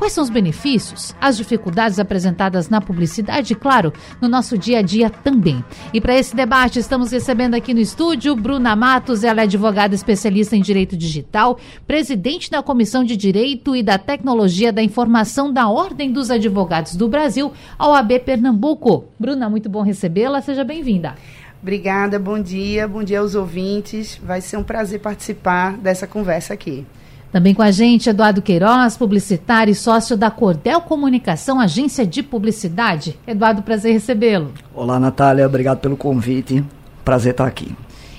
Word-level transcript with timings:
Quais 0.00 0.14
são 0.14 0.24
os 0.24 0.30
benefícios, 0.30 1.14
as 1.20 1.36
dificuldades 1.36 1.98
apresentadas 1.98 2.70
na 2.70 2.80
publicidade 2.80 3.54
claro, 3.54 3.92
no 4.18 4.28
nosso 4.28 4.56
dia 4.56 4.78
a 4.78 4.82
dia 4.82 5.10
também. 5.10 5.62
E 5.92 6.00
para 6.00 6.16
esse 6.16 6.34
debate, 6.34 6.78
estamos 6.78 7.12
recebendo 7.12 7.54
aqui 7.54 7.74
no 7.74 7.80
estúdio 7.80 8.34
Bruna 8.34 8.74
Matos, 8.74 9.24
ela 9.24 9.42
é 9.42 9.44
advogada 9.44 9.94
especialista 9.94 10.56
em 10.56 10.62
direito 10.62 10.96
digital, 10.96 11.58
presidente 11.86 12.50
da 12.50 12.62
Comissão 12.62 13.04
de 13.04 13.14
Direito 13.14 13.76
e 13.76 13.82
da 13.82 13.98
Tecnologia 13.98 14.72
da 14.72 14.82
Informação 14.82 15.52
da 15.52 15.68
Ordem 15.68 16.10
dos 16.10 16.30
Advogados 16.30 16.96
do 16.96 17.06
Brasil, 17.06 17.52
OAB 17.78 18.20
Pernambuco. 18.20 19.04
Bruna, 19.18 19.50
muito 19.50 19.68
bom 19.68 19.82
recebê-la, 19.82 20.40
seja 20.40 20.64
bem-vinda. 20.64 21.14
Obrigada, 21.60 22.18
bom 22.18 22.40
dia, 22.40 22.88
bom 22.88 23.04
dia 23.04 23.20
aos 23.20 23.34
ouvintes. 23.34 24.18
Vai 24.24 24.40
ser 24.40 24.56
um 24.56 24.64
prazer 24.64 25.00
participar 25.00 25.76
dessa 25.76 26.06
conversa 26.06 26.54
aqui. 26.54 26.86
Também 27.32 27.54
com 27.54 27.62
a 27.62 27.70
gente, 27.70 28.10
Eduardo 28.10 28.42
Queiroz, 28.42 28.96
publicitário 28.96 29.70
e 29.70 29.74
sócio 29.74 30.16
da 30.16 30.30
Cordel 30.32 30.80
Comunicação, 30.80 31.60
agência 31.60 32.04
de 32.04 32.24
publicidade. 32.24 33.16
Eduardo, 33.24 33.62
prazer 33.62 33.92
recebê-lo. 33.92 34.52
Olá, 34.74 34.98
Natália, 34.98 35.46
obrigado 35.46 35.78
pelo 35.78 35.96
convite. 35.96 36.64
Prazer 37.04 37.30
estar 37.30 37.46
aqui. 37.46 37.72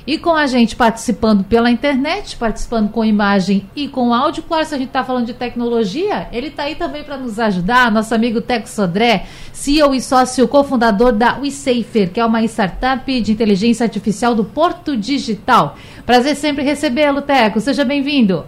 E 0.08 0.18
com 0.18 0.31
a 0.31 0.48
gente 0.48 0.78
participando 0.78 1.44
pela 1.44 1.70
internet, 1.70 2.38
participando 2.38 2.90
com 2.90 3.03
imagem 3.03 3.70
e 3.76 3.88
com 3.88 4.14
áudio. 4.14 4.44
Claro, 4.44 4.66
se 4.66 4.73
a 4.73 4.78
gente 4.78 4.88
está 4.88 5.03
falando 5.03 5.25
de 5.25 5.34
tecnologia, 5.34 6.28
ele 6.31 6.48
está 6.48 6.64
aí 6.64 6.75
também 6.75 7.03
para 7.03 7.18
nos 7.18 7.38
ajudar. 7.38 7.92
Nosso 7.92 8.16
amigo 8.16 8.42
Teco 8.42 8.68
Sodré, 8.68 9.25
CEO 9.52 9.94
e 9.94 10.02
sócio 10.02 10.48
cofundador 10.48 11.12
da 11.12 11.38
WeSafer, 11.38 12.12
que 12.12 12.20
é 12.20 12.25
uma 12.25 12.42
startup 12.46 13.22
de 13.22 13.31
inteligência 13.31 13.84
artificial 13.84 14.34
do 14.34 14.46
Porto 14.46 14.96
Digital. 14.96 15.75
Prazer 16.06 16.36
sempre 16.36 16.64
recebê-lo, 16.64 17.22
Teco. 17.22 17.59
Seja 17.59 17.86
bem-vindo. 17.86 18.46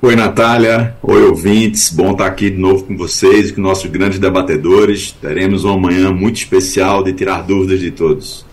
Oi, 0.00 0.14
Natália. 0.14 0.96
Oi, 1.02 1.24
ouvintes. 1.24 1.92
Bom 1.92 2.12
estar 2.12 2.26
aqui 2.26 2.50
de 2.50 2.56
novo 2.56 2.84
com 2.84 2.96
vocês 2.96 3.50
e 3.50 3.52
com 3.52 3.60
nossos 3.60 3.90
grandes 3.90 4.20
debatedores. 4.20 5.10
Teremos 5.10 5.64
uma 5.64 5.76
manhã 5.76 6.12
muito 6.12 6.36
especial 6.36 7.02
de 7.02 7.12
tirar 7.12 7.42
dúvidas 7.42 7.80
de 7.80 7.90
todos. 7.90 8.46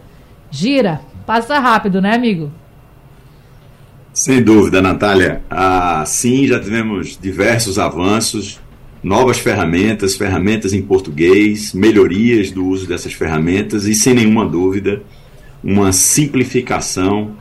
gira, 0.51 1.01
passa 1.25 1.59
rápido, 1.59 2.01
né, 2.01 2.15
amigo? 2.15 2.53
Sem 4.17 4.43
dúvida, 4.43 4.81
Natália. 4.81 5.43
Ah, 5.51 6.03
sim, 6.07 6.47
já 6.47 6.59
tivemos 6.59 7.19
diversos 7.21 7.79
avanços, 7.79 8.59
novas 9.03 9.39
ferramentas, 9.39 10.17
ferramentas 10.17 10.73
em 10.73 10.81
português, 10.81 11.75
melhorias 11.75 12.51
do 12.51 12.65
uso 12.65 12.89
dessas 12.89 13.13
ferramentas 13.13 13.85
e, 13.85 13.95
sem 13.95 14.15
nenhuma 14.15 14.47
dúvida, 14.47 15.03
uma 15.63 15.93
simplificação 15.93 17.37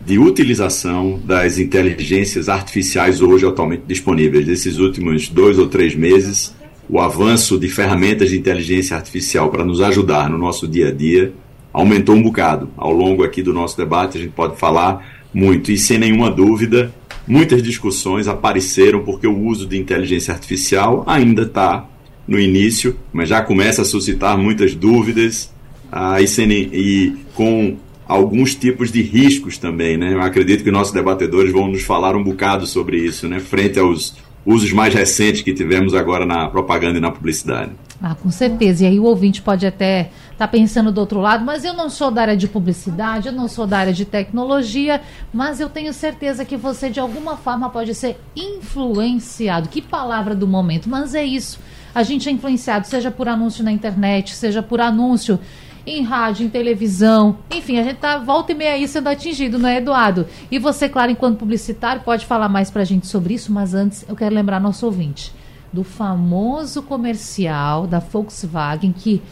de 0.00 0.20
utilização 0.20 1.20
das 1.24 1.58
inteligências 1.58 2.48
artificiais 2.48 3.20
hoje 3.20 3.44
atualmente 3.44 3.82
disponíveis. 3.84 4.46
Nesses 4.46 4.78
últimos 4.78 5.28
dois 5.28 5.58
ou 5.58 5.66
três 5.66 5.96
meses, 5.96 6.54
o 6.88 7.00
avanço 7.00 7.58
de 7.58 7.68
ferramentas 7.68 8.30
de 8.30 8.38
inteligência 8.38 8.96
artificial 8.96 9.50
para 9.50 9.64
nos 9.64 9.80
ajudar 9.80 10.30
no 10.30 10.38
nosso 10.38 10.68
dia 10.68 10.90
a 10.90 10.92
dia 10.92 11.32
aumentou 11.72 12.14
um 12.14 12.22
bocado. 12.22 12.70
Ao 12.76 12.92
longo 12.92 13.24
aqui 13.24 13.42
do 13.42 13.52
nosso 13.52 13.76
debate, 13.76 14.16
a 14.16 14.20
gente 14.20 14.32
pode 14.32 14.56
falar 14.56 15.19
muito. 15.32 15.70
E 15.70 15.78
sem 15.78 15.98
nenhuma 15.98 16.30
dúvida, 16.30 16.92
muitas 17.26 17.62
discussões 17.62 18.28
apareceram 18.28 19.04
porque 19.04 19.26
o 19.26 19.38
uso 19.38 19.66
de 19.66 19.78
inteligência 19.78 20.32
artificial 20.32 21.04
ainda 21.06 21.42
está 21.42 21.86
no 22.26 22.38
início, 22.38 22.96
mas 23.12 23.28
já 23.28 23.42
começa 23.42 23.82
a 23.82 23.84
suscitar 23.84 24.38
muitas 24.38 24.74
dúvidas 24.74 25.52
ah, 25.90 26.20
e, 26.20 26.28
sem, 26.28 26.50
e 26.50 27.16
com 27.34 27.76
alguns 28.06 28.54
tipos 28.54 28.90
de 28.90 29.02
riscos 29.02 29.58
também. 29.58 29.96
Né? 29.96 30.14
Eu 30.14 30.20
acredito 30.20 30.64
que 30.64 30.70
nossos 30.70 30.92
debatedores 30.92 31.52
vão 31.52 31.68
nos 31.68 31.82
falar 31.82 32.16
um 32.16 32.22
bocado 32.22 32.66
sobre 32.66 32.98
isso, 32.98 33.28
né? 33.28 33.40
frente 33.40 33.78
aos 33.78 34.16
usos 34.44 34.72
mais 34.72 34.94
recentes 34.94 35.42
que 35.42 35.52
tivemos 35.52 35.94
agora 35.94 36.24
na 36.24 36.48
propaganda 36.48 36.98
e 36.98 37.00
na 37.00 37.10
publicidade. 37.10 37.72
Ah, 38.02 38.14
com 38.14 38.30
certeza. 38.30 38.84
E 38.84 38.86
aí 38.86 38.98
o 38.98 39.04
ouvinte 39.04 39.42
pode 39.42 39.66
até 39.66 40.10
estar 40.40 40.46
tá 40.46 40.48
pensando 40.48 40.90
do 40.90 40.98
outro 40.98 41.20
lado, 41.20 41.44
mas 41.44 41.66
eu 41.66 41.74
não 41.74 41.90
sou 41.90 42.10
da 42.10 42.22
área 42.22 42.36
de 42.36 42.48
publicidade, 42.48 43.28
eu 43.28 43.32
não 43.32 43.46
sou 43.46 43.66
da 43.66 43.76
área 43.76 43.92
de 43.92 44.06
tecnologia, 44.06 45.02
mas 45.30 45.60
eu 45.60 45.68
tenho 45.68 45.92
certeza 45.92 46.46
que 46.46 46.56
você 46.56 46.88
de 46.88 46.98
alguma 46.98 47.36
forma 47.36 47.68
pode 47.68 47.94
ser 47.94 48.18
influenciado. 48.34 49.68
Que 49.68 49.82
palavra 49.82 50.34
do 50.34 50.46
momento, 50.48 50.88
mas 50.88 51.14
é 51.14 51.22
isso. 51.22 51.60
A 51.94 52.02
gente 52.02 52.26
é 52.26 52.32
influenciado, 52.32 52.86
seja 52.86 53.10
por 53.10 53.28
anúncio 53.28 53.62
na 53.62 53.70
internet, 53.70 54.34
seja 54.34 54.62
por 54.62 54.80
anúncio 54.80 55.38
em 55.86 56.02
rádio, 56.02 56.46
em 56.46 56.48
televisão, 56.48 57.38
enfim, 57.50 57.78
a 57.78 57.82
gente 57.82 57.96
tá 57.96 58.16
volta 58.16 58.52
e 58.52 58.54
meia 58.54 58.72
aí 58.72 58.88
sendo 58.88 59.08
atingido, 59.08 59.58
não 59.58 59.68
é, 59.68 59.76
Eduardo? 59.76 60.26
E 60.50 60.58
você, 60.58 60.88
claro, 60.88 61.10
enquanto 61.10 61.38
publicitário, 61.38 62.02
pode 62.02 62.24
falar 62.24 62.48
mais 62.48 62.70
pra 62.70 62.84
gente 62.84 63.06
sobre 63.06 63.34
isso, 63.34 63.52
mas 63.52 63.74
antes 63.74 64.06
eu 64.08 64.16
quero 64.16 64.34
lembrar 64.34 64.60
nosso 64.60 64.86
ouvinte 64.86 65.32
do 65.72 65.84
famoso 65.84 66.82
comercial 66.82 67.86
da 67.86 67.98
Volkswagen 67.98 68.92
que 68.92 69.22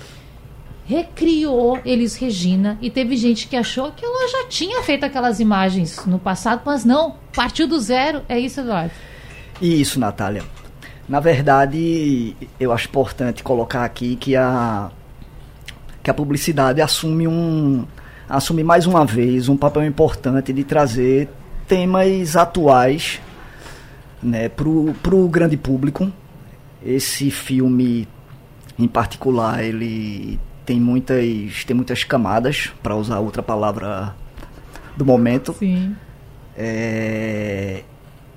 recriou 0.89 1.79
Elis 1.85 2.17
Regina 2.17 2.79
e 2.81 2.89
teve 2.89 3.15
gente 3.15 3.47
que 3.47 3.55
achou 3.55 3.93
que 3.93 4.03
ela 4.03 4.27
já 4.27 4.49
tinha 4.49 4.83
feito 4.83 5.05
aquelas 5.05 5.39
imagens 5.39 6.07
no 6.07 6.19
passado, 6.19 6.63
mas 6.65 6.83
não, 6.83 7.17
partiu 7.37 7.69
do 7.69 7.79
zero. 7.79 8.23
É 8.27 8.41
isso, 8.41 8.61
Eduardo? 8.61 8.91
Isso, 9.61 10.01
Natália. 10.01 10.43
Na 11.07 11.21
verdade, 11.21 12.35
eu 12.59 12.73
acho 12.73 12.89
importante 12.89 13.43
colocar 13.43 13.85
aqui 13.85 14.17
que 14.17 14.35
a 14.35 14.91
que 16.03 16.11
a 16.11 16.15
publicidade 16.15 16.81
assume 16.81 17.29
um 17.29 17.85
assume 18.27 18.65
mais 18.65 18.87
uma 18.87 19.05
vez 19.05 19.49
um 19.49 19.57
papel 19.59 19.85
importante 19.85 20.55
de 20.55 20.65
trazer 20.65 21.29
temas 21.67 22.35
atuais 22.35 23.21
né, 24.23 24.49
para 24.49 24.67
o 25.15 25.29
grande 25.29 25.57
público 25.57 26.11
esse 26.83 27.31
filme 27.31 28.09
em 28.79 28.87
particular, 28.87 29.63
ele 29.63 30.39
tem 30.69 30.79
muitas, 30.79 31.65
tem 31.65 31.75
muitas 31.75 32.05
camadas, 32.05 32.71
para 32.83 32.95
usar 32.95 33.21
outra 33.21 33.43
palavra 33.43 34.15
do 34.99 35.03
momento. 35.03 35.55
Sim. 35.59 35.97
É, 36.55 37.85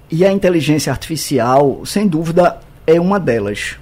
e 0.10 0.25
a 0.25 0.31
inteligência 0.31 0.94
artificial, 0.94 1.86
sem 1.86 2.07
dúvida, 2.07 2.57
é 2.88 3.01
uma 3.01 3.19
delas. 3.19 3.75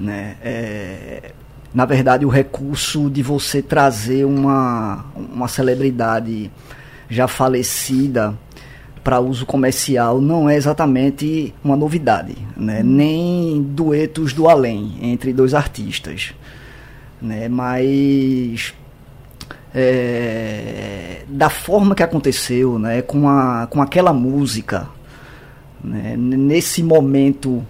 Né? 0.00 0.36
É, 0.42 1.32
na 1.74 1.84
verdade, 1.84 2.24
o 2.24 2.30
recurso 2.30 3.10
de 3.10 3.22
você 3.22 3.60
trazer 3.60 4.24
uma, 4.24 5.04
uma 5.14 5.48
celebridade 5.48 6.50
já 7.10 7.28
falecida 7.28 8.34
para 9.04 9.20
uso 9.20 9.44
comercial 9.44 10.18
não 10.18 10.48
é 10.48 10.56
exatamente 10.56 11.52
uma 11.62 11.76
novidade, 11.76 12.38
né? 12.56 12.82
nem 12.82 13.60
duetos 13.62 14.32
do 14.32 14.48
além 14.48 14.96
entre 15.02 15.30
dois 15.34 15.52
artistas. 15.52 16.32
Né? 17.22 17.48
Mas 17.48 18.74
é, 19.74 21.22
da 21.28 21.48
forma 21.48 21.94
que 21.94 22.02
aconteceu, 22.02 22.78
né? 22.78 23.00
com, 23.00 23.28
a, 23.28 23.66
com 23.70 23.80
aquela 23.80 24.12
música, 24.12 24.88
né? 25.82 26.16
nesse 26.16 26.82
momento 26.82 27.64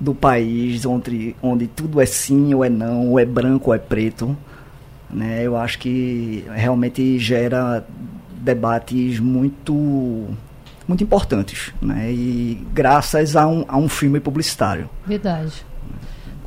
do 0.00 0.14
país 0.14 0.86
onde, 0.86 1.36
onde 1.42 1.66
tudo 1.66 2.00
é 2.00 2.06
sim 2.06 2.54
ou 2.54 2.64
é 2.64 2.68
não, 2.70 3.08
ou 3.08 3.18
é 3.18 3.26
branco 3.26 3.70
ou 3.70 3.74
é 3.74 3.78
preto, 3.78 4.36
né? 5.10 5.42
eu 5.42 5.56
acho 5.56 5.78
que 5.78 6.44
realmente 6.54 7.18
gera 7.18 7.86
debates 8.40 9.20
muito 9.20 10.26
muito 10.86 11.04
importantes, 11.04 11.74
né? 11.82 12.10
E 12.10 12.66
graças 12.72 13.36
a 13.36 13.46
um, 13.46 13.62
a 13.68 13.76
um 13.76 13.90
filme 13.90 14.18
publicitário. 14.20 14.88
Verdade. 15.06 15.52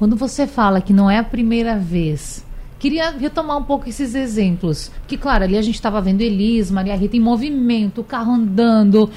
Quando 0.01 0.15
você 0.15 0.47
fala 0.47 0.81
que 0.81 0.93
não 0.93 1.11
é 1.11 1.19
a 1.19 1.23
primeira 1.23 1.77
vez, 1.77 2.43
queria 2.79 3.11
retomar 3.11 3.55
um 3.55 3.63
pouco 3.63 3.87
esses 3.87 4.15
exemplos. 4.15 4.89
Que, 5.05 5.15
claro, 5.15 5.43
ali 5.43 5.55
a 5.55 5.61
gente 5.61 5.75
estava 5.75 6.01
vendo 6.01 6.21
Elis, 6.21 6.71
Maria 6.71 6.95
Rita 6.95 7.17
em 7.17 7.19
movimento, 7.19 8.01
o 8.01 8.03
carro 8.03 8.33
andando, 8.33 9.11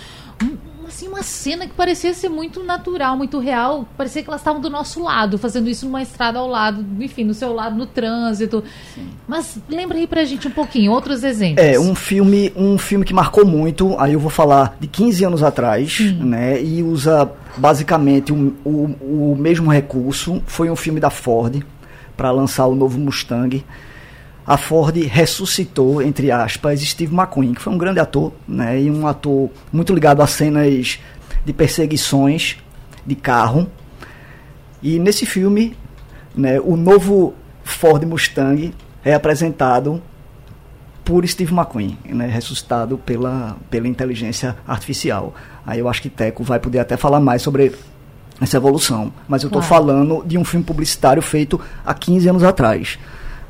assim, 0.86 1.08
uma 1.08 1.22
cena 1.22 1.66
que 1.66 1.74
parecia 1.74 2.12
ser 2.14 2.28
muito 2.28 2.62
natural, 2.62 3.16
muito 3.16 3.38
real. 3.38 3.86
Parecia 3.96 4.22
que 4.22 4.28
elas 4.28 4.40
estavam 4.40 4.60
do 4.60 4.70
nosso 4.70 5.02
lado, 5.02 5.38
fazendo 5.38 5.68
isso 5.68 5.86
numa 5.86 6.02
estrada 6.02 6.38
ao 6.38 6.48
lado, 6.48 6.84
enfim, 7.00 7.24
no 7.24 7.34
seu 7.34 7.52
lado, 7.52 7.76
no 7.76 7.86
trânsito. 7.86 8.62
Sim. 8.94 9.08
Mas 9.26 9.58
lembra 9.68 9.98
aí 9.98 10.06
pra 10.06 10.24
gente 10.24 10.48
um 10.48 10.50
pouquinho, 10.50 10.92
outros 10.92 11.24
exemplos. 11.24 11.64
É, 11.64 11.78
um 11.78 11.94
filme, 11.94 12.52
um 12.56 12.78
filme 12.78 13.04
que 13.04 13.14
marcou 13.14 13.44
muito, 13.44 13.96
aí 13.98 14.12
eu 14.12 14.20
vou 14.20 14.30
falar 14.30 14.76
de 14.78 14.86
15 14.86 15.24
anos 15.24 15.42
atrás, 15.42 15.96
Sim. 15.96 16.12
né? 16.24 16.62
E 16.62 16.82
usa 16.82 17.30
basicamente 17.56 18.32
o, 18.32 18.54
o, 18.64 19.32
o 19.32 19.36
mesmo 19.38 19.70
recurso. 19.70 20.42
Foi 20.46 20.70
um 20.70 20.76
filme 20.76 21.00
da 21.00 21.10
Ford 21.10 21.62
para 22.16 22.30
lançar 22.30 22.66
o 22.66 22.74
novo 22.74 22.98
Mustang 22.98 23.64
a 24.46 24.56
Ford 24.56 24.96
ressuscitou, 24.96 26.02
entre 26.02 26.30
aspas, 26.30 26.80
Steve 26.80 27.14
McQueen, 27.14 27.54
que 27.54 27.62
foi 27.62 27.72
um 27.72 27.78
grande 27.78 28.00
ator, 28.00 28.32
né, 28.46 28.80
e 28.80 28.90
um 28.90 29.06
ator 29.06 29.50
muito 29.72 29.94
ligado 29.94 30.20
a 30.20 30.26
cenas 30.26 30.98
de 31.44 31.52
perseguições 31.52 32.58
de 33.06 33.14
carro. 33.14 33.66
E 34.82 34.98
nesse 34.98 35.24
filme, 35.24 35.76
né, 36.34 36.60
o 36.60 36.76
novo 36.76 37.34
Ford 37.62 38.02
Mustang 38.04 38.74
é 39.02 39.14
apresentado 39.14 40.02
por 41.04 41.26
Steve 41.26 41.52
McQueen, 41.52 41.98
né, 42.04 42.26
ressuscitado 42.26 42.98
pela, 42.98 43.56
pela 43.70 43.88
inteligência 43.88 44.56
artificial. 44.66 45.34
Aí 45.66 45.78
eu 45.78 45.88
acho 45.88 46.02
que 46.02 46.10
Teco 46.10 46.42
vai 46.42 46.58
poder 46.58 46.80
até 46.80 46.96
falar 46.96 47.20
mais 47.20 47.42
sobre 47.42 47.74
essa 48.40 48.56
evolução. 48.56 49.12
Mas 49.28 49.42
eu 49.42 49.48
estou 49.48 49.62
claro. 49.62 49.74
falando 49.74 50.24
de 50.26 50.36
um 50.36 50.44
filme 50.44 50.64
publicitário 50.64 51.22
feito 51.22 51.60
há 51.84 51.94
15 51.94 52.28
anos 52.28 52.42
atrás. 52.42 52.98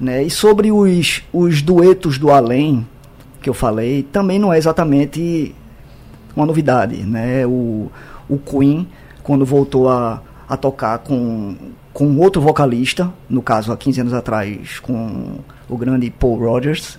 Né? 0.01 0.25
E 0.25 0.31
sobre 0.31 0.73
os, 0.73 1.23
os 1.33 1.63
duetos 1.63 2.19
do 2.19 2.31
além, 2.31 2.87
que 3.41 3.49
eu 3.49 3.55
falei, 3.55 4.03
também 4.03 4.39
não 4.39 4.53
é 4.53 4.59
exatamente 4.59 5.55
uma 6.37 6.47
novidade. 6.47 6.97
Né? 7.03 7.47
O, 7.47 7.91
o 8.29 8.39
Queen, 8.39 8.89
quando 9.23 9.45
voltou 9.45 9.89
a, 9.89 10.23
a 10.49 10.57
tocar 10.57 10.99
com, 10.99 11.57
com 11.93 12.17
outro 12.19 12.41
vocalista, 12.41 13.13
no 13.29 13.43
caso 13.43 13.73
há 13.73 13.77
15 13.77 14.01
anos 14.01 14.13
atrás, 14.13 14.81
com 14.81 15.39
o 15.69 15.77
grande 15.77 16.11
Paul 16.11 16.39
Rogers, 16.39 16.99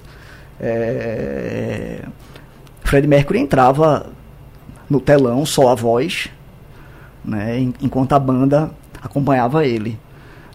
é, 0.59 2.03
Fred 2.83 3.07
Mercury 3.07 3.39
entrava 3.39 4.07
no 4.89 4.99
telão 4.99 5.45
só 5.45 5.69
a 5.69 5.75
voz, 5.75 6.29
né, 7.23 7.59
enquanto 7.81 8.13
a 8.13 8.19
banda 8.19 8.71
acompanhava 9.01 9.65
ele. 9.65 9.99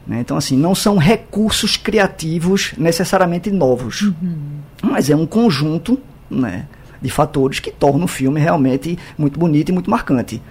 Né? 0.06 0.20
Então, 0.20 0.36
assim, 0.36 0.56
não 0.56 0.74
são 0.74 0.96
recursos 0.96 1.76
criativos 1.76 2.72
necessariamente 2.76 3.50
novos, 3.50 4.02
uhum. 4.02 4.58
mas 4.82 5.10
é 5.10 5.16
um 5.16 5.26
conjunto 5.26 5.98
né, 6.28 6.66
de 7.00 7.10
fatores 7.10 7.60
que 7.60 7.70
tornam 7.70 8.04
o 8.04 8.08
filme 8.08 8.40
realmente 8.40 8.98
muito 9.16 9.38
bonito 9.38 9.70
e 9.70 9.72
muito 9.72 9.90
marcante, 9.90 10.42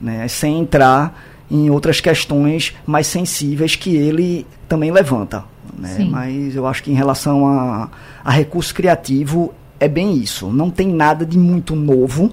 né? 0.00 0.26
sem 0.28 0.58
entrar 0.58 1.18
em 1.50 1.70
outras 1.70 2.00
questões 2.00 2.74
mais 2.86 3.06
sensíveis 3.06 3.76
que 3.76 3.94
ele 3.94 4.46
também 4.68 4.90
levanta. 4.90 5.44
Né? 5.78 6.06
Mas 6.10 6.54
eu 6.56 6.66
acho 6.66 6.82
que 6.82 6.90
em 6.90 6.94
relação 6.94 7.46
a, 7.46 7.90
a 8.24 8.30
recurso 8.30 8.74
criativo 8.74 9.52
é 9.78 9.88
bem 9.88 10.16
isso. 10.16 10.48
Não 10.48 10.70
tem 10.70 10.88
nada 10.88 11.26
de 11.26 11.38
muito 11.38 11.74
novo, 11.74 12.32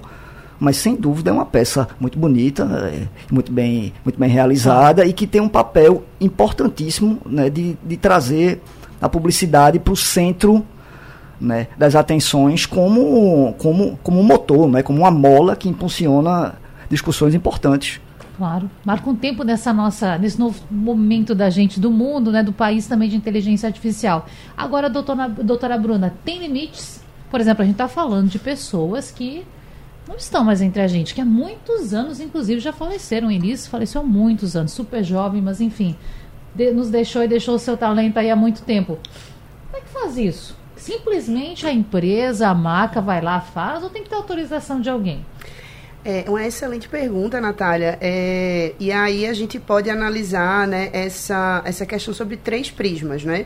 mas 0.62 0.78
sem 0.78 0.96
dúvida 0.96 1.32
é 1.32 1.34
uma 1.34 1.46
peça 1.46 1.88
muito 2.00 2.20
bonita, 2.20 2.64
é, 2.94 3.08
muito 3.32 3.52
bem, 3.52 3.92
muito 4.06 4.20
bem 4.20 4.30
realizada 4.30 5.04
e 5.04 5.12
que 5.12 5.26
tem 5.26 5.42
um 5.42 5.50
papel 5.50 6.04
importantíssimo 6.20 7.20
né, 7.26 7.50
de, 7.50 7.76
de 7.84 7.98
trazer 7.98 8.62
a 9.02 9.10
publicidade 9.10 9.80
para 9.80 9.92
o 9.92 9.98
centro 9.98 10.64
né, 11.40 11.66
das 11.76 11.96
atenções 11.96 12.68
como, 12.68 13.56
como, 13.58 13.98
como 14.04 14.20
um 14.20 14.24
motor, 14.24 14.70
né, 14.70 14.84
como 14.84 15.00
uma 15.00 15.10
mola 15.10 15.56
que 15.56 15.68
impulsiona 15.68 16.54
discussões 16.88 17.34
importantes. 17.34 18.00
Claro, 18.38 18.70
marca 18.86 19.10
um 19.10 19.16
tempo 19.16 19.44
nessa 19.44 19.74
nossa, 19.74 20.16
nesse 20.20 20.40
novo 20.40 20.62
momento 20.70 21.34
da 21.34 21.50
gente, 21.50 21.80
do 21.80 21.90
mundo, 21.90 22.32
né, 22.32 22.44
do 22.44 22.54
país 22.54 22.86
também 22.86 23.10
de 23.10 23.16
inteligência 23.16 23.66
artificial. 23.66 24.28
Agora, 24.56 24.92
doutora, 24.92 25.28
doutora 25.28 25.76
Bruna, 25.76 26.14
tem 26.24 26.38
limites? 26.38 27.02
Por 27.32 27.42
exemplo, 27.42 27.64
a 27.64 27.66
gente 27.66 27.74
está 27.74 27.88
falando 27.88 28.30
de 28.30 28.38
pessoas 28.38 29.10
que 29.10 29.44
não 30.08 30.16
estão 30.16 30.44
mais 30.44 30.62
entre 30.62 30.82
a 30.82 30.88
gente, 30.88 31.14
que 31.14 31.22
há 31.22 31.26
muitos 31.26 31.94
anos, 31.94 32.20
inclusive, 32.20 32.60
já 32.60 32.74
faleceram. 32.74 33.32
Elis 33.32 33.68
faleceu 33.68 34.02
há 34.02 34.04
muitos 34.04 34.56
anos, 34.56 34.72
super 34.72 35.04
jovem, 35.04 35.42
mas 35.42 35.62
enfim, 35.62 35.96
de, 36.56 36.72
nos 36.72 36.90
deixou 36.90 37.24
e 37.24 37.28
deixou 37.28 37.56
o 37.56 37.60
seu 37.60 37.78
talento 37.78 38.18
aí 38.18 38.30
há 38.30 38.36
muito 38.36 38.62
tempo. 38.64 39.00
Como 39.70 39.78
é 39.78 39.82
que 39.82 39.90
faz 39.90 40.18
isso? 40.18 40.58
Simplesmente 40.76 41.68
a 41.68 41.72
empresa, 41.72 42.48
a 42.48 42.56
marca 42.56 43.00
vai 43.00 43.22
lá, 43.22 43.40
faz, 43.40 43.84
ou 43.84 43.90
tem 43.90 44.04
que 44.04 44.10
ter 44.10 44.16
autorização 44.16 44.82
de 44.82 44.90
alguém? 44.90 45.24
É 46.04 46.26
uma 46.28 46.44
excelente 46.44 46.90
pergunta, 46.90 47.40
Natália. 47.40 47.98
É, 48.02 48.74
e 48.80 48.92
aí 48.92 49.28
a 49.28 49.34
gente 49.34 49.60
pode 49.60 49.88
analisar 49.88 50.68
né, 50.68 50.90
essa, 50.92 51.62
essa 51.64 51.86
questão 51.86 52.12
sobre 52.12 52.38
três 52.38 52.72
prismas, 52.72 53.24
né? 53.24 53.46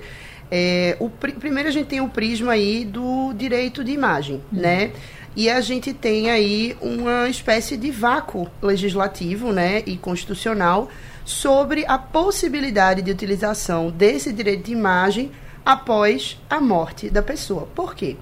É, 0.49 0.95
o, 0.99 1.09
primeiro 1.09 1.67
a 1.67 1.71
gente 1.71 1.87
tem 1.87 1.99
o 1.99 2.07
prisma 2.07 2.53
aí 2.53 2.85
do 2.85 3.33
direito 3.33 3.83
de 3.83 3.91
imagem, 3.91 4.41
uhum. 4.53 4.61
né? 4.61 4.91
E 5.35 5.49
a 5.49 5.59
gente 5.59 5.93
tem 5.93 6.31
aí 6.31 6.77
uma 6.79 7.27
espécie 7.27 7.75
de 7.75 7.91
vácuo 7.91 8.49
legislativo 8.61 9.51
né, 9.51 9.83
e 9.85 9.97
constitucional 9.97 10.89
sobre 11.25 11.85
a 11.87 11.97
possibilidade 11.97 13.01
de 13.01 13.11
utilização 13.11 13.91
desse 13.91 14.31
direito 14.31 14.65
de 14.65 14.71
imagem 14.71 15.31
após 15.65 16.39
a 16.49 16.61
morte 16.61 17.09
da 17.09 17.21
pessoa. 17.21 17.67
Por 17.75 17.95
quê? 17.95 18.15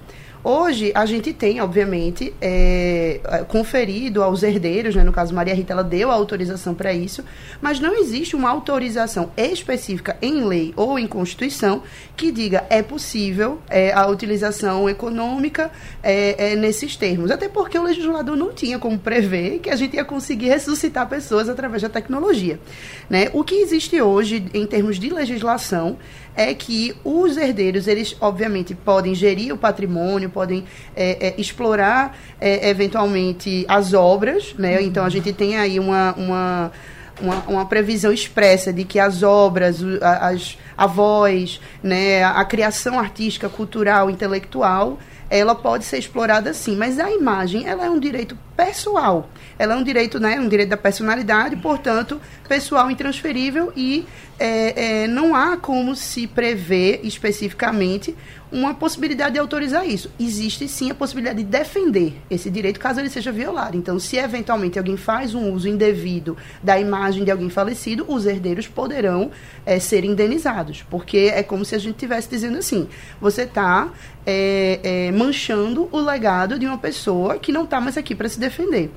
Hoje, 0.46 0.92
a 0.94 1.06
gente 1.06 1.32
tem, 1.32 1.58
obviamente, 1.62 2.34
é, 2.38 3.18
é, 3.24 3.38
conferido 3.44 4.22
aos 4.22 4.42
herdeiros, 4.42 4.94
né, 4.94 5.02
no 5.02 5.10
caso 5.10 5.34
Maria 5.34 5.54
Rita, 5.54 5.72
ela 5.72 5.82
deu 5.82 6.10
a 6.10 6.14
autorização 6.14 6.74
para 6.74 6.92
isso, 6.92 7.24
mas 7.62 7.80
não 7.80 7.94
existe 7.94 8.36
uma 8.36 8.50
autorização 8.50 9.32
específica 9.38 10.18
em 10.20 10.44
lei 10.44 10.74
ou 10.76 10.98
em 10.98 11.06
Constituição 11.06 11.82
que 12.14 12.30
diga 12.30 12.62
é 12.68 12.82
possível 12.82 13.58
é, 13.70 13.90
a 13.94 14.06
utilização 14.06 14.86
econômica 14.86 15.70
é, 16.02 16.52
é, 16.52 16.56
nesses 16.56 16.94
termos. 16.94 17.30
Até 17.30 17.48
porque 17.48 17.78
o 17.78 17.82
legislador 17.82 18.36
não 18.36 18.52
tinha 18.52 18.78
como 18.78 18.98
prever 18.98 19.60
que 19.60 19.70
a 19.70 19.76
gente 19.76 19.96
ia 19.96 20.04
conseguir 20.04 20.48
ressuscitar 20.48 21.08
pessoas 21.08 21.48
através 21.48 21.80
da 21.80 21.88
tecnologia. 21.88 22.60
Né? 23.08 23.30
O 23.32 23.42
que 23.42 23.54
existe 23.54 23.98
hoje, 23.98 24.44
em 24.52 24.66
termos 24.66 24.98
de 24.98 25.08
legislação, 25.08 25.96
é 26.36 26.52
que 26.52 26.94
os 27.04 27.36
herdeiros, 27.36 27.86
eles 27.86 28.16
obviamente 28.20 28.74
podem 28.74 29.14
gerir 29.14 29.54
o 29.54 29.58
patrimônio, 29.58 30.28
podem 30.34 30.64
é, 30.96 31.28
é, 31.28 31.40
explorar 31.40 32.18
é, 32.40 32.68
eventualmente 32.68 33.64
as 33.68 33.94
obras, 33.94 34.54
né? 34.58 34.78
Uhum. 34.78 34.86
Então 34.86 35.04
a 35.04 35.08
gente 35.08 35.32
tem 35.32 35.56
aí 35.56 35.78
uma, 35.78 36.12
uma 36.14 36.72
uma, 37.20 37.36
uma, 37.46 37.66
previsão 37.66 38.12
expressa 38.12 38.72
de 38.72 38.82
que 38.82 38.98
as 38.98 39.22
obras, 39.22 39.76
as, 40.02 40.58
a 40.76 40.84
voz, 40.84 41.60
né, 41.80 42.24
a, 42.24 42.40
a, 42.40 42.44
criação 42.44 42.98
artística, 42.98 43.48
cultural, 43.48 44.10
intelectual, 44.10 44.98
ela 45.30 45.54
pode 45.54 45.84
ser 45.84 45.98
explorada 45.98 46.52
sim, 46.52 46.74
mas 46.74 46.98
a 46.98 47.10
imagem 47.12 47.68
ela 47.68 47.86
é 47.86 47.90
um 47.90 48.00
direito 48.00 48.36
pessoal. 48.56 49.28
Ela 49.58 49.74
é 49.74 49.76
um 49.76 49.82
direito, 49.82 50.18
né, 50.18 50.38
um 50.40 50.48
direito 50.48 50.70
da 50.70 50.76
personalidade, 50.76 51.56
portanto, 51.56 52.20
pessoal 52.48 52.90
intransferível 52.90 53.72
e 53.76 54.06
é, 54.38 55.02
é, 55.02 55.06
não 55.06 55.34
há 55.34 55.56
como 55.56 55.94
se 55.94 56.26
prever 56.26 57.00
especificamente 57.04 58.14
uma 58.54 58.72
possibilidade 58.72 59.32
de 59.32 59.38
autorizar 59.40 59.86
isso. 59.86 60.10
Existe 60.18 60.68
sim 60.68 60.90
a 60.90 60.94
possibilidade 60.94 61.42
de 61.42 61.44
defender 61.44 62.14
esse 62.30 62.48
direito 62.48 62.78
caso 62.78 63.00
ele 63.00 63.10
seja 63.10 63.32
violado. 63.32 63.76
Então, 63.76 63.98
se 63.98 64.16
eventualmente 64.16 64.78
alguém 64.78 64.96
faz 64.96 65.34
um 65.34 65.52
uso 65.52 65.68
indevido 65.68 66.36
da 66.62 66.78
imagem 66.78 67.24
de 67.24 67.32
alguém 67.32 67.50
falecido, 67.50 68.04
os 68.06 68.26
herdeiros 68.26 68.68
poderão 68.68 69.32
é, 69.66 69.80
ser 69.80 70.04
indenizados. 70.04 70.84
Porque 70.88 71.32
é 71.34 71.42
como 71.42 71.64
se 71.64 71.74
a 71.74 71.78
gente 71.78 71.94
estivesse 71.94 72.28
dizendo 72.28 72.58
assim: 72.58 72.88
você 73.20 73.42
está 73.42 73.90
é, 74.24 74.80
é, 74.82 75.12
manchando 75.12 75.88
o 75.90 75.98
legado 75.98 76.56
de 76.56 76.66
uma 76.66 76.78
pessoa 76.78 77.38
que 77.38 77.50
não 77.50 77.64
está 77.64 77.80
mais 77.80 77.96
aqui 77.96 78.14
para 78.14 78.28
se 78.28 78.38
defender. 78.44 78.90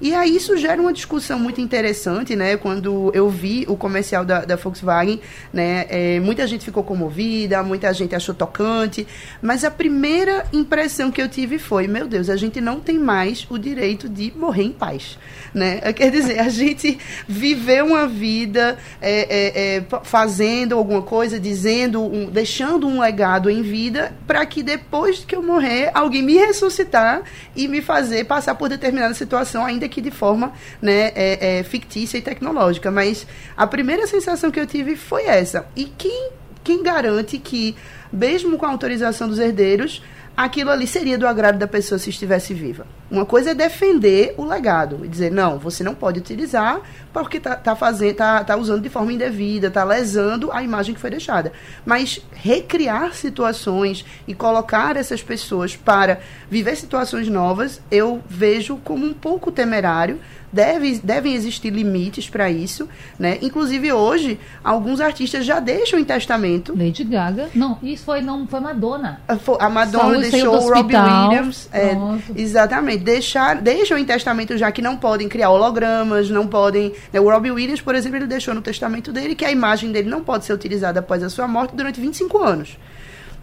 E 0.00 0.14
aí 0.14 0.36
isso 0.36 0.56
gera 0.56 0.80
uma 0.80 0.92
discussão 0.92 1.40
muito 1.40 1.60
interessante, 1.60 2.36
né? 2.36 2.56
Quando 2.56 3.10
eu 3.12 3.28
vi 3.28 3.64
o 3.68 3.76
comercial 3.76 4.24
da, 4.24 4.44
da 4.44 4.54
Volkswagen, 4.54 5.20
né? 5.52 5.86
É, 5.88 6.20
muita 6.20 6.46
gente 6.46 6.64
ficou 6.64 6.84
comovida, 6.84 7.62
muita 7.64 7.92
gente 7.92 8.14
achou 8.14 8.34
tocante, 8.34 9.06
mas 9.42 9.64
a 9.64 9.70
primeira 9.70 10.46
impressão 10.52 11.10
que 11.10 11.20
eu 11.20 11.28
tive 11.28 11.58
foi, 11.58 11.88
meu 11.88 12.06
Deus, 12.06 12.30
a 12.30 12.36
gente 12.36 12.60
não 12.60 12.78
tem 12.78 12.96
mais 12.96 13.44
o 13.50 13.58
direito 13.58 14.08
de 14.08 14.32
morrer 14.36 14.64
em 14.64 14.72
paz, 14.72 15.18
né? 15.52 15.80
Quer 15.92 16.12
dizer, 16.12 16.38
a 16.38 16.48
gente 16.48 16.96
viver 17.26 17.82
uma 17.82 18.06
vida 18.06 18.78
é, 19.00 19.20
é, 19.20 19.76
é 19.78 19.84
fazendo 20.04 20.76
alguma 20.76 21.02
coisa, 21.02 21.40
dizendo, 21.40 22.00
um, 22.00 22.26
deixando 22.30 22.86
um 22.86 23.00
legado 23.00 23.50
em 23.50 23.62
vida, 23.62 24.12
para 24.28 24.46
que 24.46 24.62
depois 24.62 25.24
que 25.24 25.34
eu 25.34 25.42
morrer, 25.42 25.90
alguém 25.92 26.22
me 26.22 26.34
ressuscitar 26.34 27.22
e 27.56 27.66
me 27.66 27.82
fazer 27.82 28.24
passar 28.24 28.54
por 28.54 28.68
determinada 28.68 29.12
situação, 29.14 29.64
ainda 29.64 29.87
que 29.88 30.00
de 30.00 30.10
forma 30.10 30.52
né, 30.80 31.12
é, 31.14 31.58
é, 31.58 31.62
fictícia 31.62 32.18
e 32.18 32.22
tecnológica. 32.22 32.90
Mas 32.90 33.26
a 33.56 33.66
primeira 33.66 34.06
sensação 34.06 34.50
que 34.50 34.60
eu 34.60 34.66
tive 34.66 34.96
foi 34.96 35.24
essa. 35.24 35.66
E 35.74 35.86
quem, 35.86 36.30
quem 36.62 36.82
garante 36.82 37.38
que, 37.38 37.76
mesmo 38.12 38.58
com 38.58 38.66
a 38.66 38.70
autorização 38.70 39.28
dos 39.28 39.38
herdeiros, 39.38 40.02
aquilo 40.38 40.70
ali 40.70 40.86
seria 40.86 41.18
do 41.18 41.26
agrado 41.26 41.58
da 41.58 41.66
pessoa 41.66 41.98
se 41.98 42.10
estivesse 42.10 42.54
viva. 42.54 42.86
Uma 43.10 43.26
coisa 43.26 43.50
é 43.50 43.54
defender 43.54 44.34
o 44.36 44.44
legado 44.44 45.00
e 45.04 45.08
dizer, 45.08 45.32
não, 45.32 45.58
você 45.58 45.82
não 45.82 45.96
pode 45.96 46.20
utilizar 46.20 46.80
porque 47.12 47.38
está 47.38 47.56
tá 47.56 47.74
fazendo, 47.74 48.14
tá, 48.14 48.44
tá 48.44 48.56
usando 48.56 48.80
de 48.80 48.88
forma 48.88 49.12
indevida, 49.12 49.66
está 49.66 49.82
lesando 49.82 50.52
a 50.52 50.62
imagem 50.62 50.94
que 50.94 51.00
foi 51.00 51.10
deixada. 51.10 51.52
Mas 51.84 52.20
recriar 52.32 53.14
situações 53.14 54.06
e 54.28 54.34
colocar 54.34 54.96
essas 54.96 55.20
pessoas 55.20 55.74
para 55.74 56.20
viver 56.50 56.76
situações 56.76 57.28
novas, 57.28 57.80
eu 57.90 58.22
vejo 58.28 58.76
como 58.84 59.04
um 59.04 59.12
pouco 59.12 59.50
temerário, 59.50 60.18
Deve, 60.52 60.98
devem 61.04 61.34
existir 61.34 61.70
limites 61.70 62.28
para 62.28 62.50
isso, 62.50 62.88
né? 63.18 63.38
Inclusive 63.42 63.92
hoje, 63.92 64.40
alguns 64.64 65.00
artistas 65.00 65.44
já 65.44 65.60
deixam 65.60 65.98
em 65.98 66.04
testamento. 66.04 66.74
Lady 66.76 67.04
Gaga. 67.04 67.50
Não, 67.54 67.78
isso 67.82 68.04
foi 68.04 68.22
não 68.22 68.46
foi 68.46 68.60
Madonna. 68.60 69.20
A, 69.28 69.36
a 69.66 69.68
Madonna 69.68 70.18
deixou 70.18 70.54
o 70.54 70.74
Robbie 70.74 70.96
Williams. 70.96 71.68
É, 71.70 71.94
exatamente. 72.34 73.04
Deixar, 73.04 73.56
deixam 73.56 73.98
em 73.98 74.06
testamento 74.06 74.56
já 74.56 74.72
que 74.72 74.80
não 74.80 74.96
podem 74.96 75.28
criar 75.28 75.50
hologramas, 75.50 76.30
não 76.30 76.46
podem. 76.46 76.94
Né? 77.12 77.20
O 77.20 77.30
Robbie 77.30 77.50
Williams, 77.50 77.82
por 77.82 77.94
exemplo, 77.94 78.16
ele 78.16 78.26
deixou 78.26 78.54
no 78.54 78.62
testamento 78.62 79.12
dele 79.12 79.34
que 79.34 79.44
a 79.44 79.52
imagem 79.52 79.92
dele 79.92 80.08
não 80.08 80.24
pode 80.24 80.46
ser 80.46 80.54
utilizada 80.54 81.00
após 81.00 81.22
a 81.22 81.28
sua 81.28 81.46
morte 81.46 81.76
durante 81.76 82.00
25 82.00 82.38
anos 82.38 82.78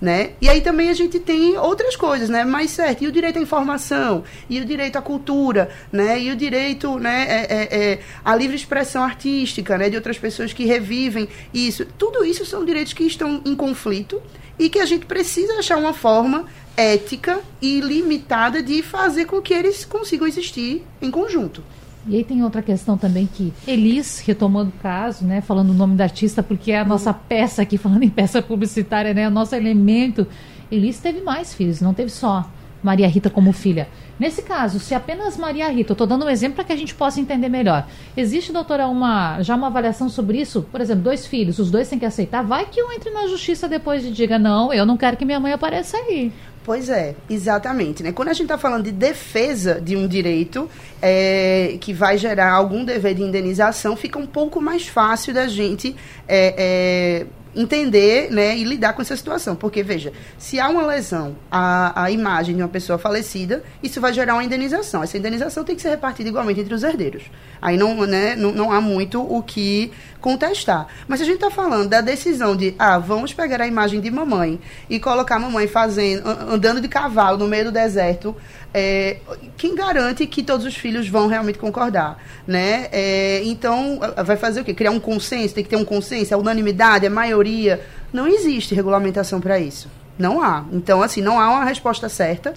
né? 0.01 0.31
E 0.41 0.49
aí 0.49 0.61
também 0.61 0.89
a 0.89 0.93
gente 0.93 1.19
tem 1.19 1.57
outras 1.57 1.95
coisas, 1.95 2.29
né? 2.29 2.43
Mas 2.43 2.71
certo, 2.71 3.03
e 3.03 3.07
o 3.07 3.11
direito 3.11 3.39
à 3.39 3.41
informação, 3.41 4.23
e 4.49 4.59
o 4.59 4.65
direito 4.65 4.97
à 4.97 5.01
cultura, 5.01 5.69
né? 5.91 6.19
E 6.19 6.31
o 6.31 6.35
direito, 6.35 6.99
né, 6.99 7.25
é, 7.27 7.45
é, 7.49 7.91
é, 7.91 7.99
à 8.23 8.35
livre 8.35 8.55
expressão 8.55 9.03
artística, 9.03 9.77
né? 9.77 9.89
De 9.89 9.95
outras 9.95 10.17
pessoas 10.17 10.53
que 10.53 10.65
revivem 10.65 11.27
isso. 11.53 11.85
Tudo 11.97 12.25
isso 12.25 12.45
são 12.45 12.65
direitos 12.65 12.93
que 12.93 13.03
estão 13.03 13.41
em 13.45 13.55
conflito 13.55 14.21
e 14.57 14.69
que 14.69 14.79
a 14.79 14.85
gente 14.85 15.05
precisa 15.05 15.57
achar 15.59 15.77
uma 15.77 15.93
forma 15.93 16.45
ética 16.77 17.39
e 17.61 17.79
limitada 17.79 18.61
de 18.61 18.81
fazer 18.81 19.25
com 19.25 19.41
que 19.41 19.53
eles 19.53 19.85
consigam 19.85 20.27
existir 20.27 20.83
em 21.01 21.09
conjunto. 21.09 21.63
E 22.07 22.17
aí 22.17 22.23
tem 22.23 22.43
outra 22.43 22.61
questão 22.61 22.97
também 22.97 23.25
que 23.25 23.51
Elis, 23.67 24.19
retomando 24.19 24.69
o 24.69 24.81
caso, 24.81 25.25
né, 25.25 25.41
falando 25.41 25.71
o 25.71 25.73
nome 25.73 25.95
da 25.95 26.03
artista, 26.03 26.43
porque 26.43 26.71
é 26.71 26.79
a 26.79 26.85
nossa 26.85 27.13
peça 27.13 27.61
aqui, 27.61 27.77
falando 27.79 28.03
em 28.03 28.09
peça 28.09 28.41
publicitária, 28.41 29.13
né, 29.13 29.27
o 29.27 29.31
nosso 29.31 29.55
elemento. 29.55 30.27
Elis 30.71 30.99
teve 30.99 31.21
mais 31.21 31.53
filhos, 31.53 31.81
não 31.81 31.93
teve 31.93 32.11
só 32.11 32.49
Maria 32.85 33.07
Rita 33.07 33.29
como 33.31 33.51
filha. 33.51 33.87
Nesse 34.19 34.43
caso, 34.43 34.79
se 34.79 34.93
apenas 34.93 35.37
Maria 35.37 35.67
Rita, 35.69 35.91
eu 35.91 35.93
estou 35.95 36.07
dando 36.07 36.25
um 36.25 36.29
exemplo 36.29 36.55
para 36.55 36.63
que 36.65 36.71
a 36.71 36.75
gente 36.75 36.93
possa 36.93 37.19
entender 37.19 37.49
melhor. 37.49 37.87
Existe, 38.15 38.53
doutora, 38.53 38.87
uma, 38.87 39.41
já 39.41 39.55
uma 39.55 39.67
avaliação 39.67 40.07
sobre 40.07 40.39
isso? 40.39 40.61
Por 40.71 40.79
exemplo, 40.79 41.03
dois 41.03 41.25
filhos, 41.25 41.57
os 41.57 41.71
dois 41.71 41.89
têm 41.89 41.97
que 41.97 42.05
aceitar. 42.05 42.43
Vai 42.43 42.65
que 42.65 42.81
um 42.81 42.91
entre 42.91 43.09
na 43.09 43.27
justiça 43.27 43.67
depois 43.67 44.05
e 44.05 44.11
diga, 44.11 44.37
não, 44.37 44.71
eu 44.71 44.85
não 44.85 44.95
quero 44.95 45.17
que 45.17 45.25
minha 45.25 45.39
mãe 45.39 45.51
apareça 45.51 45.97
aí. 45.97 46.31
Pois 46.65 46.89
é, 46.89 47.15
exatamente. 47.29 48.01
Né? 48.01 48.11
Quando 48.11 48.29
a 48.29 48.33
gente 48.33 48.45
está 48.45 48.57
falando 48.57 48.85
de 48.85 48.91
defesa 48.91 49.79
de 49.79 49.95
um 49.95 50.07
direito 50.07 50.67
é, 50.99 51.77
que 51.79 51.93
vai 51.93 52.17
gerar 52.17 52.51
algum 52.51 52.83
dever 52.83 53.13
de 53.13 53.21
indenização, 53.21 53.95
fica 53.95 54.17
um 54.17 54.25
pouco 54.25 54.59
mais 54.59 54.87
fácil 54.87 55.31
da 55.31 55.47
gente 55.47 55.95
é, 56.27 56.55
é, 56.57 57.27
entender 57.55 58.29
né, 58.31 58.57
e 58.57 58.63
lidar 58.63 58.93
com 58.93 59.01
essa 59.01 59.15
situação. 59.15 59.55
Porque, 59.55 59.81
veja, 59.81 60.11
se 60.37 60.59
há 60.59 60.67
uma 60.67 60.85
lesão 60.85 61.35
à, 61.49 62.03
à 62.03 62.11
imagem 62.11 62.55
de 62.55 62.61
uma 62.61 62.67
pessoa 62.67 62.97
falecida, 62.97 63.63
isso 63.81 64.01
vai 64.01 64.13
gerar 64.13 64.33
uma 64.33 64.43
indenização. 64.43 65.01
Essa 65.03 65.17
indenização 65.17 65.63
tem 65.63 65.75
que 65.75 65.81
ser 65.81 65.89
repartida 65.89 66.29
igualmente 66.29 66.59
entre 66.59 66.73
os 66.73 66.83
herdeiros. 66.83 67.23
Aí 67.61 67.77
não, 67.77 68.05
né, 68.05 68.35
não, 68.35 68.51
não 68.51 68.71
há 68.71 68.81
muito 68.81 69.21
o 69.21 69.41
que 69.41 69.91
contestar. 70.19 70.87
Mas 71.07 71.19
se 71.19 71.23
a 71.23 71.25
gente 71.27 71.35
está 71.35 71.51
falando 71.51 71.87
da 71.87 72.01
decisão 72.01 72.55
de, 72.55 72.75
ah, 72.79 72.97
vamos 72.97 73.31
pegar 73.33 73.61
a 73.61 73.67
imagem 73.67 74.01
de 74.01 74.09
mamãe 74.09 74.59
e 74.89 74.99
colocar 74.99 75.35
a 75.35 75.39
mamãe 75.39 75.67
fazendo, 75.67 76.27
andando 76.27 76.81
de 76.81 76.87
cavalo 76.87 77.37
no 77.37 77.47
meio 77.47 77.65
do 77.65 77.71
deserto, 77.71 78.35
é, 78.77 79.17
quem 79.55 79.73
garante 79.73 80.27
que 80.27 80.43
todos 80.43 80.65
os 80.65 80.75
filhos 80.75 81.07
vão 81.07 81.27
realmente 81.27 81.57
concordar, 81.57 82.21
né? 82.45 82.89
É, 82.91 83.41
então, 83.45 84.01
vai 84.25 84.35
fazer 84.35 84.59
o 84.59 84.65
quê? 84.65 84.73
Criar 84.73 84.91
um 84.91 84.99
consenso? 84.99 85.55
Tem 85.55 85.63
que 85.63 85.69
ter 85.69 85.77
um 85.77 85.85
consenso? 85.85 86.33
É 86.33 86.37
unanimidade? 86.37 87.05
É 87.05 87.09
maioria? 87.09 87.79
Não 88.11 88.27
existe 88.27 88.75
regulamentação 88.75 89.39
para 89.39 89.57
isso. 89.57 89.89
Não 90.19 90.41
há. 90.43 90.65
Então, 90.73 91.01
assim, 91.01 91.21
não 91.21 91.39
há 91.39 91.49
uma 91.49 91.63
resposta 91.63 92.09
certa. 92.09 92.53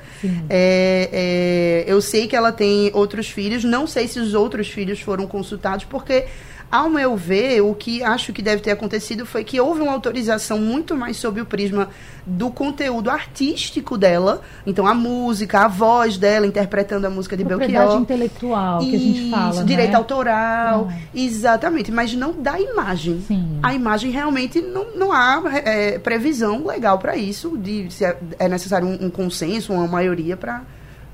É, 0.50 1.84
é, 1.86 1.92
eu 1.92 2.00
sei 2.00 2.26
que 2.26 2.34
ela 2.34 2.50
tem 2.50 2.90
outros 2.94 3.28
filhos, 3.28 3.62
não 3.62 3.86
sei 3.86 4.08
se 4.08 4.18
os 4.18 4.34
outros 4.34 4.66
filhos 4.66 5.00
foram 5.00 5.24
consultados, 5.24 5.84
porque 5.84 6.26
ao 6.70 6.90
meu 6.90 7.16
ver, 7.16 7.62
o 7.62 7.74
que 7.74 8.02
acho 8.02 8.32
que 8.32 8.42
deve 8.42 8.60
ter 8.60 8.72
acontecido 8.72 9.24
foi 9.24 9.42
que 9.42 9.58
houve 9.58 9.80
uma 9.80 9.92
autorização 9.92 10.58
muito 10.58 10.94
mais 10.94 11.16
sob 11.16 11.40
o 11.40 11.46
prisma 11.46 11.88
do 12.26 12.50
conteúdo 12.50 13.10
artístico 13.10 13.96
dela. 13.96 14.42
Então, 14.66 14.86
a 14.86 14.92
música, 14.92 15.60
a 15.60 15.68
voz 15.68 16.18
dela 16.18 16.46
interpretando 16.46 17.06
a 17.06 17.10
música 17.10 17.36
de 17.36 17.44
Propriedade 17.44 17.84
Belchior. 17.86 18.02
intelectual, 18.02 18.80
que 18.80 18.94
a 18.94 18.98
gente 18.98 19.30
fala, 19.30 19.64
Direito 19.64 19.92
né? 19.92 19.96
autoral. 19.96 20.88
Ah. 20.90 20.98
Exatamente. 21.14 21.90
Mas 21.90 22.12
não 22.12 22.32
da 22.32 22.60
imagem. 22.60 23.22
Sim. 23.26 23.58
A 23.62 23.72
imagem 23.72 24.10
realmente 24.10 24.60
não, 24.60 24.94
não 24.94 25.10
há 25.10 25.42
é, 25.64 25.98
previsão 25.98 26.66
legal 26.66 26.98
para 26.98 27.16
isso, 27.16 27.56
de 27.56 27.90
se 27.90 28.04
é, 28.04 28.18
é 28.38 28.48
necessário 28.48 28.86
um, 28.86 29.06
um 29.06 29.10
consenso, 29.10 29.72
uma 29.72 29.86
maioria 29.86 30.36
para 30.36 30.62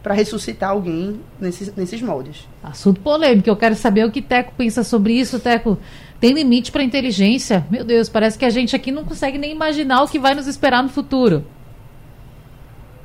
para 0.04 0.12
ressuscitar 0.12 0.68
alguém 0.68 1.18
nesses, 1.40 1.74
nesses 1.74 2.02
moldes. 2.02 2.46
Assunto 2.62 3.00
polêmico. 3.00 3.48
Eu 3.48 3.56
quero 3.56 3.74
saber 3.74 4.04
o 4.04 4.10
que 4.10 4.20
Teco 4.20 4.52
pensa 4.54 4.84
sobre 4.84 5.14
isso, 5.14 5.40
Teco. 5.40 5.78
Tem 6.20 6.34
limite 6.34 6.70
para 6.70 6.84
inteligência? 6.84 7.66
Meu 7.70 7.82
Deus, 7.82 8.10
parece 8.10 8.38
que 8.38 8.44
a 8.44 8.50
gente 8.50 8.76
aqui 8.76 8.92
não 8.92 9.02
consegue 9.02 9.38
nem 9.38 9.50
imaginar 9.50 10.02
o 10.02 10.06
que 10.06 10.18
vai 10.18 10.34
nos 10.34 10.46
esperar 10.46 10.82
no 10.82 10.90
futuro. 10.90 11.42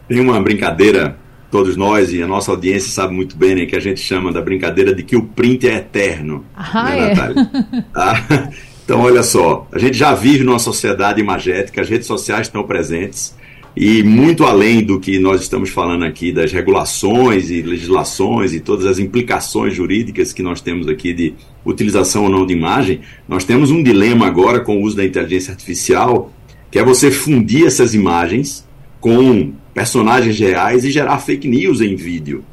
Tem 0.10 0.20
uma 0.20 0.42
brincadeira, 0.42 1.18
todos 1.50 1.78
nós 1.78 2.12
e 2.12 2.22
a 2.22 2.28
nossa 2.28 2.52
audiência 2.52 2.92
sabe 2.92 3.14
muito 3.14 3.38
bem, 3.38 3.56
né, 3.56 3.66
que 3.66 3.78
a 3.78 3.80
gente 3.80 4.02
chama 4.02 4.34
da 4.34 4.42
brincadeira 4.42 4.94
de 4.94 5.02
que 5.02 5.16
o 5.16 5.24
print 5.24 5.70
é 5.70 5.76
eterno. 5.76 6.44
Ah, 6.54 6.84
né, 6.84 7.00
é? 7.00 7.16
Natália? 7.16 7.52
Ah, 7.96 8.50
então, 8.84 9.02
olha 9.02 9.24
só, 9.24 9.68
a 9.72 9.80
gente 9.80 9.96
já 9.96 10.14
vive 10.14 10.44
numa 10.44 10.60
sociedade 10.60 11.22
imagética, 11.22 11.80
as 11.80 11.88
redes 11.88 12.08
sociais 12.08 12.48
estão 12.48 12.64
presentes, 12.64 13.38
e 13.80 14.04
muito 14.04 14.44
além 14.44 14.84
do 14.84 15.00
que 15.00 15.18
nós 15.20 15.40
estamos 15.40 15.70
falando 15.70 16.04
aqui, 16.04 16.34
das 16.34 16.52
regulações 16.52 17.50
e 17.50 17.62
legislações 17.62 18.54
e 18.54 18.60
todas 18.60 18.86
as 18.86 19.00
implicações 19.00 19.74
jurídicas 19.74 20.34
que 20.34 20.44
nós 20.44 20.60
temos 20.60 20.86
aqui 20.90 21.14
de 21.14 21.34
utilização 21.64 22.26
ou 22.26 22.30
não 22.30 22.46
de 22.46 22.52
imagem, 22.54 23.00
nós 23.26 23.46
temos 23.46 23.72
um 23.72 23.82
dilema 23.82 24.28
agora 24.28 24.60
com 24.60 24.76
o 24.76 24.82
uso 24.82 24.98
da 24.98 25.06
inteligência 25.06 25.54
artificial, 25.54 26.30
que 26.70 26.78
é 26.78 26.84
você 26.84 27.10
fundir 27.10 27.66
essas 27.66 27.94
imagens 27.94 28.68
com 29.00 29.54
personagens 29.74 30.38
reais 30.38 30.84
e 30.84 30.92
gerar 30.92 31.18
fake 31.20 31.48
news 31.48 31.80
em 31.80 31.96
vídeo. 31.96 32.44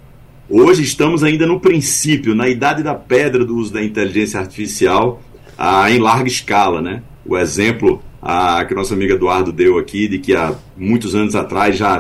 Hoje 0.49 0.85
estamos 0.85 1.25
ainda 1.25 1.45
no 1.45 1.59
princípio, 1.59 2.37
na 2.37 2.49
idade 2.49 2.85
da 2.85 2.95
pedra 2.95 3.45
do 3.45 3.56
uso 3.56 3.73
da 3.73 3.83
inteligência 3.83 4.38
artificial 4.38 5.21
ah, 5.59 5.90
em 5.90 5.99
larga 5.99 6.28
escala, 6.28 6.80
né? 6.80 7.02
O 7.25 7.37
exemplo 7.37 8.00
a, 8.28 8.64
que 8.64 8.75
nossa 8.75 8.92
amiga 8.92 9.14
Eduardo 9.14 9.52
deu 9.52 9.78
aqui, 9.78 10.09
de 10.09 10.18
que 10.18 10.35
há 10.35 10.52
muitos 10.76 11.14
anos 11.14 11.37
atrás 11.37 11.76
já 11.76 11.97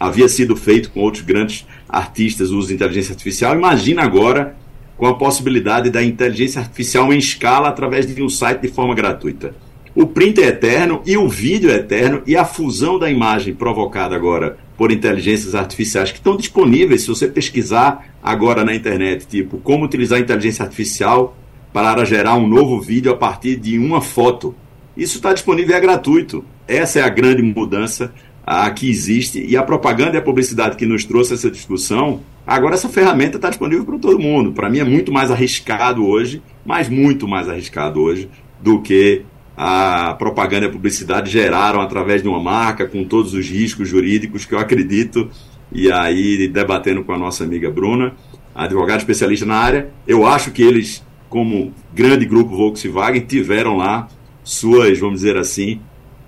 havia 0.00 0.28
sido 0.28 0.56
feito 0.56 0.90
com 0.90 0.98
outros 0.98 1.22
grandes 1.22 1.64
artistas 1.88 2.50
usam 2.50 2.74
inteligência 2.74 3.12
artificial. 3.12 3.54
Imagina 3.54 4.02
agora 4.02 4.56
com 4.96 5.06
a 5.06 5.14
possibilidade 5.14 5.88
da 5.88 6.02
inteligência 6.02 6.60
artificial 6.60 7.12
em 7.12 7.18
escala 7.18 7.68
através 7.68 8.04
de 8.12 8.20
um 8.20 8.28
site 8.28 8.62
de 8.62 8.68
forma 8.68 8.96
gratuita. 8.96 9.54
O 9.94 10.06
print 10.06 10.42
é 10.42 10.48
eterno 10.48 11.02
e 11.06 11.16
o 11.16 11.28
vídeo 11.28 11.70
é 11.70 11.76
eterno 11.76 12.22
e 12.26 12.36
a 12.36 12.44
fusão 12.44 12.98
da 12.98 13.08
imagem 13.08 13.54
provocada 13.54 14.16
agora 14.16 14.58
por 14.76 14.90
inteligências 14.90 15.54
artificiais 15.54 16.10
que 16.10 16.18
estão 16.18 16.36
disponíveis 16.36 17.02
se 17.02 17.08
você 17.08 17.28
pesquisar 17.28 18.16
agora 18.20 18.64
na 18.64 18.74
internet, 18.74 19.24
tipo 19.24 19.58
como 19.58 19.84
utilizar 19.84 20.18
a 20.18 20.22
inteligência 20.22 20.64
artificial 20.64 21.36
para 21.72 22.04
gerar 22.04 22.34
um 22.34 22.48
novo 22.48 22.80
vídeo 22.80 23.12
a 23.12 23.16
partir 23.16 23.54
de 23.54 23.78
uma 23.78 24.00
foto. 24.00 24.52
Isso 24.96 25.16
está 25.16 25.32
disponível 25.32 25.74
e 25.74 25.78
é 25.78 25.80
gratuito. 25.80 26.44
Essa 26.66 27.00
é 27.00 27.02
a 27.02 27.08
grande 27.08 27.42
mudança 27.42 28.12
a, 28.44 28.70
que 28.70 28.90
existe 28.90 29.44
e 29.46 29.56
a 29.56 29.62
propaganda 29.62 30.16
e 30.16 30.18
a 30.18 30.22
publicidade 30.22 30.76
que 30.76 30.86
nos 30.86 31.04
trouxe 31.04 31.34
essa 31.34 31.50
discussão. 31.50 32.20
Agora 32.46 32.74
essa 32.74 32.88
ferramenta 32.88 33.36
está 33.36 33.48
disponível 33.48 33.84
para 33.84 33.98
todo 33.98 34.18
mundo. 34.18 34.52
Para 34.52 34.68
mim 34.68 34.78
é 34.78 34.84
muito 34.84 35.12
mais 35.12 35.30
arriscado 35.30 36.04
hoje, 36.04 36.42
mas 36.64 36.88
muito 36.88 37.28
mais 37.28 37.48
arriscado 37.48 38.00
hoje 38.00 38.28
do 38.60 38.80
que 38.80 39.22
a 39.56 40.14
propaganda 40.14 40.66
e 40.66 40.68
a 40.68 40.72
publicidade 40.72 41.30
geraram 41.30 41.80
através 41.80 42.22
de 42.22 42.28
uma 42.28 42.42
marca 42.42 42.86
com 42.86 43.04
todos 43.04 43.34
os 43.34 43.48
riscos 43.48 43.88
jurídicos 43.88 44.44
que 44.44 44.54
eu 44.54 44.58
acredito. 44.58 45.30
E 45.72 45.92
aí 45.92 46.48
debatendo 46.48 47.04
com 47.04 47.12
a 47.12 47.18
nossa 47.18 47.44
amiga 47.44 47.70
Bruna, 47.70 48.14
advogada 48.54 48.98
especialista 48.98 49.46
na 49.46 49.56
área, 49.56 49.90
eu 50.06 50.26
acho 50.26 50.50
que 50.50 50.62
eles, 50.62 51.04
como 51.28 51.72
grande 51.94 52.24
grupo 52.24 52.56
Volkswagen, 52.56 53.20
tiveram 53.20 53.76
lá 53.76 54.08
suas, 54.42 54.98
vamos 54.98 55.20
dizer 55.20 55.36
assim, 55.36 55.80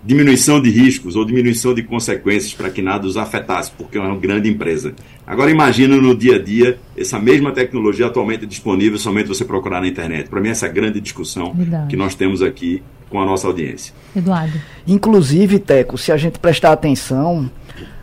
diminuição 0.05 0.61
de 0.61 0.71
riscos 0.71 1.15
ou 1.15 1.25
diminuição 1.25 1.73
de 1.73 1.83
consequências 1.83 2.53
para 2.53 2.71
que 2.71 2.83
nada 2.83 3.07
os 3.07 3.17
afetasse, 3.17 3.71
porque 3.77 3.97
é 3.97 4.01
uma 4.01 4.17
grande 4.17 4.51
empresa. 4.51 4.95
Agora 5.27 5.51
imagina 5.51 5.97
no 5.97 6.17
dia 6.17 6.37
a 6.37 6.39
dia 6.43 6.79
essa 6.97 7.19
mesma 7.19 7.53
tecnologia 7.53 8.07
atualmente 8.07 8.45
disponível 8.45 8.99
somente 8.99 9.29
você 9.29 9.45
procurar 9.45 9.81
na 9.81 9.87
internet. 9.87 10.29
Para 10.29 10.41
mim 10.41 10.49
essa 10.49 10.67
é 10.67 10.69
a 10.69 10.73
grande 10.73 11.01
discussão 11.01 11.55
Verdade. 11.55 11.89
que 11.89 11.97
nós 11.97 12.15
temos 12.15 12.43
aqui 12.43 12.83
com 13.09 13.21
a 13.21 13.27
nossa 13.27 13.47
audiência. 13.47 13.95
Eduardo. 14.17 14.59
Inclusive, 14.87 15.59
Teco, 15.59 15.97
se 15.97 16.11
a 16.11 16.17
gente 16.17 16.39
prestar 16.39 16.73
atenção, 16.73 17.49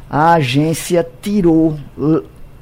a 0.10 0.34
agência 0.34 1.06
tirou 1.22 1.78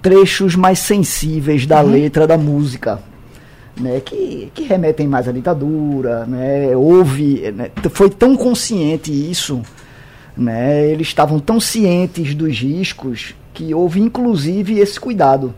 trechos 0.02 0.56
mais 0.56 0.80
sensíveis 0.80 1.66
da 1.66 1.84
uhum. 1.84 1.92
letra 1.92 2.26
da 2.26 2.38
música 2.38 3.04
né, 3.80 4.00
que, 4.00 4.52
que 4.54 4.64
remetem 4.64 5.08
mais 5.08 5.28
à 5.28 5.32
ditadura, 5.32 6.26
né, 6.26 6.76
houve, 6.76 7.52
né, 7.52 7.70
foi 7.92 8.10
tão 8.10 8.36
consciente 8.36 9.12
isso, 9.12 9.62
né, 10.36 10.88
eles 10.88 11.08
estavam 11.08 11.40
tão 11.40 11.60
cientes 11.60 12.34
dos 12.34 12.60
riscos 12.60 13.36
que 13.54 13.74
houve 13.74 14.00
inclusive 14.00 14.80
esse 14.80 15.00
cuidado, 15.00 15.54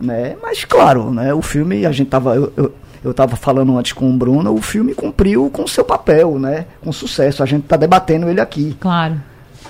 né, 0.00 0.36
mas 0.42 0.64
claro, 0.64 1.12
né, 1.12 1.32
o 1.32 1.42
filme 1.42 1.86
a 1.86 1.92
gente 1.92 2.08
tava 2.08 2.34
eu, 2.34 2.52
eu, 2.56 2.74
eu 3.04 3.10
estava 3.12 3.36
falando 3.36 3.76
antes 3.78 3.92
com 3.92 4.10
o 4.10 4.16
Bruno, 4.16 4.52
o 4.52 4.60
filme 4.60 4.94
cumpriu 4.94 5.48
com 5.50 5.66
seu 5.66 5.84
papel, 5.84 6.38
né, 6.38 6.66
com 6.80 6.92
sucesso, 6.92 7.42
a 7.42 7.46
gente 7.46 7.64
está 7.64 7.76
debatendo 7.76 8.28
ele 8.28 8.40
aqui, 8.40 8.76
claro, 8.80 9.20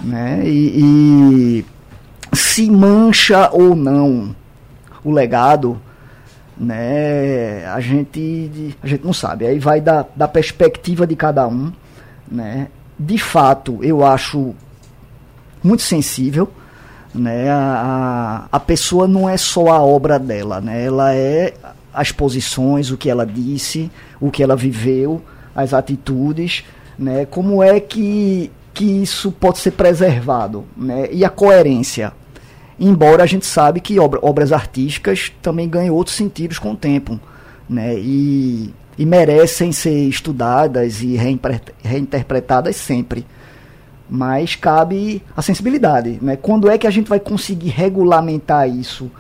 né, 0.01 0.43
e, 0.45 1.63
e 1.63 2.37
se 2.37 2.71
mancha 2.71 3.51
ou 3.53 3.75
não 3.75 4.35
o 5.05 5.11
legado 5.11 5.81
né? 6.59 7.67
A 7.67 7.81
gente, 7.81 8.77
a 8.83 8.87
gente 8.87 9.05
não 9.05 9.13
sabe. 9.13 9.47
Aí 9.47 9.59
vai 9.59 9.81
da, 9.81 10.05
da 10.15 10.27
perspectiva 10.27 11.07
de 11.07 11.15
cada 11.15 11.47
um, 11.47 11.73
né? 12.31 12.69
De 12.99 13.19
fato, 13.19 13.79
eu 13.83 14.05
acho 14.05 14.55
muito 15.63 15.83
sensível, 15.83 16.51
né? 17.15 17.49
A, 17.51 18.47
a 18.51 18.61
pessoa 18.61 19.07
não 19.07 19.29
é 19.29 19.37
só 19.37 19.69
a 19.69 19.83
obra 19.83 20.19
dela, 20.19 20.61
né? 20.61 20.85
Ela 20.85 21.15
é 21.15 21.55
as 21.93 22.13
posições, 22.13 22.91
o 22.91 22.97
que 22.97 23.09
ela 23.09 23.25
disse, 23.25 23.91
o 24.21 24.31
que 24.31 24.43
ela 24.43 24.57
viveu, 24.57 25.23
as 25.55 25.73
atitudes, 25.73 26.65
né? 26.99 27.25
Como 27.25 27.63
é 27.63 27.79
que 27.81 28.51
que 28.75 28.85
isso 28.85 29.33
pode 29.33 29.59
ser 29.59 29.73
preservado, 29.73 30.65
né? 30.77 31.09
E 31.11 31.25
a 31.25 31.29
coerência, 31.29 32.13
embora 32.79 33.23
a 33.23 33.27
gente 33.27 33.47
sabe 33.47 33.81
que 33.81 33.99
obra, 33.99 34.21
obras 34.23 34.53
artísticas 34.53 35.33
também 35.43 35.69
ganham 35.69 35.95
outros 35.95 36.17
sentidos 36.17 36.59
com 36.59 36.73
o 36.73 36.77
tempo, 36.77 37.19
né? 37.69 37.95
E, 37.99 38.73
e 38.97 39.07
merecem 39.07 39.73
ser 39.73 40.09
estudadas 40.09 41.03
e 41.03 41.17
reinterpretadas 41.83 42.77
sempre. 42.77 43.27
Mas 44.11 44.55
cabe 44.55 45.23
a 45.37 45.43
sensibilidade, 45.43 46.19
né? 46.23 46.37
Quando 46.37 46.71
é 46.71 46.79
que 46.79 46.87
a 46.87 46.91
gente 46.91 47.09
vai 47.09 47.21
conseguir 47.21 47.69
regulamentar 47.69 48.69
isso 48.69 49.11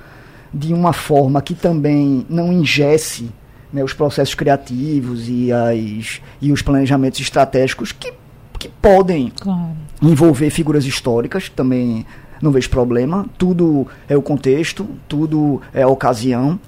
de 0.53 0.73
uma 0.73 0.93
forma 0.93 1.43
que 1.43 1.55
também 1.55 2.25
não 2.29 2.53
ingesse 2.53 3.31
né, 3.73 3.85
os 3.85 3.93
processos 3.93 4.35
criativos 4.35 5.29
e, 5.29 5.53
as, 5.53 6.21
e 6.41 6.53
os 6.53 6.63
planejamentos 6.63 7.21
estratégicos 7.21 7.93
que, 7.93 8.13
que 8.59 8.69
podem 8.69 9.33
claro. 9.39 9.77
envolver 10.01 10.51
figuras 10.51 10.87
históricas, 10.87 11.51
também 11.51 12.07
não 12.41 12.51
vejo 12.51 12.71
problema. 12.71 13.27
Tudo 13.37 13.87
é 14.09 14.17
o 14.17 14.23
contexto, 14.23 14.87
tudo 15.09 15.61
é 15.73 15.83
a 15.83 15.89
ocasião. 15.89 16.59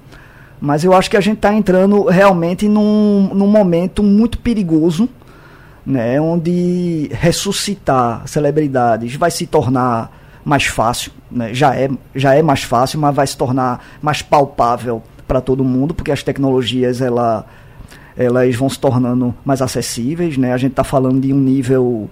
Mas 0.59 0.83
eu 0.83 0.93
acho 0.93 1.09
que 1.09 1.17
a 1.17 1.21
gente 1.21 1.37
está 1.37 1.53
entrando 1.53 2.05
realmente 2.05 2.67
num, 2.67 3.31
num 3.33 3.47
momento 3.47 4.03
muito 4.03 4.37
perigoso, 4.37 5.09
né, 5.83 6.21
onde 6.21 7.09
ressuscitar 7.11 8.21
celebridades 8.27 9.15
vai 9.15 9.31
se 9.31 9.47
tornar 9.47 10.11
mais 10.45 10.65
fácil, 10.65 11.11
né, 11.31 11.51
já, 11.53 11.75
é, 11.75 11.89
já 12.15 12.35
é 12.35 12.43
mais 12.43 12.61
fácil, 12.61 12.99
mas 12.99 13.15
vai 13.15 13.25
se 13.25 13.35
tornar 13.35 13.83
mais 13.99 14.21
palpável 14.21 15.01
para 15.27 15.41
todo 15.41 15.63
mundo, 15.63 15.95
porque 15.95 16.11
as 16.11 16.21
tecnologias 16.21 17.01
ela, 17.01 17.45
elas 18.15 18.55
vão 18.55 18.69
se 18.69 18.79
tornando 18.79 19.33
mais 19.43 19.61
acessíveis. 19.61 20.37
Né, 20.37 20.53
a 20.53 20.57
gente 20.57 20.71
está 20.71 20.83
falando 20.83 21.21
de 21.21 21.33
um 21.33 21.39
nível 21.39 22.09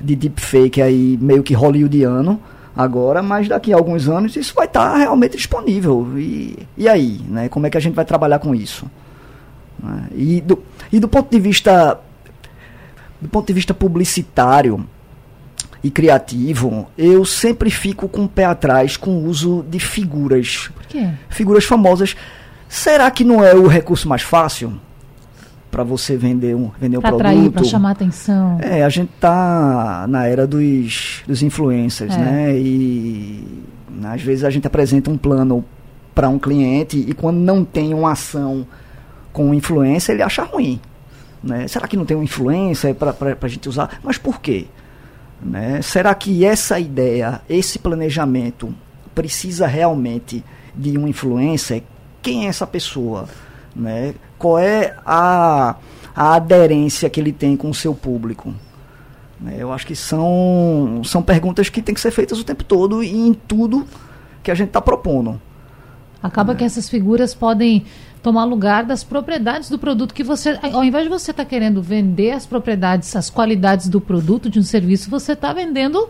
de 0.00 0.16
deepfake 0.16 0.80
aí 0.80 1.18
meio 1.20 1.42
que 1.42 1.54
hollywoodiano, 1.54 2.40
agora, 2.76 3.22
mas 3.22 3.48
daqui 3.48 3.72
a 3.72 3.76
alguns 3.76 4.08
anos 4.08 4.36
isso 4.36 4.54
vai 4.54 4.66
estar 4.66 4.92
tá 4.92 4.96
realmente 4.96 5.36
disponível. 5.36 6.06
E, 6.16 6.58
e 6.76 6.88
aí, 6.88 7.20
né? 7.28 7.48
Como 7.48 7.66
é 7.66 7.70
que 7.70 7.76
a 7.76 7.80
gente 7.80 7.94
vai 7.94 8.04
trabalhar 8.04 8.38
com 8.38 8.54
isso? 8.54 8.90
Né? 9.82 10.08
E, 10.14 10.40
do, 10.40 10.62
e 10.92 11.00
do 11.00 11.08
ponto 11.08 11.30
de 11.30 11.40
vista 11.40 11.98
do 13.20 13.28
ponto 13.28 13.46
de 13.46 13.52
vista 13.52 13.74
publicitário 13.74 14.86
e 15.82 15.90
criativo, 15.90 16.88
eu 16.96 17.24
sempre 17.24 17.70
fico 17.70 18.08
com 18.08 18.24
o 18.24 18.28
pé 18.28 18.44
atrás 18.44 18.96
com 18.96 19.10
o 19.10 19.24
uso 19.26 19.64
de 19.68 19.78
figuras. 19.78 20.70
Por 20.74 20.86
quê? 20.86 21.08
Figuras 21.28 21.64
famosas. 21.64 22.16
Será 22.68 23.10
que 23.10 23.24
não 23.24 23.42
é 23.42 23.54
o 23.54 23.66
recurso 23.66 24.08
mais 24.08 24.22
fácil? 24.22 24.78
Para 25.70 25.84
você 25.84 26.16
vender 26.16 26.54
um, 26.54 26.70
vender 26.80 27.00
pra 27.00 27.12
um 27.12 27.14
atrair, 27.14 27.36
produto. 27.36 27.54
Para 27.54 27.64
chamar 27.64 27.90
atenção. 27.92 28.58
É, 28.60 28.82
a 28.84 28.88
gente 28.88 29.10
tá 29.20 30.06
na 30.08 30.26
era 30.26 30.46
dos, 30.46 31.22
dos 31.26 31.42
influencers, 31.42 32.14
é. 32.14 32.18
né? 32.18 32.58
E 32.58 33.64
às 34.04 34.22
vezes 34.22 34.44
a 34.44 34.50
gente 34.50 34.66
apresenta 34.66 35.10
um 35.10 35.18
plano 35.18 35.64
para 36.14 36.28
um 36.28 36.38
cliente 36.38 36.98
e 36.98 37.12
quando 37.12 37.38
não 37.38 37.64
tem 37.64 37.94
uma 37.94 38.12
ação 38.12 38.66
com 39.32 39.54
influência, 39.54 40.12
ele 40.12 40.22
acha 40.22 40.42
ruim. 40.42 40.80
Né? 41.42 41.68
Será 41.68 41.86
que 41.86 41.96
não 41.96 42.04
tem 42.04 42.16
uma 42.16 42.24
influência 42.24 42.92
para 42.92 43.14
a 43.40 43.48
gente 43.48 43.68
usar? 43.68 44.00
Mas 44.02 44.18
por 44.18 44.40
quê? 44.40 44.66
Né? 45.40 45.80
Será 45.82 46.12
que 46.14 46.44
essa 46.44 46.80
ideia, 46.80 47.40
esse 47.48 47.78
planejamento 47.78 48.74
precisa 49.14 49.66
realmente 49.66 50.44
de 50.74 50.98
uma 50.98 51.08
influência? 51.08 51.82
Quem 52.20 52.46
é 52.46 52.48
essa 52.48 52.66
pessoa? 52.66 53.28
Né? 53.76 54.14
Qual 54.38 54.58
é 54.58 54.96
a, 55.04 55.76
a 56.14 56.34
aderência 56.34 57.10
que 57.10 57.18
ele 57.20 57.32
tem 57.32 57.56
com 57.56 57.70
o 57.70 57.74
seu 57.74 57.94
público? 57.94 58.54
Né? 59.40 59.56
Eu 59.58 59.72
acho 59.72 59.86
que 59.86 59.96
são, 59.96 61.02
são 61.04 61.22
perguntas 61.22 61.68
que 61.68 61.82
têm 61.82 61.94
que 61.94 62.00
ser 62.00 62.10
feitas 62.10 62.38
o 62.38 62.44
tempo 62.44 62.64
todo 62.64 63.02
e 63.02 63.14
em 63.14 63.34
tudo 63.34 63.86
que 64.42 64.50
a 64.50 64.54
gente 64.54 64.68
está 64.68 64.80
propondo. 64.80 65.40
Acaba 66.22 66.52
né? 66.52 66.58
que 66.58 66.64
essas 66.64 66.88
figuras 66.88 67.34
podem 67.34 67.84
tomar 68.22 68.44
lugar 68.44 68.84
das 68.84 69.04
propriedades 69.04 69.70
do 69.70 69.78
produto 69.78 70.12
que 70.12 70.24
você, 70.24 70.58
ao 70.72 70.84
invés 70.84 71.04
de 71.04 71.08
você 71.08 71.30
estar 71.30 71.44
tá 71.44 71.48
querendo 71.48 71.80
vender 71.80 72.32
as 72.32 72.44
propriedades, 72.44 73.14
as 73.14 73.30
qualidades 73.30 73.88
do 73.88 74.00
produto, 74.00 74.50
de 74.50 74.58
um 74.58 74.62
serviço, 74.62 75.08
você 75.08 75.32
está 75.32 75.52
vendendo 75.52 76.08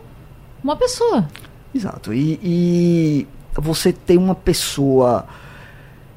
uma 0.65 0.77
pessoa. 0.77 1.29
Exato. 1.75 2.15
E, 2.15 2.41
e 2.43 3.27
você 3.55 3.93
tem 3.93 4.17
uma 4.17 4.35
pessoa 4.35 5.27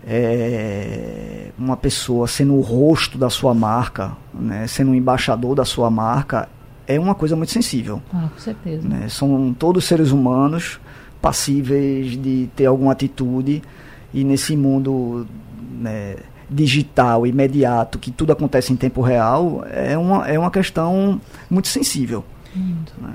é, 0.06 1.50
uma 1.58 1.78
pessoa 1.78 2.28
sendo 2.28 2.56
o 2.56 2.62
rosto 2.62 3.18
da 3.18 3.30
sua 3.30 3.54
marca, 3.54 4.12
né, 4.34 4.68
sendo 4.68 4.92
um 4.92 4.96
embaixador 4.96 5.56
da 5.56 5.66
sua 5.66 5.90
marca, 5.90 6.50
é 6.88 7.00
uma 7.00 7.16
coisa 7.16 7.36
muito 7.36 7.52
sensível. 7.52 8.02
Ah, 8.14 8.30
com 8.34 8.40
certeza. 8.40 8.88
Né? 8.88 9.08
São 9.10 9.54
todos 9.58 9.86
seres 9.86 10.12
humanos 10.12 10.80
passíveis 11.22 12.18
de 12.22 12.50
ter 12.56 12.66
alguma 12.66 12.92
atitude 12.92 13.62
e 14.14 14.24
nesse 14.24 14.58
mundo 14.58 15.28
né, 15.80 16.16
digital, 16.50 17.26
imediato, 17.26 17.98
que 17.98 18.12
tudo 18.12 18.34
acontece 18.34 18.74
em 18.74 18.76
tempo 18.76 19.02
real, 19.02 19.64
é 19.72 19.98
uma, 19.98 20.28
é 20.28 20.38
uma 20.38 20.52
questão 20.52 21.22
muito 21.50 21.68
sensível. 21.68 22.26
Muito. 22.54 22.94
Né? 23.00 23.14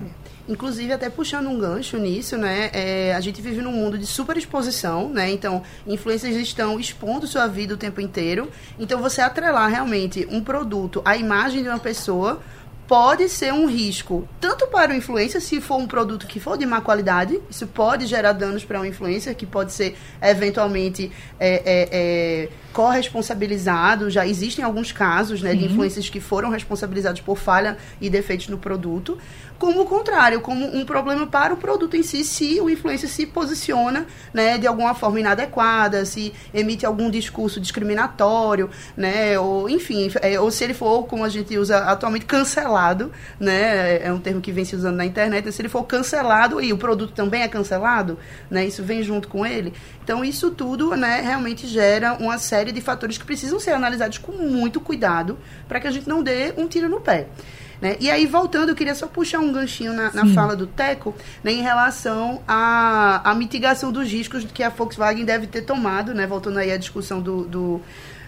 Inclusive, 0.48 0.92
até 0.92 1.10
puxando 1.10 1.48
um 1.48 1.58
gancho 1.58 1.98
nisso, 1.98 2.36
né? 2.36 2.70
É, 2.72 3.14
a 3.14 3.20
gente 3.20 3.42
vive 3.42 3.60
num 3.60 3.72
mundo 3.72 3.98
de 3.98 4.06
super 4.06 4.36
exposição, 4.36 5.08
né? 5.08 5.30
Então, 5.30 5.62
influencers 5.86 6.36
estão 6.36 6.78
expondo 6.78 7.26
sua 7.26 7.46
vida 7.46 7.74
o 7.74 7.76
tempo 7.76 8.00
inteiro. 8.00 8.48
Então, 8.78 9.00
você 9.00 9.20
atrelar 9.20 9.68
realmente 9.70 10.26
um 10.30 10.40
produto 10.40 11.02
à 11.04 11.16
imagem 11.16 11.62
de 11.62 11.68
uma 11.68 11.78
pessoa 11.78 12.40
pode 12.86 13.28
ser 13.28 13.52
um 13.52 13.66
risco, 13.66 14.28
tanto 14.40 14.66
para 14.68 14.92
o 14.92 14.94
influencer, 14.94 15.40
se 15.40 15.60
for 15.60 15.76
um 15.76 15.86
produto 15.86 16.26
que 16.26 16.38
for 16.38 16.56
de 16.56 16.64
má 16.64 16.80
qualidade, 16.80 17.40
isso 17.50 17.66
pode 17.66 18.06
gerar 18.06 18.32
danos 18.32 18.64
para 18.64 18.80
um 18.80 18.84
influencer, 18.84 19.34
que 19.34 19.44
pode 19.44 19.72
ser 19.72 19.96
eventualmente 20.22 21.10
é, 21.38 21.54
é, 21.54 21.88
é, 21.90 22.48
corresponsabilizado. 22.72 24.08
Já 24.08 24.26
existem 24.26 24.64
alguns 24.64 24.92
casos 24.92 25.42
né, 25.42 25.54
de 25.54 25.64
influencers 25.64 26.08
que 26.08 26.20
foram 26.20 26.48
responsabilizados 26.48 27.20
por 27.20 27.36
falha 27.36 27.76
e 28.00 28.08
defeitos 28.08 28.48
no 28.48 28.58
produto 28.58 29.18
como 29.58 29.82
o 29.82 29.86
contrário, 29.86 30.40
como 30.40 30.66
um 30.66 30.84
problema 30.84 31.26
para 31.26 31.54
o 31.54 31.56
produto 31.56 31.96
em 31.96 32.02
si, 32.02 32.24
se 32.24 32.60
o 32.60 32.68
influencer 32.68 33.08
se 33.08 33.26
posiciona 33.26 34.06
né, 34.32 34.58
de 34.58 34.66
alguma 34.66 34.94
forma 34.94 35.20
inadequada, 35.20 36.04
se 36.04 36.32
emite 36.52 36.84
algum 36.84 37.10
discurso 37.10 37.60
discriminatório, 37.60 38.70
né, 38.96 39.38
ou 39.38 39.68
enfim, 39.68 40.10
é, 40.20 40.38
ou 40.38 40.50
se 40.50 40.64
ele 40.64 40.74
for, 40.74 41.04
como 41.04 41.24
a 41.24 41.28
gente 41.28 41.56
usa 41.56 41.78
atualmente, 41.78 42.26
cancelado, 42.26 43.10
né, 43.40 44.02
é 44.02 44.12
um 44.12 44.18
termo 44.18 44.40
que 44.40 44.52
vem 44.52 44.64
se 44.64 44.76
usando 44.76 44.96
na 44.96 45.04
internet, 45.04 45.50
se 45.52 45.62
ele 45.62 45.68
for 45.68 45.84
cancelado 45.84 46.60
e 46.60 46.72
o 46.72 46.78
produto 46.78 47.12
também 47.12 47.42
é 47.42 47.48
cancelado, 47.48 48.18
né, 48.50 48.66
isso 48.66 48.82
vem 48.82 49.02
junto 49.02 49.28
com 49.28 49.46
ele. 49.46 49.72
Então, 50.02 50.24
isso 50.24 50.52
tudo 50.52 50.94
né, 50.94 51.20
realmente 51.20 51.66
gera 51.66 52.14
uma 52.14 52.38
série 52.38 52.70
de 52.70 52.80
fatores 52.80 53.18
que 53.18 53.24
precisam 53.24 53.58
ser 53.58 53.72
analisados 53.72 54.18
com 54.18 54.32
muito 54.32 54.80
cuidado 54.80 55.36
para 55.66 55.80
que 55.80 55.88
a 55.88 55.90
gente 55.90 56.08
não 56.08 56.22
dê 56.22 56.54
um 56.56 56.68
tiro 56.68 56.88
no 56.88 57.00
pé. 57.00 57.26
Né? 57.80 57.96
E 58.00 58.10
aí, 58.10 58.26
voltando, 58.26 58.70
eu 58.70 58.74
queria 58.74 58.94
só 58.94 59.06
puxar 59.06 59.40
um 59.40 59.52
ganchinho 59.52 59.92
na, 59.92 60.12
na 60.12 60.26
fala 60.26 60.56
do 60.56 60.66
Teco 60.66 61.14
né, 61.44 61.52
em 61.52 61.62
relação 61.62 62.42
à, 62.46 63.30
à 63.30 63.34
mitigação 63.34 63.92
dos 63.92 64.10
riscos 64.10 64.44
que 64.44 64.62
a 64.62 64.68
Volkswagen 64.70 65.24
deve 65.24 65.46
ter 65.46 65.62
tomado, 65.62 66.14
né? 66.14 66.26
voltando 66.26 66.58
aí 66.58 66.72
à 66.72 66.76
discussão 66.76 67.20
do, 67.20 67.44
do 67.44 67.80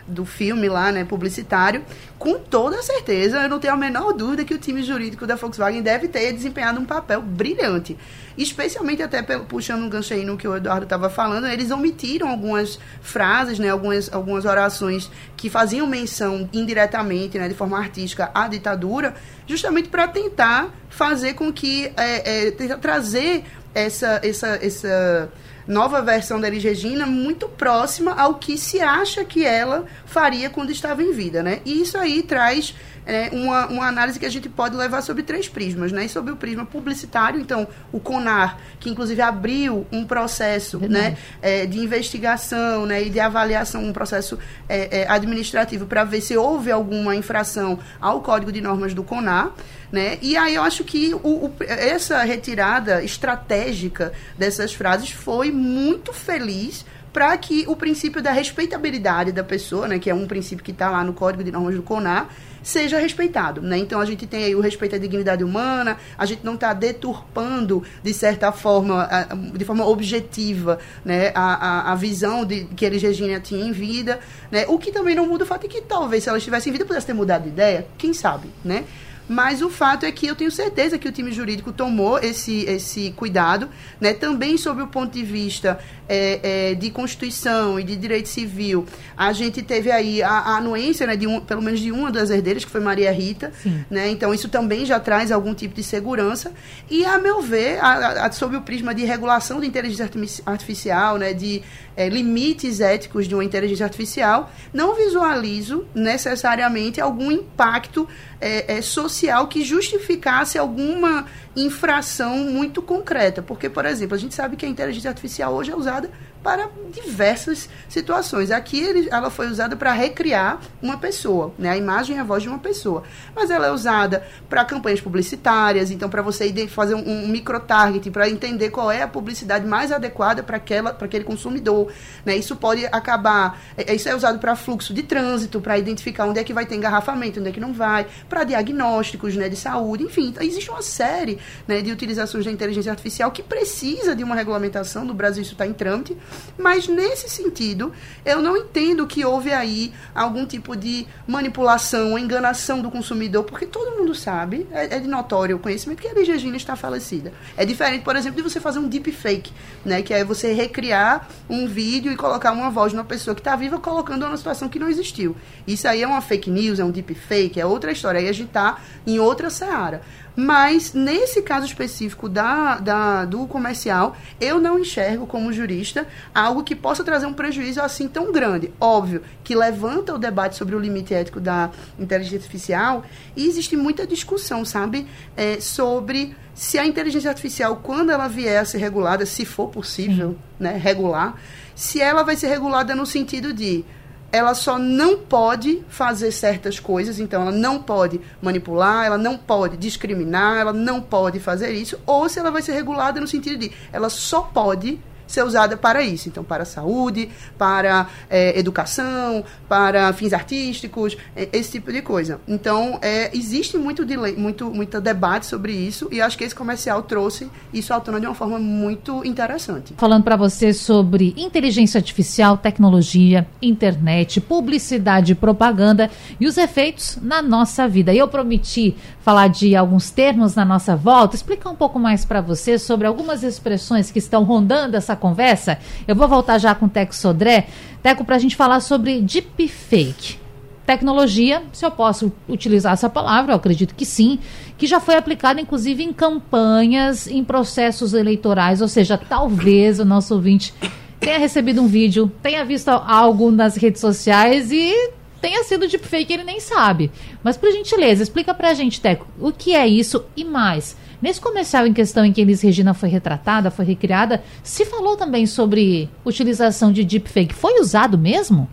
do 0.08 0.24
filme 0.24 0.68
lá, 0.68 0.90
né, 0.90 1.04
publicitário, 1.04 1.84
com 2.18 2.38
toda 2.38 2.82
certeza, 2.82 3.42
eu 3.42 3.48
não 3.48 3.58
tenho 3.58 3.74
a 3.74 3.76
menor 3.76 4.12
dúvida 4.12 4.44
que 4.44 4.54
o 4.54 4.58
time 4.58 4.82
jurídico 4.82 5.26
da 5.26 5.36
Volkswagen 5.36 5.82
deve 5.82 6.08
ter 6.08 6.32
desempenhado 6.32 6.80
um 6.80 6.84
papel 6.84 7.22
brilhante. 7.22 7.96
Especialmente 8.36 9.02
até 9.02 9.22
puxando 9.22 9.82
um 9.82 9.88
gancho 9.88 10.14
aí 10.14 10.24
no 10.24 10.36
que 10.36 10.46
o 10.46 10.56
Eduardo 10.56 10.84
estava 10.84 11.10
falando, 11.10 11.46
eles 11.46 11.70
omitiram 11.70 12.28
algumas 12.28 12.78
frases, 13.02 13.58
né, 13.58 13.68
algumas, 13.68 14.12
algumas 14.12 14.44
orações 14.44 15.10
que 15.36 15.50
faziam 15.50 15.86
menção 15.86 16.48
indiretamente, 16.52 17.38
né, 17.38 17.48
de 17.48 17.54
forma 17.54 17.78
artística, 17.78 18.30
à 18.34 18.48
ditadura, 18.48 19.14
justamente 19.46 19.88
para 19.88 20.08
tentar 20.08 20.70
fazer 20.88 21.34
com 21.34 21.52
que, 21.52 21.92
é, 21.96 22.46
é, 22.46 22.50
trazer 22.80 23.44
essa, 23.74 24.20
essa, 24.22 24.58
essa 24.62 25.30
nova 25.68 26.00
versão 26.00 26.40
da 26.40 26.48
Elis 26.48 26.64
Regina 26.64 27.04
muito 27.04 27.46
próxima 27.46 28.14
ao 28.14 28.36
que 28.36 28.56
se 28.56 28.80
acha 28.80 29.22
que 29.24 29.44
ela 29.44 29.84
faria 30.06 30.48
quando 30.48 30.70
estava 30.70 31.02
em 31.02 31.12
vida, 31.12 31.42
né? 31.42 31.60
E 31.64 31.82
isso 31.82 31.98
aí 31.98 32.22
traz 32.22 32.74
é, 33.06 33.30
uma, 33.32 33.66
uma 33.66 33.86
análise 33.86 34.18
que 34.18 34.26
a 34.26 34.30
gente 34.30 34.48
pode 34.48 34.76
levar 34.76 35.02
sobre 35.02 35.22
três 35.22 35.48
prismas, 35.48 35.92
né? 35.92 36.04
E 36.04 36.08
sobre 36.08 36.32
o 36.32 36.36
prisma 36.36 36.64
publicitário, 36.64 37.40
então, 37.40 37.66
o 37.92 38.00
CONAR, 38.00 38.58
que 38.78 38.90
inclusive 38.90 39.20
abriu 39.20 39.86
um 39.90 40.04
processo 40.04 40.78
né, 40.78 41.16
é, 41.40 41.66
de 41.66 41.78
investigação 41.78 42.86
né, 42.86 43.02
e 43.02 43.10
de 43.10 43.20
avaliação, 43.20 43.84
um 43.84 43.92
processo 43.92 44.38
é, 44.68 45.02
é 45.02 45.08
administrativo 45.08 45.86
para 45.86 46.04
ver 46.04 46.20
se 46.20 46.36
houve 46.36 46.70
alguma 46.70 47.16
infração 47.16 47.78
ao 48.00 48.20
Código 48.20 48.52
de 48.52 48.60
Normas 48.60 48.94
do 48.94 49.02
CONAR. 49.02 49.52
Né? 49.90 50.18
E 50.20 50.36
aí 50.36 50.54
eu 50.54 50.62
acho 50.62 50.84
que 50.84 51.14
o, 51.14 51.46
o, 51.46 51.54
essa 51.60 52.22
retirada 52.22 53.02
estratégica 53.02 54.12
dessas 54.36 54.74
frases 54.74 55.10
foi 55.10 55.50
muito 55.50 56.12
feliz 56.12 56.84
para 57.12 57.36
que 57.36 57.64
o 57.66 57.74
princípio 57.74 58.22
da 58.22 58.30
respeitabilidade 58.30 59.32
da 59.32 59.42
pessoa, 59.42 59.88
né, 59.88 59.98
que 59.98 60.10
é 60.10 60.14
um 60.14 60.26
princípio 60.26 60.64
que 60.64 60.70
está 60.70 60.90
lá 60.90 61.02
no 61.02 61.12
Código 61.12 61.42
de 61.42 61.50
Normas 61.50 61.74
do 61.74 61.82
CONAR, 61.82 62.28
seja 62.62 62.98
respeitado. 62.98 63.60
Né? 63.60 63.78
Então 63.78 64.00
a 64.00 64.04
gente 64.04 64.26
tem 64.26 64.44
aí 64.44 64.54
o 64.54 64.60
respeito 64.60 64.96
à 64.96 64.98
dignidade 64.98 65.44
humana, 65.44 65.96
a 66.16 66.26
gente 66.26 66.44
não 66.44 66.54
está 66.54 66.72
deturpando, 66.72 67.82
de 68.02 68.12
certa 68.12 68.52
forma, 68.52 69.08
de 69.54 69.64
forma 69.64 69.86
objetiva, 69.86 70.78
né, 71.04 71.32
a, 71.34 71.90
a, 71.90 71.92
a 71.92 71.94
visão 71.94 72.44
de, 72.44 72.64
que 72.64 72.86
a 72.86 72.90
Regina 72.90 73.40
tinha 73.40 73.64
em 73.64 73.72
vida. 73.72 74.18
Né? 74.50 74.64
O 74.68 74.78
que 74.78 74.90
também 74.90 75.14
não 75.14 75.26
muda 75.26 75.44
o 75.44 75.46
fato 75.46 75.62
de 75.62 75.68
que 75.68 75.80
talvez 75.80 76.22
se 76.22 76.28
ela 76.28 76.38
estivesse 76.38 76.68
em 76.68 76.72
vida 76.72 76.84
pudesse 76.84 77.06
ter 77.06 77.14
mudado 77.14 77.42
de 77.44 77.48
ideia, 77.48 77.86
quem 77.96 78.12
sabe, 78.12 78.48
né? 78.64 78.84
Mas 79.28 79.60
o 79.60 79.68
fato 79.68 80.06
é 80.06 80.10
que 80.10 80.26
eu 80.26 80.34
tenho 80.34 80.50
certeza 80.50 80.98
que 80.98 81.06
o 81.06 81.12
time 81.12 81.30
jurídico 81.30 81.72
tomou 81.72 82.18
esse, 82.18 82.64
esse 82.64 83.12
cuidado, 83.12 83.68
né? 84.00 84.14
também 84.14 84.56
sob 84.56 84.80
o 84.80 84.86
ponto 84.86 85.12
de 85.12 85.22
vista 85.22 85.78
é, 86.08 86.70
é, 86.70 86.74
de 86.74 86.90
Constituição 86.90 87.78
e 87.78 87.84
de 87.84 87.94
Direito 87.94 88.28
Civil. 88.28 88.86
A 89.16 89.32
gente 89.32 89.62
teve 89.62 89.90
aí 89.90 90.22
a, 90.22 90.30
a 90.30 90.56
anuência 90.56 91.06
né, 91.06 91.16
de 91.16 91.26
um, 91.26 91.40
pelo 91.40 91.60
menos 91.60 91.80
de 91.80 91.92
uma 91.92 92.10
das 92.10 92.30
herdeiras, 92.30 92.64
que 92.64 92.70
foi 92.70 92.80
Maria 92.80 93.12
Rita. 93.12 93.52
Né? 93.90 94.08
Então, 94.10 94.32
isso 94.32 94.48
também 94.48 94.86
já 94.86 94.98
traz 94.98 95.30
algum 95.30 95.54
tipo 95.54 95.74
de 95.74 95.82
segurança. 95.82 96.52
E, 96.90 97.04
a 97.04 97.18
meu 97.18 97.42
ver, 97.42 97.78
a, 97.80 98.26
a, 98.26 98.32
sob 98.32 98.56
o 98.56 98.62
prisma 98.62 98.94
de 98.94 99.04
regulação 99.04 99.60
da 99.60 99.66
inteligência 99.66 100.10
artificial, 100.46 101.18
né, 101.18 101.32
de 101.34 101.62
é, 101.98 102.08
limites 102.08 102.80
éticos 102.80 103.26
de 103.26 103.34
uma 103.34 103.42
inteligência 103.42 103.84
artificial, 103.84 104.52
não 104.72 104.94
visualizo 104.94 105.84
necessariamente 105.92 107.00
algum 107.00 107.32
impacto 107.32 108.08
é, 108.40 108.76
é, 108.76 108.80
social 108.80 109.48
que 109.48 109.64
justificasse 109.64 110.56
alguma 110.56 111.26
infração 111.56 112.36
muito 112.38 112.80
concreta. 112.80 113.42
Porque, 113.42 113.68
por 113.68 113.84
exemplo, 113.84 114.14
a 114.14 114.18
gente 114.18 114.32
sabe 114.32 114.54
que 114.54 114.64
a 114.64 114.68
inteligência 114.68 115.10
artificial 115.10 115.52
hoje 115.52 115.72
é 115.72 115.76
usada 115.76 116.08
para 116.42 116.68
diversas 116.90 117.68
situações. 117.88 118.50
Aqui 118.50 118.78
ele, 118.78 119.08
ela 119.10 119.30
foi 119.30 119.48
usada 119.48 119.76
para 119.76 119.92
recriar 119.92 120.60
uma 120.80 120.96
pessoa, 120.96 121.52
né? 121.58 121.70
a 121.70 121.76
imagem 121.76 122.16
e 122.16 122.18
a 122.18 122.24
voz 122.24 122.42
de 122.42 122.48
uma 122.48 122.58
pessoa. 122.58 123.02
Mas 123.34 123.50
ela 123.50 123.66
é 123.66 123.70
usada 123.70 124.26
para 124.48 124.64
campanhas 124.64 125.00
publicitárias, 125.00 125.90
então 125.90 126.08
para 126.08 126.22
você 126.22 126.52
fazer 126.68 126.94
um, 126.94 127.28
micro-targeting, 127.28 128.10
para 128.10 128.28
entender 128.28 128.70
qual 128.70 128.90
é 128.90 129.02
a 129.02 129.08
publicidade 129.08 129.66
mais 129.66 129.92
adequada 129.92 130.42
para 130.42 130.56
aquele 130.56 131.24
consumidor. 131.24 131.92
Né? 132.24 132.36
Isso 132.36 132.56
pode 132.56 132.86
acabar. 132.86 133.60
É, 133.76 133.94
isso 133.94 134.08
é 134.08 134.14
usado 134.14 134.38
para 134.38 134.56
fluxo 134.56 134.94
de 134.94 135.02
trânsito, 135.02 135.60
para 135.60 135.78
identificar 135.78 136.26
onde 136.26 136.40
é 136.40 136.44
que 136.44 136.52
vai 136.52 136.66
ter 136.66 136.76
engarrafamento, 136.76 137.40
onde 137.40 137.48
é 137.48 137.52
que 137.52 137.60
não 137.60 137.72
vai, 137.72 138.06
para 138.28 138.44
diagnósticos 138.44 139.36
né, 139.36 139.48
de 139.48 139.56
saúde, 139.56 140.04
enfim. 140.04 140.34
Existe 140.40 140.70
uma 140.70 140.82
série 140.82 141.38
né, 141.66 141.82
de 141.82 141.90
utilizações 141.90 142.44
da 142.44 142.50
inteligência 142.50 142.90
artificial 142.90 143.30
que 143.30 143.42
precisa 143.42 144.14
de 144.14 144.24
uma 144.24 144.34
regulamentação. 144.34 145.04
No 145.04 145.14
Brasil 145.14 145.42
isso 145.42 145.52
está 145.52 145.66
em 145.66 145.72
trâmite 145.72 146.16
mas 146.58 146.88
nesse 146.88 147.28
sentido, 147.28 147.92
eu 148.24 148.42
não 148.42 148.56
entendo 148.56 149.06
que 149.06 149.24
houve 149.24 149.52
aí 149.52 149.92
algum 150.14 150.44
tipo 150.44 150.76
de 150.76 151.06
manipulação, 151.26 152.18
enganação 152.18 152.80
do 152.80 152.90
consumidor, 152.90 153.44
porque 153.44 153.66
todo 153.66 153.96
mundo 153.96 154.14
sabe, 154.14 154.66
é, 154.72 154.96
é 154.96 155.00
de 155.00 155.06
notório 155.06 155.58
conhecimento 155.58 156.02
que 156.02 156.08
a 156.08 156.10
Elis 156.10 156.28
Regina 156.28 156.56
está 156.56 156.74
falecida. 156.74 157.32
É 157.56 157.64
diferente, 157.64 158.02
por 158.02 158.16
exemplo, 158.16 158.36
de 158.36 158.42
você 158.42 158.60
fazer 158.60 158.78
um 158.78 158.88
deepfake, 158.88 159.52
né, 159.84 160.02
que 160.02 160.12
é 160.12 160.24
você 160.24 160.52
recriar 160.52 161.28
um 161.48 161.66
vídeo 161.66 162.10
e 162.10 162.16
colocar 162.16 162.52
uma 162.52 162.70
voz 162.70 162.92
de 162.92 162.98
uma 162.98 163.04
pessoa 163.04 163.34
que 163.34 163.40
está 163.40 163.54
viva 163.54 163.78
colocando 163.78 164.26
uma 164.26 164.36
situação 164.36 164.68
que 164.68 164.78
não 164.78 164.88
existiu. 164.88 165.36
Isso 165.66 165.86
aí 165.86 166.02
é 166.02 166.06
uma 166.06 166.20
fake 166.20 166.50
news, 166.50 166.78
é 166.78 166.84
um 166.84 166.90
deepfake, 166.90 167.60
é 167.60 167.66
outra 167.66 167.92
história. 167.92 168.20
Aí 168.20 168.28
a 168.28 168.32
gente 168.32 168.48
está 168.48 168.78
em 169.06 169.18
outra 169.18 169.50
seara. 169.50 170.02
Mas, 170.40 170.92
nesse 170.92 171.42
caso 171.42 171.66
específico 171.66 172.28
da, 172.28 172.76
da, 172.76 173.24
do 173.24 173.44
comercial, 173.48 174.16
eu 174.40 174.60
não 174.60 174.78
enxergo, 174.78 175.26
como 175.26 175.52
jurista, 175.52 176.06
algo 176.32 176.62
que 176.62 176.76
possa 176.76 177.02
trazer 177.02 177.26
um 177.26 177.32
prejuízo 177.32 177.80
assim 177.80 178.06
tão 178.06 178.30
grande. 178.30 178.72
Óbvio 178.80 179.20
que 179.42 179.52
levanta 179.56 180.14
o 180.14 180.18
debate 180.18 180.54
sobre 180.54 180.76
o 180.76 180.78
limite 180.78 181.12
ético 181.12 181.40
da 181.40 181.72
inteligência 181.98 182.36
artificial 182.36 183.04
e 183.34 183.48
existe 183.48 183.76
muita 183.76 184.06
discussão, 184.06 184.64
sabe, 184.64 185.08
é, 185.36 185.58
sobre 185.58 186.36
se 186.54 186.78
a 186.78 186.86
inteligência 186.86 187.30
artificial, 187.30 187.80
quando 187.82 188.12
ela 188.12 188.28
vier 188.28 188.60
a 188.60 188.64
ser 188.64 188.78
regulada, 188.78 189.26
se 189.26 189.44
for 189.44 189.70
possível, 189.70 190.38
né, 190.56 190.76
regular, 190.76 191.34
se 191.74 192.00
ela 192.00 192.22
vai 192.22 192.36
ser 192.36 192.46
regulada 192.46 192.94
no 192.94 193.06
sentido 193.06 193.52
de 193.52 193.84
ela 194.30 194.54
só 194.54 194.78
não 194.78 195.18
pode 195.18 195.82
fazer 195.88 196.30
certas 196.32 196.78
coisas, 196.78 197.18
então 197.18 197.42
ela 197.42 197.52
não 197.52 197.82
pode 197.82 198.20
manipular, 198.42 199.06
ela 199.06 199.18
não 199.18 199.38
pode 199.38 199.76
discriminar, 199.76 200.58
ela 200.58 200.72
não 200.72 201.00
pode 201.00 201.40
fazer 201.40 201.72
isso, 201.72 201.98
ou 202.06 202.28
se 202.28 202.38
ela 202.38 202.50
vai 202.50 202.60
ser 202.60 202.72
regulada 202.72 203.20
no 203.20 203.26
sentido 203.26 203.58
de 203.58 203.72
ela 203.92 204.10
só 204.10 204.42
pode 204.42 205.00
ser 205.28 205.44
usada 205.44 205.76
para 205.76 206.02
isso. 206.02 206.28
Então, 206.28 206.42
para 206.42 206.64
saúde, 206.64 207.28
para 207.56 208.08
é, 208.28 208.58
educação, 208.58 209.44
para 209.68 210.12
fins 210.12 210.32
artísticos, 210.32 211.16
é, 211.36 211.48
esse 211.52 211.72
tipo 211.72 211.92
de 211.92 212.02
coisa. 212.02 212.40
Então, 212.48 212.98
é, 213.02 213.30
existe 213.36 213.76
muito, 213.76 214.04
muito, 214.36 214.70
muito 214.70 215.00
debate 215.00 215.46
sobre 215.46 215.72
isso 215.72 216.08
e 216.10 216.20
acho 216.20 216.36
que 216.36 216.44
esse 216.44 216.54
comercial 216.54 217.02
trouxe 217.02 217.50
isso 217.72 217.92
à 217.92 218.00
tona 218.00 218.20
de 218.20 218.26
uma 218.26 218.34
forma 218.34 218.58
muito 218.58 219.24
interessante. 219.24 219.94
Falando 219.96 220.24
para 220.24 220.36
você 220.36 220.72
sobre 220.72 221.34
inteligência 221.36 221.98
artificial, 221.98 222.56
tecnologia, 222.56 223.46
internet, 223.60 224.40
publicidade, 224.40 225.34
propaganda 225.34 226.10
e 226.40 226.46
os 226.46 226.56
efeitos 226.56 227.18
na 227.20 227.42
nossa 227.42 227.86
vida. 227.86 228.12
E 228.12 228.18
eu 228.18 228.28
prometi 228.28 228.96
falar 229.20 229.48
de 229.48 229.76
alguns 229.76 230.10
termos 230.10 230.54
na 230.54 230.64
nossa 230.64 230.96
volta, 230.96 231.36
explicar 231.36 231.70
um 231.70 231.76
pouco 231.76 231.98
mais 231.98 232.24
para 232.24 232.40
você 232.40 232.78
sobre 232.78 233.06
algumas 233.06 233.42
expressões 233.42 234.10
que 234.10 234.18
estão 234.18 234.42
rondando 234.44 234.96
essa 234.96 235.14
conversa. 235.18 235.78
Eu 236.06 236.16
vou 236.16 236.26
voltar 236.26 236.56
já 236.56 236.74
com 236.74 236.86
o 236.86 236.88
Teco 236.88 237.14
Sodré. 237.14 237.66
Teco, 238.02 238.24
para 238.24 238.36
a 238.36 238.38
gente 238.38 238.56
falar 238.56 238.80
sobre 238.80 239.20
deepfake. 239.20 240.38
Tecnologia, 240.86 241.62
se 241.70 241.84
eu 241.84 241.90
posso 241.90 242.32
utilizar 242.48 242.94
essa 242.94 243.10
palavra, 243.10 243.52
eu 243.52 243.56
acredito 243.56 243.94
que 243.94 244.06
sim, 244.06 244.38
que 244.78 244.86
já 244.86 244.98
foi 244.98 245.16
aplicada 245.16 245.60
inclusive 245.60 246.02
em 246.02 246.14
campanhas, 246.14 247.26
em 247.26 247.44
processos 247.44 248.14
eleitorais, 248.14 248.80
ou 248.80 248.88
seja, 248.88 249.18
talvez 249.18 250.00
o 250.00 250.04
nosso 250.06 250.32
ouvinte 250.34 250.72
tenha 251.20 251.38
recebido 251.38 251.82
um 251.82 251.86
vídeo, 251.86 252.32
tenha 252.42 252.64
visto 252.64 252.88
algo 252.88 253.50
nas 253.50 253.76
redes 253.76 254.00
sociais 254.00 254.72
e 254.72 254.94
tenha 255.40 255.62
sido 255.64 255.86
deepfake, 255.86 256.32
ele 256.32 256.44
nem 256.44 256.60
sabe. 256.60 257.10
Mas, 257.42 257.56
por 257.56 257.70
gentileza, 257.70 258.22
explica 258.22 258.54
pra 258.54 258.74
gente, 258.74 259.00
Teco, 259.00 259.26
o 259.38 259.52
que 259.52 259.74
é 259.74 259.86
isso 259.86 260.24
e 260.36 260.44
mais. 260.44 260.96
Nesse 261.20 261.40
comercial 261.40 261.86
em 261.86 261.92
questão 261.92 262.24
em 262.24 262.32
que 262.32 262.40
Elis 262.40 262.60
Regina 262.60 262.94
foi 262.94 263.08
retratada, 263.08 263.70
foi 263.70 263.84
recriada, 263.84 264.42
se 264.62 264.84
falou 264.84 265.16
também 265.16 265.46
sobre 265.46 266.08
utilização 266.24 266.92
de 266.92 267.04
deepfake. 267.04 267.54
Foi 267.54 267.80
usado 267.80 268.16
mesmo? 268.16 268.68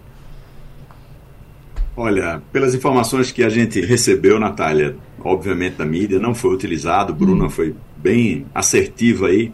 Olha, 1.98 2.42
pelas 2.52 2.76
informações 2.76 3.32
que 3.32 3.44
a 3.44 3.50
gente 3.50 3.82
recebeu, 3.82 4.40
Natália, 4.40 4.96
obviamente 5.24 5.78
da 5.78 5.86
mídia, 5.86 6.20
não 6.20 6.36
foi 6.36 6.54
utilizado, 6.54 7.14
Bruna 7.14 7.46
hum. 7.46 7.50
foi 7.50 7.74
bem 7.98 8.46
assertiva 8.54 9.28
aí, 9.28 9.52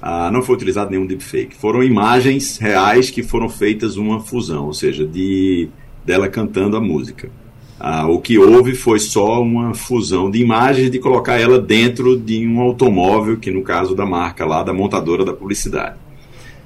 ah, 0.00 0.30
não 0.30 0.42
foi 0.42 0.54
utilizado 0.54 0.90
nenhum 0.90 1.06
deepfake. 1.06 1.54
Foram 1.54 1.82
imagens 1.82 2.56
reais 2.56 3.10
que 3.10 3.22
foram 3.22 3.48
feitas 3.48 3.96
uma 3.96 4.20
fusão, 4.20 4.66
ou 4.66 4.72
seja, 4.72 5.06
de 5.06 5.68
dela 6.04 6.28
cantando 6.28 6.76
a 6.76 6.80
música. 6.80 7.30
Ah, 7.78 8.06
o 8.06 8.20
que 8.20 8.38
houve 8.38 8.74
foi 8.74 8.98
só 8.98 9.42
uma 9.42 9.74
fusão 9.74 10.30
de 10.30 10.40
imagens 10.40 10.90
de 10.90 10.98
colocar 10.98 11.40
ela 11.40 11.58
dentro 11.58 12.16
de 12.16 12.46
um 12.46 12.60
automóvel, 12.60 13.36
que 13.38 13.50
no 13.50 13.62
caso 13.62 13.94
da 13.94 14.06
marca 14.06 14.46
lá, 14.46 14.62
da 14.62 14.72
montadora 14.72 15.24
da 15.24 15.32
publicidade. 15.32 15.96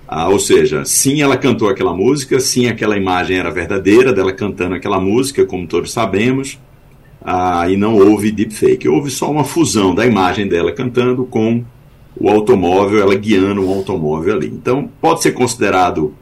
Ah, 0.09 0.29
ou 0.29 0.38
seja, 0.38 0.85
sim, 0.85 1.21
ela 1.21 1.37
cantou 1.37 1.69
aquela 1.69 1.95
música, 1.95 2.38
sim, 2.38 2.69
aquela 2.69 2.97
imagem 2.97 3.38
era 3.38 3.51
verdadeira 3.51 4.12
dela 4.12 4.33
cantando 4.33 4.75
aquela 4.75 5.01
música, 5.01 5.45
como 5.45 5.66
todos 5.66 5.90
sabemos, 5.90 6.61
ah, 7.21 7.69
e 7.69 7.77
não 7.77 7.97
houve 7.97 8.31
deepfake. 8.31 8.88
Houve 8.88 9.11
só 9.11 9.31
uma 9.31 9.42
fusão 9.42 9.95
da 9.95 10.07
imagem 10.07 10.47
dela 10.47 10.71
cantando 10.71 11.25
com 11.25 11.64
o 12.19 12.29
automóvel, 12.29 13.01
ela 13.01 13.14
guiando 13.14 13.66
um 13.66 13.71
automóvel 13.71 14.35
ali. 14.35 14.47
Então, 14.47 14.88
pode 15.01 15.23
ser 15.23 15.33
considerado 15.33 16.14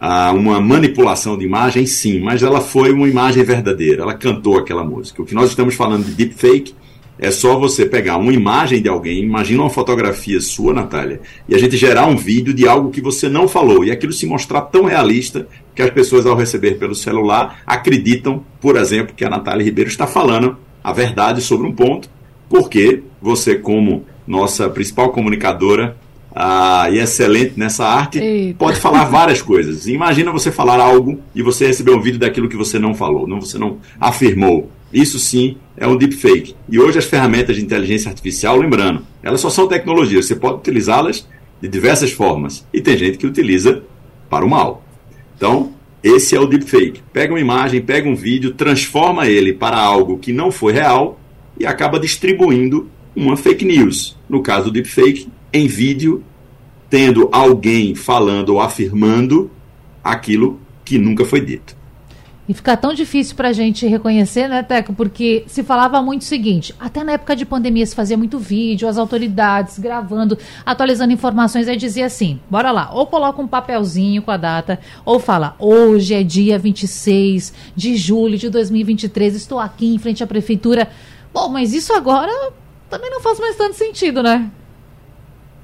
a 0.00 0.32
uma 0.32 0.60
manipulação 0.60 1.36
de 1.36 1.44
imagem, 1.44 1.86
sim, 1.86 2.20
mas 2.20 2.42
ela 2.42 2.60
foi 2.60 2.92
uma 2.92 3.08
imagem 3.08 3.42
verdadeira, 3.42 4.02
ela 4.02 4.14
cantou 4.14 4.58
aquela 4.58 4.84
música. 4.84 5.22
O 5.22 5.24
que 5.24 5.34
nós 5.34 5.50
estamos 5.50 5.74
falando 5.74 6.04
de 6.04 6.12
deepfake 6.12 6.74
é 7.18 7.32
só 7.32 7.58
você 7.58 7.84
pegar 7.84 8.16
uma 8.16 8.32
imagem 8.32 8.80
de 8.80 8.88
alguém, 8.88 9.24
imagina 9.24 9.62
uma 9.62 9.70
fotografia 9.70 10.40
sua, 10.40 10.72
Natália, 10.72 11.20
e 11.48 11.54
a 11.54 11.58
gente 11.58 11.76
gerar 11.76 12.06
um 12.06 12.16
vídeo 12.16 12.54
de 12.54 12.68
algo 12.68 12.90
que 12.90 13.00
você 13.00 13.28
não 13.28 13.48
falou, 13.48 13.84
e 13.84 13.90
aquilo 13.90 14.12
se 14.12 14.24
mostrar 14.24 14.60
tão 14.62 14.84
realista 14.84 15.48
que 15.74 15.82
as 15.82 15.90
pessoas, 15.90 16.26
ao 16.26 16.36
receber 16.36 16.78
pelo 16.78 16.94
celular, 16.94 17.60
acreditam, 17.66 18.44
por 18.60 18.76
exemplo, 18.76 19.14
que 19.16 19.24
a 19.24 19.30
Natália 19.30 19.64
Ribeiro 19.64 19.90
está 19.90 20.06
falando 20.06 20.56
a 20.82 20.92
verdade 20.92 21.40
sobre 21.40 21.66
um 21.66 21.72
ponto, 21.72 22.08
porque 22.48 23.02
você, 23.20 23.56
como 23.56 24.04
nossa 24.26 24.68
principal 24.70 25.10
comunicadora, 25.10 25.96
ah, 26.34 26.88
e 26.90 26.98
excelente 26.98 27.54
nessa 27.56 27.86
arte, 27.86 28.18
Eita. 28.18 28.58
pode 28.58 28.78
falar 28.78 29.04
várias 29.04 29.42
coisas. 29.42 29.86
Imagina 29.86 30.30
você 30.30 30.52
falar 30.52 30.80
algo 30.80 31.20
e 31.34 31.42
você 31.42 31.66
receber 31.66 31.92
um 31.92 32.00
vídeo 32.00 32.18
daquilo 32.18 32.48
que 32.48 32.56
você 32.56 32.78
não 32.78 32.94
falou, 32.94 33.26
não, 33.26 33.40
você 33.40 33.58
não 33.58 33.78
afirmou. 34.00 34.70
Isso 34.92 35.18
sim 35.18 35.56
é 35.76 35.86
um 35.86 35.96
deepfake. 35.96 36.54
E 36.68 36.78
hoje 36.78 36.98
as 36.98 37.04
ferramentas 37.04 37.56
de 37.56 37.62
inteligência 37.62 38.08
artificial, 38.08 38.56
lembrando, 38.56 39.02
elas 39.22 39.40
só 39.40 39.50
são 39.50 39.68
tecnologias, 39.68 40.26
você 40.26 40.36
pode 40.36 40.58
utilizá-las 40.58 41.26
de 41.60 41.68
diversas 41.68 42.12
formas. 42.12 42.66
E 42.72 42.80
tem 42.80 42.96
gente 42.96 43.18
que 43.18 43.26
utiliza 43.26 43.82
para 44.30 44.44
o 44.44 44.48
mal. 44.48 44.84
Então, 45.36 45.72
esse 46.02 46.36
é 46.36 46.40
o 46.40 46.46
deepfake. 46.46 47.02
Pega 47.12 47.32
uma 47.32 47.40
imagem, 47.40 47.80
pega 47.80 48.08
um 48.08 48.14
vídeo, 48.14 48.54
transforma 48.54 49.26
ele 49.26 49.52
para 49.52 49.76
algo 49.76 50.18
que 50.18 50.32
não 50.32 50.50
foi 50.50 50.72
real 50.72 51.20
e 51.58 51.66
acaba 51.66 51.98
distribuindo 51.98 52.88
uma 53.14 53.36
fake 53.36 53.64
news. 53.64 54.16
No 54.28 54.42
caso 54.42 54.66
do 54.66 54.72
deepfake, 54.72 55.28
em 55.52 55.66
vídeo, 55.66 56.24
tendo 56.90 57.28
alguém 57.32 57.94
falando 57.94 58.50
ou 58.50 58.60
afirmando 58.60 59.50
aquilo 60.02 60.60
que 60.84 60.98
nunca 60.98 61.24
foi 61.24 61.40
dito. 61.40 61.78
E 62.48 62.54
fica 62.54 62.74
tão 62.78 62.94
difícil 62.94 63.36
para 63.36 63.48
a 63.48 63.52
gente 63.52 63.86
reconhecer, 63.86 64.48
né, 64.48 64.62
Teco? 64.62 64.94
Porque 64.94 65.44
se 65.46 65.62
falava 65.62 66.00
muito 66.00 66.22
o 66.22 66.24
seguinte: 66.24 66.74
até 66.80 67.04
na 67.04 67.12
época 67.12 67.36
de 67.36 67.44
pandemia 67.44 67.84
se 67.84 67.94
fazia 67.94 68.16
muito 68.16 68.38
vídeo, 68.38 68.88
as 68.88 68.96
autoridades 68.96 69.78
gravando, 69.78 70.38
atualizando 70.64 71.12
informações, 71.12 71.68
aí 71.68 71.76
dizia 71.76 72.06
assim: 72.06 72.40
bora 72.48 72.70
lá, 72.70 72.90
ou 72.94 73.06
coloca 73.06 73.42
um 73.42 73.46
papelzinho 73.46 74.22
com 74.22 74.30
a 74.30 74.38
data, 74.38 74.80
ou 75.04 75.20
fala: 75.20 75.56
hoje 75.58 76.14
é 76.14 76.22
dia 76.22 76.58
26 76.58 77.52
de 77.76 77.94
julho 77.96 78.38
de 78.38 78.48
2023, 78.48 79.34
estou 79.34 79.58
aqui 79.58 79.94
em 79.94 79.98
frente 79.98 80.24
à 80.24 80.26
prefeitura. 80.26 80.88
Bom, 81.34 81.50
mas 81.50 81.74
isso 81.74 81.92
agora 81.92 82.32
também 82.88 83.10
não 83.10 83.20
faz 83.20 83.38
mais 83.38 83.56
tanto 83.56 83.76
sentido, 83.76 84.22
né? 84.22 84.50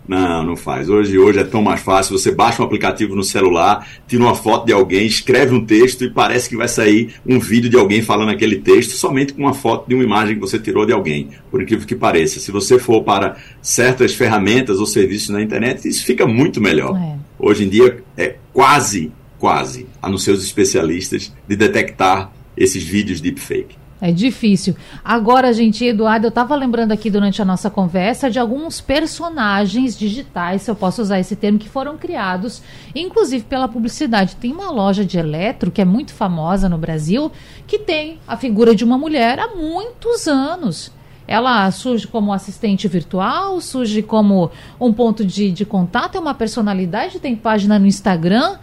Não, 0.06 0.44
não 0.44 0.56
faz. 0.56 0.90
Hoje, 0.90 1.18
hoje 1.18 1.38
é 1.38 1.44
tão 1.44 1.62
mais 1.62 1.80
fácil. 1.80 2.18
Você 2.18 2.30
baixa 2.30 2.62
um 2.62 2.66
aplicativo 2.66 3.16
no 3.16 3.24
celular, 3.24 3.88
tira 4.06 4.22
uma 4.22 4.34
foto 4.34 4.66
de 4.66 4.72
alguém, 4.72 5.06
escreve 5.06 5.54
um 5.54 5.64
texto 5.64 6.04
e 6.04 6.10
parece 6.10 6.48
que 6.48 6.56
vai 6.56 6.68
sair 6.68 7.14
um 7.26 7.38
vídeo 7.38 7.70
de 7.70 7.76
alguém 7.76 8.02
falando 8.02 8.30
aquele 8.30 8.56
texto 8.56 8.92
somente 8.92 9.32
com 9.32 9.40
uma 9.42 9.54
foto 9.54 9.88
de 9.88 9.94
uma 9.94 10.04
imagem 10.04 10.34
que 10.34 10.40
você 10.40 10.58
tirou 10.58 10.84
de 10.84 10.92
alguém, 10.92 11.30
por 11.50 11.62
incrível 11.62 11.86
que 11.86 11.94
pareça. 11.94 12.38
Se 12.38 12.52
você 12.52 12.78
for 12.78 13.02
para 13.02 13.36
certas 13.62 14.14
ferramentas 14.14 14.78
ou 14.78 14.86
serviços 14.86 15.30
na 15.30 15.40
internet, 15.40 15.88
isso 15.88 16.04
fica 16.04 16.26
muito 16.26 16.60
melhor. 16.60 16.96
É. 16.96 17.16
Hoje 17.38 17.64
em 17.64 17.68
dia 17.68 18.02
é 18.16 18.36
quase, 18.52 19.10
quase, 19.38 19.86
a 20.02 20.10
não 20.10 20.18
ser 20.18 20.32
os 20.32 20.44
especialistas, 20.44 21.32
de 21.48 21.56
detectar 21.56 22.30
esses 22.56 22.82
vídeos 22.82 23.20
deepfake. 23.20 23.83
É 24.00 24.10
difícil. 24.10 24.76
Agora, 25.04 25.52
gente, 25.52 25.84
Eduardo, 25.84 26.26
eu 26.26 26.28
estava 26.28 26.54
lembrando 26.56 26.92
aqui 26.92 27.08
durante 27.08 27.40
a 27.40 27.44
nossa 27.44 27.70
conversa 27.70 28.30
de 28.30 28.38
alguns 28.38 28.80
personagens 28.80 29.96
digitais, 29.96 30.62
se 30.62 30.70
eu 30.70 30.74
posso 30.74 31.00
usar 31.00 31.20
esse 31.20 31.36
termo, 31.36 31.58
que 31.58 31.68
foram 31.68 31.96
criados, 31.96 32.60
inclusive 32.94 33.44
pela 33.44 33.68
publicidade. 33.68 34.36
Tem 34.36 34.52
uma 34.52 34.70
loja 34.70 35.04
de 35.04 35.16
eletro 35.16 35.70
que 35.70 35.80
é 35.80 35.84
muito 35.84 36.12
famosa 36.12 36.68
no 36.68 36.76
Brasil, 36.76 37.30
que 37.66 37.78
tem 37.78 38.18
a 38.26 38.36
figura 38.36 38.74
de 38.74 38.84
uma 38.84 38.98
mulher 38.98 39.38
há 39.38 39.54
muitos 39.54 40.26
anos. 40.26 40.92
Ela 41.26 41.70
surge 41.70 42.06
como 42.06 42.32
assistente 42.32 42.86
virtual, 42.86 43.60
surge 43.60 44.02
como 44.02 44.50
um 44.78 44.92
ponto 44.92 45.24
de, 45.24 45.50
de 45.50 45.64
contato, 45.64 46.16
é 46.16 46.20
uma 46.20 46.34
personalidade, 46.34 47.20
tem 47.20 47.34
página 47.34 47.78
no 47.78 47.86
Instagram. 47.86 48.58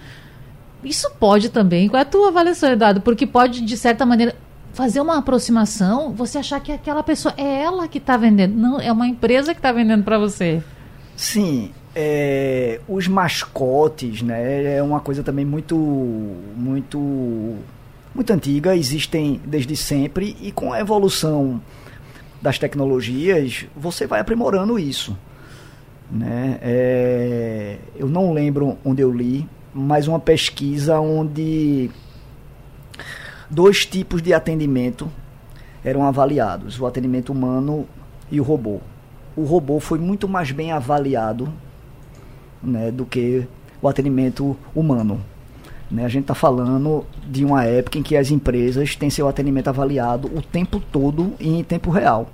Isso 0.83 1.09
pode 1.19 1.49
também, 1.49 1.87
qual 1.87 1.99
é 1.99 2.03
a 2.03 2.05
tua 2.05 2.27
avaliação, 2.27 2.71
Eduardo? 2.71 3.01
Porque 3.01 3.25
pode, 3.25 3.61
de 3.61 3.77
certa 3.77 4.05
maneira, 4.05 4.35
fazer 4.73 5.01
uma 5.01 5.17
aproximação, 5.17 6.11
você 6.11 6.37
achar 6.37 6.59
que 6.59 6.71
aquela 6.71 7.03
pessoa 7.03 7.33
é 7.37 7.63
ela 7.63 7.87
que 7.87 7.97
está 7.97 8.17
vendendo. 8.17 8.55
Não, 8.55 8.79
é 8.79 8.91
uma 8.91 9.07
empresa 9.07 9.53
que 9.53 9.59
está 9.59 9.71
vendendo 9.71 10.03
para 10.03 10.17
você. 10.17 10.61
Sim. 11.15 11.71
É, 11.93 12.79
os 12.87 13.07
mascotes, 13.07 14.21
né, 14.21 14.77
é 14.77 14.81
uma 14.81 15.01
coisa 15.01 15.21
também 15.21 15.43
muito, 15.43 15.75
muito, 15.75 17.57
muito 18.15 18.31
antiga, 18.31 18.75
existem 18.77 19.41
desde 19.45 19.75
sempre 19.75 20.37
e 20.41 20.53
com 20.53 20.71
a 20.71 20.79
evolução 20.79 21.61
das 22.41 22.57
tecnologias 22.57 23.65
você 23.75 24.07
vai 24.07 24.21
aprimorando 24.21 24.79
isso, 24.79 25.17
né? 26.09 26.57
É, 26.61 27.77
eu 27.95 28.07
não 28.07 28.31
lembro 28.33 28.77
onde 28.85 29.01
eu 29.01 29.11
li, 29.11 29.45
mas 29.73 30.07
uma 30.07 30.19
pesquisa 30.19 30.99
onde 30.99 31.91
dois 33.51 33.85
tipos 33.85 34.21
de 34.21 34.33
atendimento 34.33 35.11
eram 35.83 36.05
avaliados: 36.05 36.79
o 36.79 36.87
atendimento 36.87 37.31
humano 37.31 37.85
e 38.31 38.39
o 38.39 38.43
robô. 38.43 38.79
O 39.35 39.43
robô 39.43 39.79
foi 39.79 39.99
muito 39.99 40.27
mais 40.27 40.51
bem 40.51 40.71
avaliado 40.71 41.51
né, 42.63 42.91
do 42.91 43.05
que 43.05 43.45
o 43.81 43.87
atendimento 43.87 44.57
humano. 44.73 45.21
Né? 45.89 46.05
A 46.05 46.07
gente 46.07 46.23
está 46.23 46.33
falando 46.35 47.05
de 47.27 47.43
uma 47.43 47.65
época 47.65 47.97
em 47.97 48.03
que 48.03 48.15
as 48.15 48.31
empresas 48.31 48.95
têm 48.95 49.09
seu 49.09 49.27
atendimento 49.27 49.67
avaliado 49.67 50.27
o 50.27 50.41
tempo 50.41 50.79
todo 50.91 51.33
e 51.39 51.59
em 51.59 51.63
tempo 51.63 51.89
real. 51.89 52.29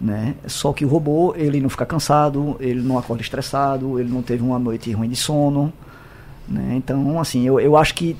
Né? 0.00 0.34
Só 0.46 0.72
que 0.72 0.84
o 0.84 0.88
robô, 0.88 1.34
ele 1.36 1.60
não 1.60 1.68
fica 1.68 1.84
cansado, 1.84 2.56
ele 2.60 2.80
não 2.80 2.98
acorda 2.98 3.22
estressado, 3.22 4.00
ele 4.00 4.10
não 4.10 4.22
teve 4.22 4.42
uma 4.42 4.58
noite 4.58 4.90
ruim 4.92 5.08
de 5.08 5.16
sono. 5.16 5.72
Né? 6.48 6.74
Então, 6.76 7.20
assim, 7.20 7.46
eu, 7.46 7.60
eu 7.60 7.76
acho 7.76 7.94
que 7.94 8.16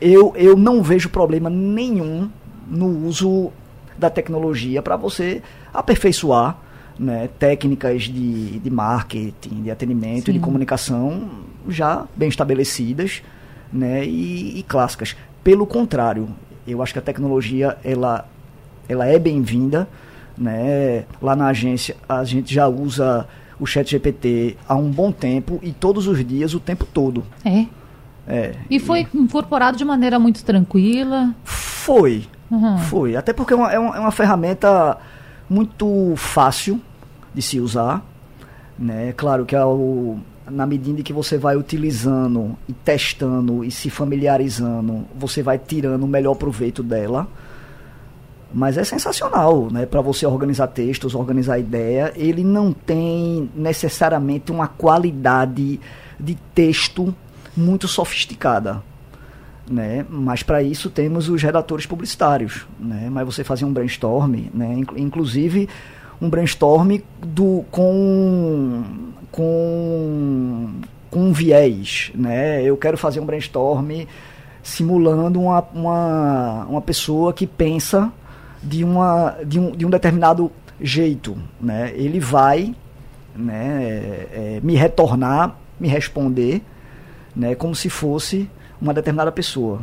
eu, 0.00 0.32
eu 0.36 0.56
não 0.56 0.82
vejo 0.82 1.08
problema 1.08 1.50
nenhum 1.50 2.30
no 2.66 3.06
uso 3.06 3.50
da 3.98 4.08
tecnologia 4.08 4.82
para 4.82 4.96
você 4.96 5.42
aperfeiçoar 5.72 6.58
né, 6.98 7.28
técnicas 7.38 8.04
de, 8.04 8.60
de 8.60 8.70
marketing, 8.70 9.62
de 9.62 9.70
atendimento 9.70 10.30
e 10.30 10.34
de 10.34 10.38
comunicação 10.38 11.28
já 11.68 12.06
bem 12.16 12.28
estabelecidas 12.28 13.22
né, 13.72 14.04
e, 14.04 14.58
e, 14.58 14.62
clássicas. 14.62 15.16
Pelo 15.42 15.66
contrário, 15.66 16.28
eu 16.66 16.82
acho 16.82 16.92
que 16.92 16.98
a 16.98 17.02
tecnologia 17.02 17.76
ela, 17.84 18.28
ela 18.88 19.06
é 19.06 19.18
bem-vinda. 19.18 19.88
Né? 20.36 21.04
Lá 21.20 21.34
na 21.34 21.48
agência 21.48 21.96
a 22.08 22.24
gente 22.24 22.52
já 22.52 22.68
usa 22.68 23.26
o 23.58 23.66
chat 23.66 23.90
GPT 23.90 24.56
há 24.68 24.74
um 24.74 24.90
bom 24.90 25.12
tempo 25.12 25.60
e 25.62 25.72
todos 25.72 26.06
os 26.06 26.24
dias, 26.24 26.54
o 26.54 26.60
tempo 26.60 26.86
todo. 26.86 27.24
É. 27.44 27.66
É, 28.26 28.54
e 28.70 28.80
foi 28.80 29.06
e... 29.12 29.18
incorporado 29.18 29.76
de 29.76 29.84
maneira 29.84 30.18
muito 30.18 30.44
tranquila? 30.44 31.34
Foi. 31.44 32.26
Uhum. 32.50 32.78
Foi. 32.78 33.16
Até 33.16 33.32
porque 33.32 33.52
é 33.52 33.56
uma, 33.56 33.72
é 33.72 33.78
uma, 33.78 34.08
é 34.08 34.10
ferramenta 34.10 34.96
muito 35.48 36.14
fácil 36.16 36.80
de 37.34 37.42
se 37.42 37.60
usar. 37.60 38.02
Né? 38.78 39.12
Claro 39.16 39.44
que 39.44 39.54
ao, 39.54 40.18
na 40.50 40.66
medida 40.66 41.02
que 41.02 41.12
você 41.12 41.38
vai 41.38 41.56
utilizando 41.56 42.56
e 42.68 42.72
testando 42.72 43.64
e 43.64 43.70
se 43.70 43.90
familiarizando, 43.90 45.04
você 45.14 45.42
vai 45.42 45.58
tirando 45.58 46.04
o 46.04 46.08
melhor 46.08 46.34
proveito 46.34 46.82
dela. 46.82 47.28
Mas 48.52 48.78
é 48.78 48.84
sensacional, 48.84 49.68
né? 49.68 49.84
Para 49.84 50.00
você 50.00 50.24
organizar 50.24 50.68
textos, 50.68 51.12
organizar 51.12 51.58
ideia, 51.58 52.12
ele 52.14 52.44
não 52.44 52.72
tem 52.72 53.50
necessariamente 53.52 54.52
uma 54.52 54.68
qualidade 54.68 55.80
de 56.20 56.34
texto 56.54 57.12
muito 57.56 57.86
sofisticada 57.88 58.82
né? 59.68 60.04
Mas 60.08 60.42
para 60.42 60.62
isso 60.62 60.90
temos 60.90 61.28
os 61.28 61.42
redatores 61.42 61.86
publicitários, 61.86 62.66
né? 62.78 63.08
Mas 63.10 63.24
você 63.24 63.42
fazia 63.42 63.66
um 63.66 63.72
brainstorm, 63.72 64.34
né? 64.52 64.76
Inclusive 64.96 65.68
um 66.20 66.28
brainstorm 66.28 66.98
do 67.22 67.64
com 67.70 68.82
com 69.30 70.70
com 71.10 71.20
um 71.20 71.32
viés, 71.32 72.12
né? 72.14 72.62
Eu 72.62 72.76
quero 72.76 72.98
fazer 72.98 73.20
um 73.20 73.26
brainstorm 73.26 73.90
simulando 74.62 75.40
uma, 75.40 75.60
uma, 75.74 76.64
uma 76.64 76.80
pessoa 76.80 77.32
que 77.32 77.46
pensa 77.46 78.10
de, 78.62 78.82
uma, 78.82 79.36
de, 79.44 79.60
um, 79.60 79.72
de 79.72 79.84
um 79.84 79.90
determinado 79.90 80.50
jeito, 80.80 81.36
né? 81.60 81.92
Ele 81.94 82.18
vai 82.18 82.74
né, 83.36 83.84
é, 83.84 84.28
é, 84.32 84.60
me 84.62 84.74
retornar, 84.74 85.54
me 85.78 85.86
responder, 85.86 86.62
né, 87.34 87.54
como 87.54 87.74
se 87.74 87.88
fosse 87.88 88.48
uma 88.80 88.94
determinada 88.94 89.32
pessoa. 89.32 89.80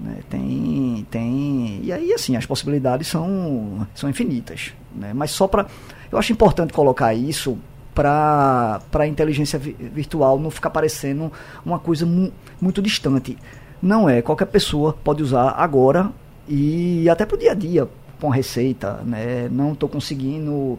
Né? 0.00 0.18
Tem, 0.28 1.06
tem. 1.10 1.80
E 1.82 1.92
aí, 1.92 2.12
assim, 2.12 2.36
as 2.36 2.46
possibilidades 2.46 3.08
são, 3.08 3.86
são 3.94 4.08
infinitas. 4.08 4.72
Né? 4.94 5.12
Mas 5.14 5.30
só 5.30 5.46
para. 5.46 5.66
Eu 6.10 6.18
acho 6.18 6.32
importante 6.32 6.72
colocar 6.72 7.14
isso 7.14 7.58
para 7.94 8.80
a 8.92 9.06
inteligência 9.06 9.58
virtual 9.58 10.38
não 10.38 10.50
ficar 10.50 10.68
parecendo 10.68 11.32
uma 11.64 11.78
coisa 11.78 12.04
mu 12.04 12.30
muito 12.60 12.82
distante. 12.82 13.36
Não 13.80 14.08
é. 14.08 14.22
Qualquer 14.22 14.46
pessoa 14.46 14.94
pode 15.04 15.22
usar 15.22 15.50
agora 15.50 16.10
e 16.48 17.08
até 17.08 17.24
para 17.24 17.36
o 17.36 17.38
dia 17.38 17.52
a 17.52 17.54
dia, 17.54 17.88
com 18.20 18.28
receita. 18.28 19.00
Né? 19.04 19.48
Não 19.50 19.72
estou 19.72 19.88
conseguindo. 19.88 20.78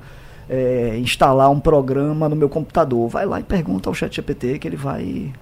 É, 0.49 0.97
instalar 0.99 1.51
um 1.51 1.59
programa 1.59 2.29
no 2.29 2.35
meu 2.35 2.47
computador. 2.47 3.09
Vai 3.09 3.25
lá 3.25 3.37
e 3.37 3.43
pergunta 3.43 3.89
ao 3.89 3.93
chat 3.93 4.15
GPT 4.15 4.59
que 4.59 4.65
ele 4.65 4.77
vai 4.77 5.33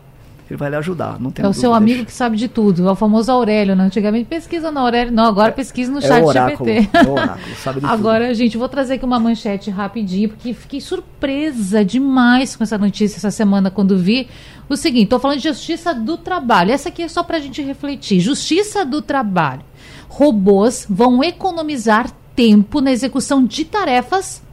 ele 0.49 0.57
vai 0.57 0.69
lhe 0.69 0.75
ajudar. 0.75 1.19
Não 1.19 1.31
tem 1.31 1.43
é 1.43 1.47
o 1.47 1.53
seu 1.53 1.73
amigo 1.73 2.05
que 2.05 2.11
sabe 2.11 2.37
de 2.37 2.47
tudo, 2.47 2.87
é 2.87 2.91
o 2.91 2.95
famoso 2.95 3.31
Aurélio, 3.31 3.75
né? 3.75 3.83
Antigamente 3.85 4.25
pesquisa 4.25 4.71
no 4.71 4.79
Aurélio, 4.79 5.11
não, 5.11 5.25
agora 5.25 5.49
é, 5.49 5.51
pesquisa 5.51 5.91
no 5.91 5.97
é 5.97 6.01
chat 6.01 6.23
oráculo, 6.23 6.69
GPT. 6.69 6.89
É 6.93 7.09
oráculo, 7.09 7.55
sabe 7.55 7.79
de 7.79 7.85
agora, 7.85 8.25
tudo. 8.27 8.35
gente, 8.35 8.57
vou 8.57 8.69
trazer 8.69 8.95
aqui 8.95 9.05
uma 9.05 9.19
manchete 9.19 9.71
rapidinho, 9.71 10.29
porque 10.29 10.53
fiquei 10.53 10.79
surpresa 10.79 11.83
demais 11.83 12.55
com 12.55 12.63
essa 12.63 12.77
notícia 12.77 13.17
essa 13.17 13.31
semana 13.31 13.71
quando 13.71 13.97
vi. 13.97 14.27
O 14.69 14.75
seguinte, 14.75 15.05
estou 15.05 15.19
falando 15.19 15.37
de 15.37 15.47
justiça 15.47 15.93
do 15.93 16.17
trabalho. 16.17 16.71
Essa 16.71 16.89
aqui 16.89 17.03
é 17.03 17.07
só 17.07 17.23
para 17.23 17.37
a 17.37 17.39
gente 17.39 17.61
refletir. 17.61 18.19
Justiça 18.19 18.85
do 18.85 19.01
trabalho. 19.01 19.61
Robôs 20.09 20.85
vão 20.89 21.23
economizar 21.23 22.09
tempo 22.35 22.81
na 22.81 22.91
execução 22.91 23.45
de 23.45 23.65
tarefas 23.65 24.43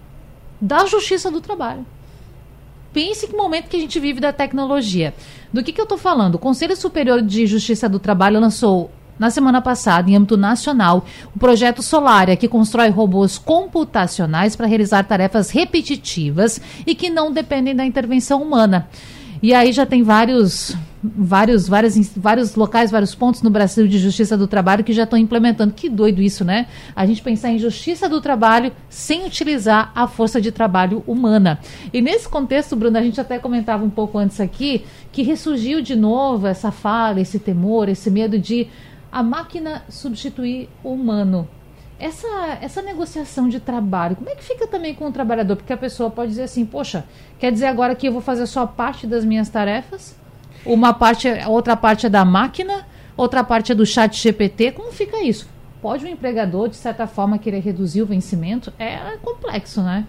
da 0.60 0.86
justiça 0.86 1.30
do 1.30 1.40
trabalho. 1.40 1.84
Pense 2.92 3.26
que 3.26 3.34
momento 3.34 3.68
que 3.68 3.76
a 3.76 3.80
gente 3.80 3.98
vive 3.98 4.20
da 4.20 4.32
tecnologia. 4.32 5.14
Do 5.52 5.62
que, 5.62 5.72
que 5.72 5.80
eu 5.80 5.84
estou 5.84 5.98
falando? 5.98 6.36
O 6.36 6.38
Conselho 6.38 6.74
Superior 6.74 7.20
de 7.20 7.46
Justiça 7.46 7.88
do 7.88 7.98
Trabalho 7.98 8.40
lançou 8.40 8.90
na 9.18 9.30
semana 9.30 9.60
passada, 9.60 10.10
em 10.10 10.16
âmbito 10.16 10.36
nacional, 10.36 11.04
o 11.36 11.38
projeto 11.38 11.82
Solária, 11.82 12.36
que 12.36 12.48
constrói 12.48 12.88
robôs 12.88 13.38
computacionais 13.38 14.56
para 14.56 14.66
realizar 14.66 15.04
tarefas 15.04 15.50
repetitivas 15.50 16.60
e 16.86 16.94
que 16.94 17.10
não 17.10 17.30
dependem 17.30 17.76
da 17.76 17.84
intervenção 17.84 18.42
humana. 18.42 18.88
E 19.42 19.52
aí 19.52 19.72
já 19.72 19.84
tem 19.84 20.04
vários, 20.04 20.76
vários, 21.02 21.66
vários, 21.66 22.16
vários 22.16 22.54
locais, 22.54 22.92
vários 22.92 23.12
pontos 23.12 23.42
no 23.42 23.50
Brasil 23.50 23.88
de 23.88 23.98
justiça 23.98 24.38
do 24.38 24.46
trabalho 24.46 24.84
que 24.84 24.92
já 24.92 25.02
estão 25.02 25.18
implementando. 25.18 25.74
Que 25.74 25.88
doido 25.88 26.22
isso, 26.22 26.44
né? 26.44 26.68
A 26.94 27.04
gente 27.04 27.20
pensar 27.20 27.50
em 27.50 27.58
justiça 27.58 28.08
do 28.08 28.20
trabalho 28.20 28.70
sem 28.88 29.26
utilizar 29.26 29.90
a 29.96 30.06
força 30.06 30.40
de 30.40 30.52
trabalho 30.52 31.02
humana. 31.08 31.58
E 31.92 32.00
nesse 32.00 32.28
contexto, 32.28 32.76
Bruno, 32.76 32.96
a 32.96 33.02
gente 33.02 33.20
até 33.20 33.36
comentava 33.36 33.84
um 33.84 33.90
pouco 33.90 34.16
antes 34.16 34.40
aqui 34.40 34.84
que 35.10 35.22
ressurgiu 35.22 35.82
de 35.82 35.96
novo 35.96 36.46
essa 36.46 36.70
fala, 36.70 37.20
esse 37.20 37.40
temor, 37.40 37.88
esse 37.88 38.12
medo 38.12 38.38
de 38.38 38.68
a 39.10 39.24
máquina 39.24 39.82
substituir 39.88 40.68
o 40.84 40.92
humano 40.92 41.48
essa, 42.02 42.58
essa 42.60 42.82
negociação 42.82 43.48
de 43.48 43.60
trabalho, 43.60 44.16
como 44.16 44.28
é 44.28 44.34
que 44.34 44.42
fica 44.42 44.66
também 44.66 44.92
com 44.92 45.06
o 45.06 45.12
trabalhador? 45.12 45.54
Porque 45.54 45.72
a 45.72 45.76
pessoa 45.76 46.10
pode 46.10 46.30
dizer 46.30 46.42
assim, 46.42 46.66
poxa, 46.66 47.04
quer 47.38 47.52
dizer 47.52 47.66
agora 47.66 47.94
que 47.94 48.08
eu 48.08 48.12
vou 48.12 48.20
fazer 48.20 48.44
só 48.48 48.66
parte 48.66 49.06
das 49.06 49.24
minhas 49.24 49.48
tarefas? 49.48 50.16
Uma 50.66 50.92
parte, 50.92 51.28
outra 51.46 51.76
parte 51.76 52.06
é 52.06 52.08
da 52.08 52.24
máquina, 52.24 52.84
outra 53.16 53.44
parte 53.44 53.70
é 53.70 53.74
do 53.74 53.86
chat 53.86 54.20
GPT. 54.20 54.72
Como 54.72 54.90
fica 54.90 55.22
isso? 55.22 55.48
Pode 55.80 56.04
o 56.04 56.08
empregador, 56.08 56.68
de 56.68 56.76
certa 56.76 57.06
forma, 57.06 57.38
querer 57.38 57.60
reduzir 57.60 58.02
o 58.02 58.06
vencimento? 58.06 58.72
É 58.80 59.16
complexo, 59.22 59.80
né? 59.80 60.04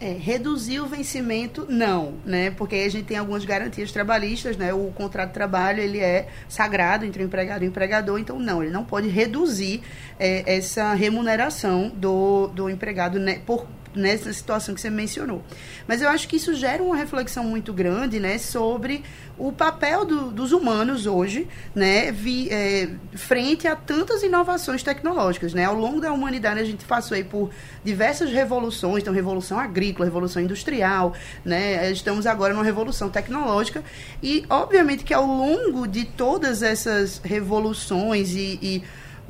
É, 0.00 0.12
reduzir 0.12 0.80
o 0.80 0.86
vencimento, 0.86 1.66
não, 1.68 2.14
né? 2.24 2.50
Porque 2.52 2.74
a 2.74 2.88
gente 2.88 3.04
tem 3.04 3.18
algumas 3.18 3.44
garantias 3.44 3.92
trabalhistas, 3.92 4.56
né? 4.56 4.72
O 4.72 4.90
contrato 4.92 5.28
de 5.28 5.34
trabalho, 5.34 5.82
ele 5.82 5.98
é 5.98 6.28
sagrado 6.48 7.04
entre 7.04 7.22
o 7.22 7.26
empregado 7.26 7.62
e 7.62 7.66
o 7.66 7.68
empregador, 7.68 8.18
então 8.18 8.38
não, 8.38 8.62
ele 8.62 8.72
não 8.72 8.82
pode 8.82 9.08
reduzir 9.08 9.82
é, 10.18 10.56
essa 10.56 10.94
remuneração 10.94 11.90
do, 11.94 12.46
do 12.48 12.70
empregado 12.70 13.18
né, 13.18 13.42
por, 13.44 13.66
nessa 13.94 14.32
situação 14.32 14.74
que 14.74 14.80
você 14.80 14.90
mencionou. 14.90 15.42
Mas 15.86 16.00
eu 16.02 16.08
acho 16.08 16.28
que 16.28 16.36
isso 16.36 16.54
gera 16.54 16.82
uma 16.82 16.96
reflexão 16.96 17.44
muito 17.44 17.72
grande, 17.72 18.20
né, 18.20 18.38
sobre 18.38 19.02
o 19.36 19.50
papel 19.50 20.04
do, 20.04 20.30
dos 20.30 20.52
humanos 20.52 21.06
hoje, 21.06 21.48
né, 21.74 22.12
vi, 22.12 22.48
é, 22.50 22.90
frente 23.14 23.66
a 23.66 23.74
tantas 23.74 24.22
inovações 24.22 24.82
tecnológicas, 24.82 25.54
né. 25.54 25.64
Ao 25.64 25.74
longo 25.74 26.00
da 26.00 26.12
humanidade 26.12 26.60
a 26.60 26.64
gente 26.64 26.84
passou 26.84 27.14
aí 27.14 27.24
por 27.24 27.50
diversas 27.84 28.30
revoluções, 28.30 29.02
então 29.02 29.12
revolução 29.12 29.58
agrícola, 29.58 30.04
revolução 30.04 30.42
industrial, 30.42 31.14
né. 31.44 31.90
Estamos 31.90 32.26
agora 32.26 32.52
numa 32.54 32.64
revolução 32.64 33.08
tecnológica 33.08 33.82
e 34.22 34.44
obviamente 34.48 35.04
que 35.04 35.14
ao 35.14 35.26
longo 35.26 35.86
de 35.86 36.04
todas 36.04 36.62
essas 36.62 37.20
revoluções 37.24 38.34
e, 38.34 38.58
e 38.62 38.82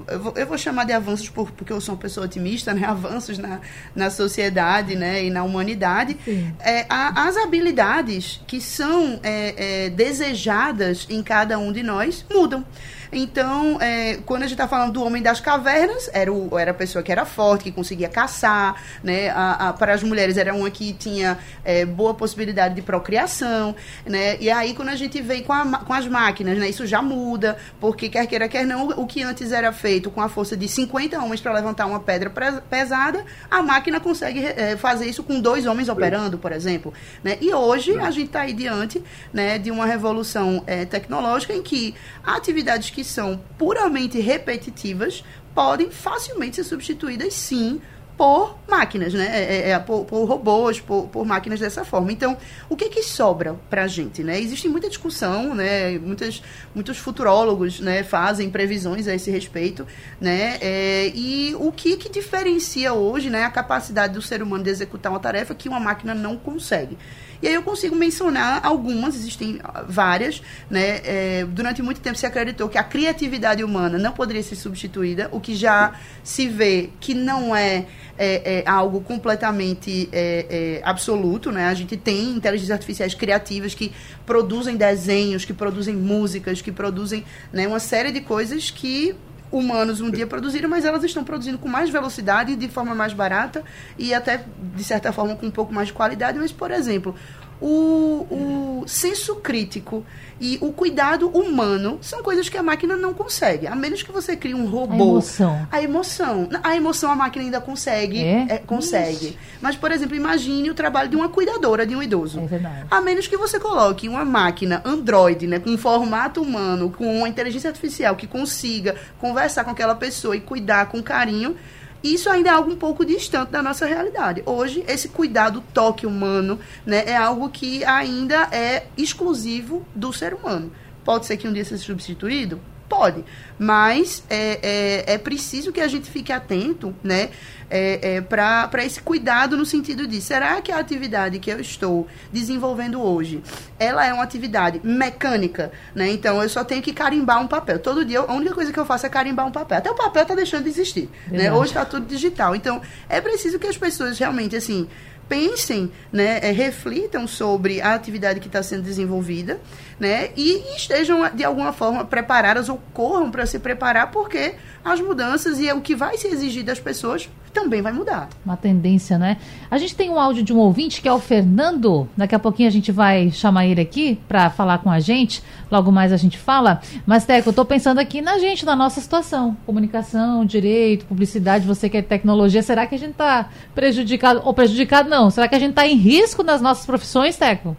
eu 0.08 0.20
vou, 0.20 0.32
eu 0.36 0.46
vou, 0.46 0.58
chamar 0.58 0.84
de 0.84 0.92
avanços 0.92 1.28
por, 1.28 1.50
porque 1.50 1.72
eu 1.72 1.80
sou 1.80 1.94
uma 1.94 2.00
pessoa 2.00 2.26
otimista, 2.26 2.74
né? 2.74 2.86
Avanços 2.88 3.38
na, 3.38 3.60
na 3.94 4.10
sociedade, 4.10 4.96
né? 4.96 5.24
E 5.24 5.30
na 5.30 5.42
humanidade. 5.42 6.16
É, 6.60 6.86
a, 6.88 7.28
as 7.28 7.36
habilidades 7.36 8.40
que 8.46 8.60
são 8.60 9.20
é, 9.22 9.86
é, 9.86 9.90
desejadas 9.90 11.06
em 11.08 11.22
cada 11.22 11.58
um 11.58 11.72
de 11.72 11.82
nós 11.82 12.24
mudam. 12.30 12.64
Então, 13.12 13.80
é, 13.80 14.18
quando 14.24 14.42
a 14.42 14.46
gente 14.46 14.54
está 14.54 14.68
falando 14.68 14.92
do 14.92 15.04
homem 15.04 15.22
das 15.22 15.40
cavernas, 15.40 16.08
era, 16.12 16.32
o, 16.32 16.58
era 16.58 16.70
a 16.70 16.74
pessoa 16.74 17.02
que 17.02 17.10
era 17.10 17.24
forte, 17.24 17.64
que 17.64 17.72
conseguia 17.72 18.08
caçar, 18.08 18.80
né? 19.02 19.30
A, 19.30 19.68
a, 19.68 19.72
para 19.72 19.94
as 19.94 20.02
mulheres 20.02 20.36
era 20.36 20.54
uma 20.54 20.70
que 20.70 20.92
tinha 20.92 21.38
é, 21.64 21.84
boa 21.84 22.14
possibilidade 22.14 22.74
de 22.74 22.82
procriação, 22.82 23.74
né? 24.06 24.36
E 24.40 24.50
aí, 24.50 24.74
quando 24.74 24.90
a 24.90 24.94
gente 24.94 25.20
vem 25.20 25.42
com, 25.42 25.52
a, 25.52 25.78
com 25.78 25.92
as 25.92 26.06
máquinas, 26.06 26.58
né? 26.58 26.68
Isso 26.68 26.86
já 26.86 27.02
muda, 27.02 27.56
porque 27.80 28.08
quer 28.08 28.26
queira, 28.26 28.48
quer 28.48 28.64
não, 28.64 28.88
o 28.88 29.06
que 29.06 29.22
antes 29.22 29.50
era 29.52 29.72
feito 29.72 30.10
com 30.10 30.20
a 30.20 30.28
força 30.28 30.56
de 30.56 30.68
50 30.68 31.18
homens 31.18 31.40
para 31.40 31.52
levantar 31.52 31.86
uma 31.86 32.00
pedra 32.00 32.30
pesada, 32.68 33.24
a 33.50 33.62
máquina 33.62 33.98
consegue 33.98 34.44
é, 34.44 34.76
fazer 34.76 35.06
isso 35.06 35.22
com 35.22 35.40
dois 35.40 35.66
homens 35.66 35.88
operando, 35.88 36.38
por 36.38 36.52
exemplo. 36.52 36.92
Né? 37.24 37.38
E 37.40 37.52
hoje 37.52 37.98
a 37.98 38.10
gente 38.10 38.26
está 38.26 38.42
aí 38.42 38.52
diante 38.52 39.02
né, 39.32 39.58
de 39.58 39.70
uma 39.70 39.86
revolução 39.86 40.62
é, 40.66 40.84
tecnológica 40.84 41.52
em 41.52 41.62
que 41.62 41.94
atividades 42.22 42.90
que 42.90 42.99
que 43.00 43.04
são 43.04 43.40
puramente 43.56 44.20
repetitivas 44.20 45.24
podem 45.54 45.90
facilmente 45.90 46.56
ser 46.56 46.64
substituídas, 46.64 47.32
sim, 47.32 47.80
por 48.14 48.58
máquinas, 48.68 49.14
né? 49.14 49.26
É, 49.32 49.54
é, 49.54 49.70
é, 49.70 49.78
por, 49.78 50.04
por, 50.04 50.24
robôs, 50.26 50.78
por, 50.78 51.08
por, 51.08 51.24
máquinas 51.24 51.58
dessa 51.58 51.82
forma. 51.86 52.12
Então, 52.12 52.36
o 52.68 52.76
que 52.76 52.90
que 52.90 53.02
sobra 53.02 53.58
para 53.70 53.84
a 53.84 53.86
gente, 53.86 54.22
né? 54.22 54.38
Existe 54.38 54.68
muita 54.68 54.90
discussão, 54.90 55.54
né? 55.54 55.98
Muitas, 55.98 56.42
muitos 56.74 56.98
futurólogos, 56.98 57.80
né? 57.80 58.02
Fazem 58.02 58.50
previsões 58.50 59.08
a 59.08 59.14
esse 59.14 59.30
respeito, 59.30 59.86
né? 60.20 60.58
É, 60.60 61.10
e 61.14 61.56
o 61.58 61.72
que 61.72 61.96
que 61.96 62.10
diferencia 62.10 62.92
hoje, 62.92 63.30
né? 63.30 63.44
A 63.44 63.50
capacidade 63.50 64.12
do 64.12 64.20
ser 64.20 64.42
humano 64.42 64.62
de 64.62 64.68
executar 64.68 65.10
uma 65.10 65.20
tarefa 65.20 65.54
que 65.54 65.70
uma 65.70 65.80
máquina 65.80 66.14
não 66.14 66.36
consegue. 66.36 66.98
E 67.42 67.48
aí 67.48 67.54
eu 67.54 67.62
consigo 67.62 67.96
mencionar 67.96 68.60
algumas, 68.64 69.14
existem 69.14 69.60
várias, 69.88 70.42
né? 70.68 71.00
É, 71.04 71.46
durante 71.48 71.80
muito 71.82 72.00
tempo 72.00 72.16
se 72.16 72.26
acreditou 72.26 72.68
que 72.68 72.76
a 72.76 72.84
criatividade 72.84 73.64
humana 73.64 73.98
não 73.98 74.12
poderia 74.12 74.42
ser 74.42 74.56
substituída, 74.56 75.28
o 75.32 75.40
que 75.40 75.54
já 75.54 75.94
se 76.22 76.48
vê 76.48 76.90
que 77.00 77.14
não 77.14 77.56
é, 77.56 77.86
é, 78.18 78.60
é 78.60 78.68
algo 78.68 79.00
completamente 79.00 80.08
é, 80.12 80.80
é, 80.82 80.82
absoluto, 80.84 81.50
né? 81.50 81.68
A 81.68 81.74
gente 81.74 81.96
tem 81.96 82.30
inteligências 82.30 82.72
artificiais 82.72 83.14
criativas 83.14 83.74
que 83.74 83.92
produzem 84.26 84.76
desenhos, 84.76 85.44
que 85.44 85.54
produzem 85.54 85.96
músicas, 85.96 86.60
que 86.60 86.70
produzem 86.70 87.24
né, 87.52 87.66
uma 87.66 87.80
série 87.80 88.12
de 88.12 88.20
coisas 88.20 88.70
que 88.70 89.14
humanos 89.50 90.00
um 90.00 90.10
dia 90.10 90.26
produziram, 90.26 90.68
mas 90.68 90.84
elas 90.84 91.02
estão 91.02 91.24
produzindo 91.24 91.58
com 91.58 91.68
mais 91.68 91.90
velocidade, 91.90 92.56
de 92.56 92.68
forma 92.68 92.94
mais 92.94 93.12
barata 93.12 93.64
e 93.98 94.14
até, 94.14 94.44
de 94.74 94.84
certa 94.84 95.12
forma, 95.12 95.34
com 95.36 95.46
um 95.46 95.50
pouco 95.50 95.72
mais 95.72 95.88
de 95.88 95.94
qualidade. 95.94 96.38
Mas, 96.38 96.52
por 96.52 96.70
exemplo, 96.70 97.14
o, 97.60 98.80
o 98.82 98.88
senso 98.88 99.36
crítico 99.36 100.04
e 100.40 100.56
o 100.62 100.72
cuidado 100.72 101.28
humano 101.28 101.98
são 102.00 102.22
coisas 102.22 102.48
que 102.48 102.56
a 102.56 102.62
máquina 102.62 102.96
não 102.96 103.12
consegue. 103.12 103.66
A 103.66 103.76
menos 103.76 104.02
que 104.02 104.10
você 104.10 104.34
crie 104.34 104.54
um 104.54 104.64
robô. 104.64 104.94
A 104.94 104.96
emoção. 104.96 105.68
A 105.70 105.82
emoção. 105.82 106.48
A 106.62 106.76
emoção 106.76 107.10
a 107.10 107.14
máquina 107.14 107.44
ainda 107.44 107.60
consegue. 107.60 108.24
É? 108.24 108.46
É, 108.48 108.58
consegue. 108.58 109.26
Ixi. 109.26 109.38
Mas, 109.60 109.76
por 109.76 109.92
exemplo, 109.92 110.16
imagine 110.16 110.70
o 110.70 110.74
trabalho 110.74 111.10
de 111.10 111.16
uma 111.16 111.28
cuidadora 111.28 111.86
de 111.86 111.94
um 111.94 112.02
idoso. 112.02 112.40
É 112.40 112.46
verdade. 112.46 112.86
A 112.90 113.02
menos 113.02 113.26
que 113.26 113.36
você 113.36 113.60
coloque 113.60 114.08
uma 114.08 114.24
máquina 114.24 114.80
Android, 114.84 115.46
né, 115.46 115.58
com 115.58 115.70
um 115.70 115.78
formato 115.78 116.40
humano, 116.40 116.90
com 116.90 117.18
uma 117.18 117.28
inteligência 117.28 117.68
artificial 117.68 118.16
que 118.16 118.26
consiga 118.26 118.96
conversar 119.18 119.64
com 119.64 119.70
aquela 119.70 119.94
pessoa 119.94 120.34
e 120.34 120.40
cuidar 120.40 120.86
com 120.86 121.02
carinho 121.02 121.54
isso 122.02 122.30
ainda 122.30 122.50
é 122.50 122.52
algo 122.52 122.70
um 122.70 122.76
pouco 122.76 123.04
distante 123.04 123.50
da 123.50 123.62
nossa 123.62 123.86
realidade. 123.86 124.42
Hoje, 124.46 124.84
esse 124.88 125.08
cuidado, 125.08 125.62
toque 125.74 126.06
humano, 126.06 126.58
né, 126.86 127.04
é 127.06 127.16
algo 127.16 127.48
que 127.48 127.84
ainda 127.84 128.48
é 128.52 128.86
exclusivo 128.96 129.86
do 129.94 130.12
ser 130.12 130.34
humano. 130.34 130.72
Pode 131.04 131.26
ser 131.26 131.36
que 131.36 131.46
um 131.46 131.52
dia 131.52 131.64
seja 131.64 131.84
substituído? 131.84 132.60
Pode. 132.90 133.24
Mas 133.58 134.22
é, 134.28 134.58
é, 135.06 135.14
é 135.14 135.18
preciso 135.18 135.72
que 135.72 135.80
a 135.80 135.88
gente 135.88 136.10
fique 136.10 136.32
atento, 136.32 136.94
né? 137.02 137.30
é, 137.70 138.16
é, 138.16 138.20
para 138.20 138.84
esse 138.84 139.00
cuidado 139.00 139.56
no 139.56 139.64
sentido 139.64 140.06
de 140.06 140.20
será 140.20 140.60
que 140.60 140.72
a 140.72 140.78
atividade 140.78 141.38
que 141.38 141.50
eu 141.50 141.60
estou 141.60 142.06
desenvolvendo 142.32 143.00
hoje 143.00 143.42
ela 143.78 144.04
é 144.04 144.12
uma 144.12 144.24
atividade 144.24 144.80
mecânica, 144.82 145.70
né? 145.94 146.10
Então 146.10 146.42
eu 146.42 146.48
só 146.48 146.64
tenho 146.64 146.82
que 146.82 146.92
carimbar 146.92 147.40
um 147.40 147.46
papel. 147.46 147.78
Todo 147.78 148.04
dia 148.04 148.20
a 148.20 148.32
única 148.32 148.54
coisa 148.54 148.72
que 148.72 148.78
eu 148.78 148.84
faço 148.84 149.06
é 149.06 149.08
carimbar 149.08 149.46
um 149.46 149.52
papel. 149.52 149.78
Até 149.78 149.90
o 149.90 149.94
papel 149.94 150.22
está 150.22 150.34
deixando 150.34 150.64
de 150.64 150.70
existir, 150.70 151.08
né? 151.28 151.52
Hoje 151.52 151.70
está 151.70 151.84
tudo 151.84 152.04
digital. 152.06 152.56
Então 152.56 152.82
é 153.08 153.20
preciso 153.20 153.58
que 153.58 153.68
as 153.68 153.78
pessoas 153.78 154.18
realmente 154.18 154.56
assim 154.56 154.88
pensem, 155.30 155.92
né, 156.12 156.40
é, 156.42 156.50
reflitam 156.50 157.24
sobre 157.28 157.80
a 157.80 157.94
atividade 157.94 158.40
que 158.40 158.48
está 158.48 158.64
sendo 158.64 158.82
desenvolvida, 158.82 159.60
né, 159.98 160.30
e 160.36 160.74
estejam 160.76 161.30
de 161.32 161.44
alguma 161.44 161.72
forma 161.72 162.04
preparadas 162.04 162.68
ou 162.68 162.82
corram 162.92 163.30
para 163.30 163.46
se 163.46 163.60
preparar, 163.60 164.10
porque 164.10 164.56
as 164.84 165.00
mudanças 165.00 165.60
e 165.60 165.70
o 165.72 165.80
que 165.80 165.94
vai 165.94 166.16
se 166.16 166.28
exigir 166.28 166.64
das 166.64 166.80
pessoas 166.80 167.28
também 167.52 167.82
vai 167.82 167.92
mudar. 167.92 168.28
Uma 168.44 168.56
tendência, 168.56 169.18
né? 169.18 169.36
A 169.70 169.76
gente 169.76 169.94
tem 169.94 170.08
um 170.08 170.18
áudio 170.18 170.42
de 170.42 170.52
um 170.52 170.58
ouvinte 170.58 171.02
que 171.02 171.08
é 171.08 171.12
o 171.12 171.18
Fernando. 171.18 172.08
Daqui 172.16 172.34
a 172.34 172.38
pouquinho 172.38 172.68
a 172.68 172.72
gente 172.72 172.92
vai 172.92 173.30
chamar 173.30 173.66
ele 173.66 173.80
aqui 173.80 174.18
para 174.28 174.50
falar 174.50 174.78
com 174.78 174.90
a 174.90 175.00
gente. 175.00 175.42
Logo 175.70 175.90
mais 175.90 176.12
a 176.12 176.16
gente 176.16 176.38
fala. 176.38 176.80
Mas, 177.04 177.24
Teco, 177.24 177.48
eu 177.48 177.50
estou 177.50 177.64
pensando 177.64 177.98
aqui 177.98 178.20
na 178.20 178.38
gente, 178.38 178.64
na 178.64 178.76
nossa 178.76 179.00
situação. 179.00 179.56
Comunicação, 179.66 180.44
direito, 180.44 181.04
publicidade, 181.06 181.66
você 181.66 181.88
que 181.88 181.96
é 181.96 182.02
tecnologia. 182.02 182.62
Será 182.62 182.86
que 182.86 182.94
a 182.94 182.98
gente 182.98 183.12
está 183.12 183.50
prejudicado? 183.74 184.40
Ou 184.44 184.54
prejudicado 184.54 185.08
não? 185.08 185.30
Será 185.30 185.48
que 185.48 185.54
a 185.54 185.58
gente 185.58 185.70
está 185.70 185.86
em 185.86 185.96
risco 185.96 186.42
nas 186.42 186.60
nossas 186.60 186.86
profissões, 186.86 187.36
Teco? 187.36 187.76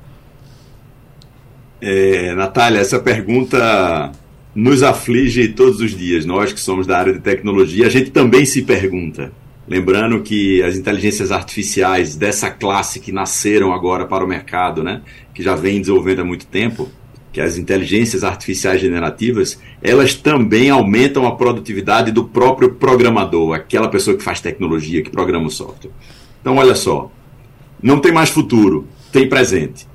É, 1.81 2.33
Natália, 2.35 2.79
essa 2.79 2.99
pergunta 2.99 4.11
nos 4.53 4.83
aflige 4.83 5.47
todos 5.49 5.79
os 5.79 5.95
dias. 5.95 6.25
Nós 6.25 6.51
que 6.51 6.59
somos 6.59 6.85
da 6.85 6.97
área 6.97 7.13
de 7.13 7.19
tecnologia, 7.19 7.87
a 7.87 7.89
gente 7.89 8.11
também 8.11 8.45
se 8.45 8.61
pergunta. 8.61 9.31
Lembrando 9.67 10.21
que 10.21 10.61
as 10.63 10.75
inteligências 10.75 11.31
artificiais 11.31 12.15
dessa 12.15 12.49
classe 12.49 12.99
que 12.99 13.11
nasceram 13.11 13.73
agora 13.73 14.05
para 14.05 14.25
o 14.25 14.27
mercado, 14.27 14.83
né, 14.83 15.01
que 15.33 15.41
já 15.41 15.55
vem 15.55 15.79
desenvolvendo 15.79 16.21
há 16.21 16.25
muito 16.25 16.45
tempo, 16.47 16.89
que 17.31 17.39
as 17.39 17.57
inteligências 17.57 18.23
artificiais 18.23 18.81
generativas, 18.81 19.57
elas 19.81 20.13
também 20.13 20.69
aumentam 20.69 21.25
a 21.25 21.35
produtividade 21.35 22.11
do 22.11 22.25
próprio 22.25 22.73
programador, 22.73 23.53
aquela 23.53 23.87
pessoa 23.87 24.17
que 24.17 24.23
faz 24.23 24.41
tecnologia, 24.41 25.01
que 25.01 25.09
programa 25.09 25.47
o 25.47 25.51
software. 25.51 25.91
Então, 26.41 26.57
olha 26.57 26.75
só, 26.75 27.09
não 27.81 27.99
tem 27.99 28.11
mais 28.11 28.29
futuro, 28.29 28.85
tem 29.11 29.29
presente. 29.29 29.87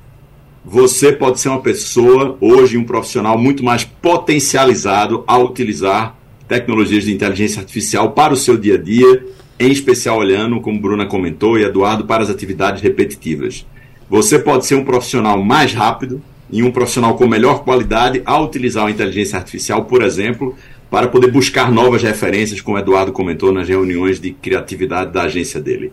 Você 0.69 1.12
pode 1.12 1.39
ser 1.39 1.49
uma 1.49 1.61
pessoa, 1.61 2.37
hoje, 2.41 2.77
um 2.77 2.83
profissional 2.83 3.39
muito 3.39 3.64
mais 3.64 3.85
potencializado 3.85 5.23
a 5.25 5.39
utilizar 5.39 6.19
tecnologias 6.49 7.05
de 7.05 7.14
inteligência 7.14 7.61
artificial 7.61 8.11
para 8.11 8.35
o 8.35 8.37
seu 8.37 8.57
dia 8.57 8.75
a 8.75 8.77
dia 8.77 9.25
em 9.61 9.71
especial 9.71 10.19
olhando, 10.19 10.61
como 10.61 10.81
Bruna 10.81 11.07
comentou, 11.07 11.57
e 11.57 11.62
Eduardo, 11.62 12.05
para 12.05 12.25
as 12.25 12.31
atividades 12.31 12.83
repetitivas. 12.83 13.64
Você 14.11 14.41
pode 14.41 14.67
ser 14.67 14.75
um 14.75 14.85
profissional 14.85 15.41
mais 15.41 15.73
rápido 15.73 16.21
e 16.51 16.64
um 16.64 16.73
profissional 16.73 17.14
com 17.14 17.29
melhor 17.29 17.62
qualidade 17.62 18.21
ao 18.25 18.45
utilizar 18.45 18.89
a 18.89 18.91
inteligência 18.91 19.39
artificial, 19.39 19.85
por 19.85 20.03
exemplo, 20.03 20.57
para 20.91 21.07
poder 21.07 21.31
buscar 21.31 21.71
novas 21.71 22.03
referências, 22.03 22.61
como 22.61 22.77
Eduardo 22.77 23.12
comentou 23.12 23.53
nas 23.53 23.69
reuniões 23.69 24.21
de 24.21 24.33
criatividade 24.33 25.12
da 25.12 25.23
agência 25.23 25.61
dele. 25.61 25.93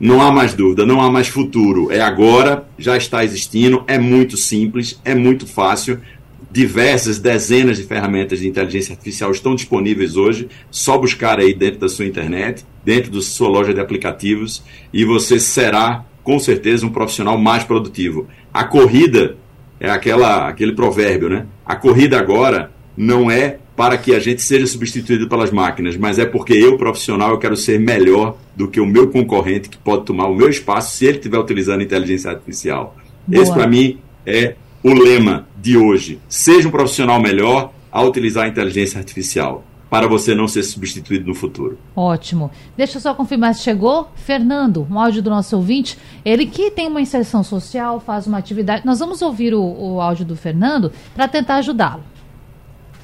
Não 0.00 0.22
há 0.22 0.30
mais 0.30 0.54
dúvida, 0.54 0.86
não 0.86 1.00
há 1.00 1.10
mais 1.10 1.28
futuro. 1.28 1.90
É 1.90 2.00
agora, 2.00 2.68
já 2.78 2.96
está 2.96 3.24
existindo, 3.24 3.82
é 3.86 3.98
muito 3.98 4.36
simples, 4.36 5.00
é 5.04 5.14
muito 5.14 5.46
fácil 5.46 6.00
diversas 6.50 7.18
dezenas 7.18 7.76
de 7.76 7.84
ferramentas 7.84 8.40
de 8.40 8.48
inteligência 8.48 8.92
artificial 8.92 9.30
estão 9.30 9.54
disponíveis 9.54 10.16
hoje. 10.16 10.48
Só 10.70 10.98
buscar 10.98 11.38
aí 11.38 11.54
dentro 11.54 11.80
da 11.80 11.88
sua 11.88 12.06
internet, 12.06 12.64
dentro 12.84 13.10
da 13.10 13.22
sua 13.22 13.48
loja 13.48 13.74
de 13.74 13.80
aplicativos, 13.80 14.62
e 14.92 15.04
você 15.04 15.38
será 15.38 16.04
com 16.22 16.38
certeza 16.38 16.86
um 16.86 16.90
profissional 16.90 17.38
mais 17.38 17.64
produtivo. 17.64 18.26
A 18.52 18.64
corrida 18.64 19.36
é 19.80 19.90
aquela 19.90 20.48
aquele 20.48 20.72
provérbio, 20.72 21.28
né? 21.28 21.46
A 21.64 21.76
corrida 21.76 22.18
agora 22.18 22.72
não 22.96 23.30
é 23.30 23.58
para 23.78 23.96
que 23.96 24.12
a 24.12 24.18
gente 24.18 24.42
seja 24.42 24.66
substituído 24.66 25.28
pelas 25.28 25.52
máquinas, 25.52 25.96
mas 25.96 26.18
é 26.18 26.26
porque 26.26 26.52
eu, 26.52 26.76
profissional, 26.76 27.30
eu 27.30 27.38
quero 27.38 27.56
ser 27.56 27.78
melhor 27.78 28.36
do 28.56 28.66
que 28.66 28.80
o 28.80 28.84
meu 28.84 29.08
concorrente 29.08 29.68
que 29.68 29.78
pode 29.78 30.04
tomar 30.04 30.26
o 30.26 30.34
meu 30.34 30.50
espaço 30.50 30.96
se 30.96 31.06
ele 31.06 31.18
estiver 31.18 31.38
utilizando 31.38 31.80
inteligência 31.80 32.28
artificial. 32.28 32.96
Boa. 33.24 33.40
Esse, 33.40 33.52
para 33.52 33.68
mim, 33.68 33.98
é 34.26 34.56
o 34.82 34.92
lema 34.92 35.46
de 35.56 35.76
hoje: 35.76 36.18
seja 36.28 36.66
um 36.66 36.72
profissional 36.72 37.22
melhor 37.22 37.72
ao 37.88 38.08
utilizar 38.08 38.46
a 38.46 38.48
inteligência 38.48 38.98
artificial 38.98 39.62
para 39.88 40.08
você 40.08 40.34
não 40.34 40.48
ser 40.48 40.64
substituído 40.64 41.24
no 41.24 41.34
futuro. 41.34 41.78
Ótimo. 41.94 42.50
Deixa 42.76 42.98
eu 42.98 43.00
só 43.00 43.14
confirmar 43.14 43.54
se 43.54 43.62
chegou. 43.62 44.08
Fernando, 44.16 44.88
um 44.90 44.98
áudio 44.98 45.22
do 45.22 45.30
nosso 45.30 45.54
ouvinte. 45.54 45.96
Ele 46.24 46.46
que 46.46 46.72
tem 46.72 46.88
uma 46.88 47.00
inserção 47.00 47.44
social, 47.44 48.00
faz 48.00 48.26
uma 48.26 48.38
atividade. 48.38 48.84
Nós 48.84 48.98
vamos 48.98 49.22
ouvir 49.22 49.54
o, 49.54 49.62
o 49.62 50.00
áudio 50.00 50.24
do 50.24 50.34
Fernando 50.34 50.90
para 51.14 51.28
tentar 51.28 51.58
ajudá-lo. 51.58 52.02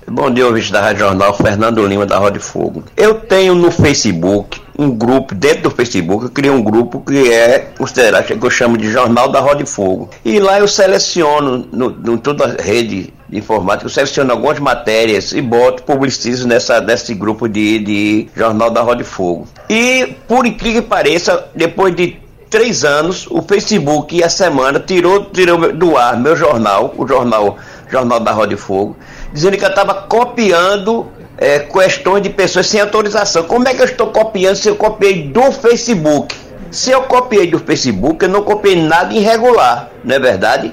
Bom 0.06 0.30
dia, 0.30 0.46
ouvinte 0.46 0.70
da 0.70 0.82
Rádio 0.82 1.00
Jornal, 1.00 1.32
Fernando 1.34 1.84
Lima 1.86 2.04
da 2.04 2.18
Roda 2.18 2.38
de 2.38 2.44
Fogo. 2.44 2.84
Eu 2.94 3.14
tenho 3.14 3.54
no 3.54 3.70
Facebook 3.70 4.60
um 4.78 4.90
grupo, 4.90 5.34
dentro 5.34 5.62
do 5.62 5.70
Facebook, 5.70 6.24
eu 6.24 6.30
criei 6.30 6.52
um 6.52 6.62
grupo 6.62 7.00
que 7.00 7.32
é 7.32 7.70
considerado, 7.78 8.26
que 8.26 8.32
eu 8.34 8.50
chamo 8.50 8.76
de 8.76 8.90
Jornal 8.90 9.28
da 9.28 9.40
Roda 9.40 9.64
de 9.64 9.70
Fogo. 9.70 10.10
E 10.22 10.38
lá 10.38 10.58
eu 10.58 10.68
seleciono, 10.68 11.66
no, 11.72 11.90
no 11.90 12.18
toda 12.18 12.44
a 12.44 12.62
rede 12.62 13.14
de 13.28 13.38
informática, 13.38 13.86
eu 13.86 13.90
seleciono 13.90 14.30
algumas 14.30 14.58
matérias 14.58 15.32
e 15.32 15.40
boto, 15.40 15.84
publicizo 15.84 16.46
nessa, 16.46 16.80
nesse 16.80 17.14
grupo 17.14 17.48
de, 17.48 17.78
de 17.78 18.28
Jornal 18.36 18.70
da 18.70 18.82
Roda 18.82 18.98
de 18.98 19.04
Fogo. 19.04 19.48
E, 19.70 20.14
por 20.28 20.44
incrível 20.44 20.82
que 20.82 20.88
pareça, 20.88 21.46
depois 21.54 21.94
de 21.96 22.18
três 22.50 22.84
anos, 22.84 23.26
o 23.30 23.40
Facebook, 23.42 24.22
a 24.22 24.28
semana, 24.28 24.78
tirou, 24.78 25.24
tirou 25.24 25.72
do 25.72 25.96
ar 25.96 26.16
meu 26.16 26.36
jornal, 26.36 26.94
o 26.96 27.06
jornal, 27.06 27.56
jornal 27.90 28.20
da 28.20 28.32
Roda 28.32 28.48
de 28.48 28.56
Fogo, 28.56 28.96
dizendo 29.34 29.58
que 29.58 29.64
eu 29.64 29.68
estava 29.68 29.92
copiando 29.94 31.08
é, 31.36 31.58
questões 31.58 32.22
de 32.22 32.30
pessoas 32.30 32.68
sem 32.68 32.80
autorização. 32.80 33.42
Como 33.42 33.66
é 33.66 33.74
que 33.74 33.82
eu 33.82 33.86
estou 33.86 34.06
copiando 34.06 34.54
se 34.54 34.68
eu 34.68 34.76
copiei 34.76 35.24
do 35.24 35.50
Facebook? 35.50 36.34
Se 36.70 36.92
eu 36.92 37.02
copiei 37.02 37.48
do 37.50 37.58
Facebook, 37.58 38.24
eu 38.24 38.30
não 38.30 38.44
copiei 38.44 38.80
nada 38.80 39.12
irregular, 39.12 39.90
não 40.04 40.14
é 40.14 40.18
verdade? 40.20 40.72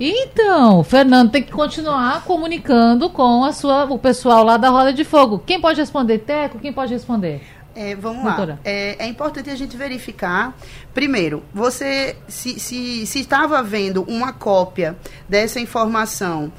Então, 0.00 0.82
Fernando 0.82 1.30
tem 1.30 1.42
que 1.42 1.52
continuar 1.52 2.24
comunicando 2.24 3.08
com 3.10 3.44
a 3.44 3.52
sua, 3.52 3.84
o 3.84 3.98
pessoal 3.98 4.42
lá 4.42 4.56
da 4.56 4.68
Roda 4.70 4.92
de 4.92 5.04
Fogo. 5.04 5.42
Quem 5.44 5.60
pode 5.60 5.78
responder, 5.80 6.18
Teco? 6.18 6.58
Quem 6.58 6.72
pode 6.72 6.92
responder? 6.92 7.42
É, 7.74 7.94
vamos 7.94 8.24
lá. 8.24 8.58
É, 8.64 9.04
é, 9.04 9.06
importante 9.06 9.50
a 9.50 9.54
gente 9.54 9.76
verificar. 9.76 10.56
Primeiro, 10.94 11.42
você 11.52 12.16
se, 12.26 12.58
se, 12.58 13.06
se 13.06 13.20
estava 13.20 13.62
vendo 13.62 14.02
uma 14.08 14.32
cópia 14.32 14.96
dessa 15.28 15.60
informação 15.60 16.50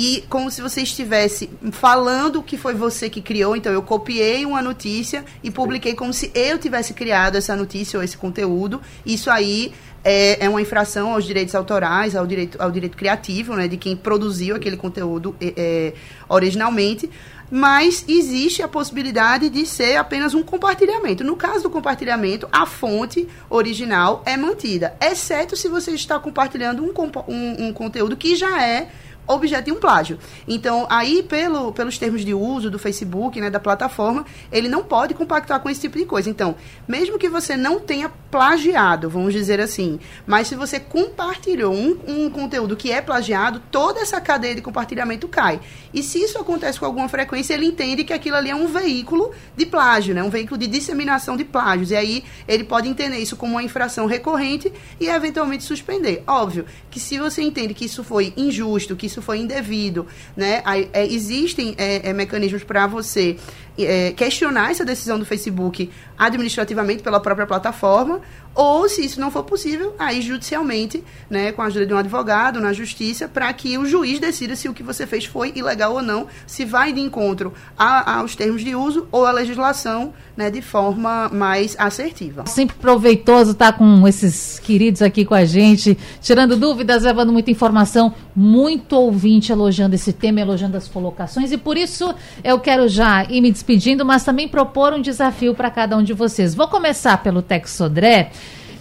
e 0.00 0.22
como 0.28 0.48
se 0.48 0.62
você 0.62 0.82
estivesse 0.82 1.50
falando 1.72 2.40
que 2.40 2.56
foi 2.56 2.72
você 2.72 3.10
que 3.10 3.20
criou. 3.20 3.56
Então, 3.56 3.72
eu 3.72 3.82
copiei 3.82 4.46
uma 4.46 4.62
notícia 4.62 5.24
e 5.42 5.50
publiquei 5.50 5.92
como 5.92 6.12
se 6.12 6.30
eu 6.36 6.56
tivesse 6.56 6.94
criado 6.94 7.34
essa 7.34 7.56
notícia 7.56 7.98
ou 7.98 8.04
esse 8.04 8.16
conteúdo. 8.16 8.80
Isso 9.04 9.28
aí 9.28 9.74
é, 10.04 10.44
é 10.44 10.48
uma 10.48 10.62
infração 10.62 11.14
aos 11.14 11.24
direitos 11.24 11.52
autorais, 11.52 12.14
ao 12.14 12.28
direito, 12.28 12.62
ao 12.62 12.70
direito 12.70 12.96
criativo, 12.96 13.56
né, 13.56 13.66
de 13.66 13.76
quem 13.76 13.96
produziu 13.96 14.54
aquele 14.54 14.76
conteúdo 14.76 15.34
é, 15.40 15.52
é 15.56 15.94
originalmente 16.28 17.10
mas 17.50 18.04
existe 18.06 18.62
a 18.62 18.68
possibilidade 18.68 19.48
de 19.48 19.64
ser 19.64 19.96
apenas 19.96 20.34
um 20.34 20.42
compartilhamento. 20.42 21.24
No 21.24 21.34
caso 21.34 21.62
do 21.62 21.70
compartilhamento, 21.70 22.46
a 22.52 22.66
fonte 22.66 23.26
original 23.48 24.22
é 24.26 24.36
mantida, 24.36 24.94
exceto 25.00 25.56
se 25.56 25.66
você 25.66 25.92
está 25.92 26.18
compartilhando 26.18 26.84
um, 26.84 26.92
um, 27.26 27.68
um 27.68 27.72
conteúdo 27.72 28.18
que 28.18 28.36
já 28.36 28.62
é 28.62 28.90
objeto 29.28 29.66
de 29.66 29.72
um 29.72 29.76
plágio. 29.76 30.18
Então, 30.46 30.86
aí, 30.90 31.22
pelo, 31.22 31.72
pelos 31.72 31.98
termos 31.98 32.24
de 32.24 32.34
uso 32.34 32.70
do 32.70 32.78
Facebook, 32.78 33.40
né, 33.40 33.50
da 33.50 33.60
plataforma, 33.60 34.24
ele 34.50 34.68
não 34.68 34.82
pode 34.82 35.14
compactuar 35.14 35.60
com 35.60 35.68
esse 35.68 35.82
tipo 35.82 35.98
de 35.98 36.04
coisa. 36.04 36.30
Então, 36.30 36.56
mesmo 36.86 37.18
que 37.18 37.28
você 37.28 37.56
não 37.56 37.78
tenha 37.78 38.10
plagiado, 38.30 39.08
vamos 39.08 39.32
dizer 39.32 39.60
assim, 39.60 39.98
mas 40.26 40.48
se 40.48 40.54
você 40.54 40.80
compartilhou 40.80 41.74
um, 41.74 41.98
um 42.06 42.30
conteúdo 42.30 42.76
que 42.76 42.90
é 42.90 43.00
plagiado, 43.00 43.62
toda 43.70 44.00
essa 44.00 44.20
cadeia 44.20 44.54
de 44.54 44.62
compartilhamento 44.62 45.28
cai. 45.28 45.60
E 45.92 46.02
se 46.02 46.22
isso 46.22 46.38
acontece 46.38 46.78
com 46.78 46.86
alguma 46.86 47.08
frequência, 47.08 47.54
ele 47.54 47.66
entende 47.66 48.04
que 48.04 48.12
aquilo 48.12 48.36
ali 48.36 48.50
é 48.50 48.56
um 48.56 48.66
veículo 48.66 49.32
de 49.56 49.66
plágio, 49.66 50.14
né, 50.14 50.22
um 50.22 50.30
veículo 50.30 50.58
de 50.58 50.66
disseminação 50.66 51.36
de 51.36 51.44
plágios. 51.44 51.90
E 51.90 51.96
aí, 51.96 52.24
ele 52.46 52.64
pode 52.64 52.88
entender 52.88 53.18
isso 53.18 53.36
como 53.36 53.52
uma 53.52 53.62
infração 53.62 54.06
recorrente 54.06 54.72
e 55.00 55.08
eventualmente 55.08 55.64
suspender. 55.64 56.22
Óbvio 56.26 56.64
que 56.90 56.98
se 56.98 57.18
você 57.18 57.42
entende 57.42 57.74
que 57.74 57.84
isso 57.84 58.02
foi 58.02 58.32
injusto, 58.36 58.96
que 58.96 59.06
isso 59.06 59.17
isso 59.18 59.22
foi 59.22 59.38
indevido, 59.38 60.06
né? 60.36 60.62
É, 60.92 61.04
existem 61.06 61.74
é, 61.76 62.08
é, 62.08 62.12
mecanismos 62.12 62.62
para 62.62 62.86
você 62.86 63.36
é, 63.78 64.12
questionar 64.12 64.70
essa 64.70 64.84
decisão 64.84 65.18
do 65.18 65.24
Facebook 65.24 65.90
administrativamente 66.18 67.02
pela 67.02 67.20
própria 67.20 67.46
plataforma, 67.46 68.20
ou 68.54 68.88
se 68.88 69.04
isso 69.04 69.20
não 69.20 69.30
for 69.30 69.44
possível, 69.44 69.94
aí 69.96 70.20
judicialmente, 70.20 71.04
né, 71.30 71.52
com 71.52 71.62
a 71.62 71.66
ajuda 71.66 71.86
de 71.86 71.94
um 71.94 71.96
advogado, 71.96 72.60
na 72.60 72.72
justiça, 72.72 73.28
para 73.28 73.52
que 73.52 73.78
o 73.78 73.86
juiz 73.86 74.18
decida 74.18 74.56
se 74.56 74.68
o 74.68 74.74
que 74.74 74.82
você 74.82 75.06
fez 75.06 75.24
foi 75.24 75.52
ilegal 75.54 75.94
ou 75.94 76.02
não, 76.02 76.26
se 76.44 76.64
vai 76.64 76.92
de 76.92 77.00
encontro 77.00 77.52
a, 77.78 78.18
aos 78.18 78.34
termos 78.34 78.64
de 78.64 78.74
uso 78.74 79.06
ou 79.12 79.24
à 79.24 79.30
legislação, 79.30 80.12
né, 80.36 80.50
de 80.50 80.60
forma 80.60 81.28
mais 81.28 81.76
assertiva. 81.78 82.46
Sempre 82.46 82.76
proveitoso 82.76 83.52
estar 83.52 83.72
tá 83.72 83.78
com 83.78 84.08
esses 84.08 84.58
queridos 84.58 85.02
aqui 85.02 85.24
com 85.24 85.34
a 85.34 85.44
gente, 85.44 85.96
tirando 86.20 86.56
dúvidas, 86.56 87.04
levando 87.04 87.32
muita 87.32 87.52
informação, 87.52 88.12
muito 88.34 88.94
ouvinte 88.94 89.52
elogiando 89.52 89.94
esse 89.94 90.12
tema, 90.12 90.40
elogiando 90.40 90.76
as 90.76 90.88
colocações, 90.88 91.52
e 91.52 91.56
por 91.56 91.76
isso 91.76 92.12
eu 92.42 92.58
quero 92.58 92.88
já 92.88 93.24
ir 93.24 93.40
me 93.40 93.52
despedindo, 93.52 93.67
mas 94.04 94.24
também 94.24 94.48
propor 94.48 94.92
um 94.92 95.02
desafio 95.02 95.54
para 95.54 95.70
cada 95.70 95.96
um 95.96 96.02
de 96.02 96.12
vocês. 96.12 96.54
Vou 96.54 96.68
começar 96.68 97.22
pelo 97.22 97.42
Teco 97.42 97.68
Sodré. 97.68 98.30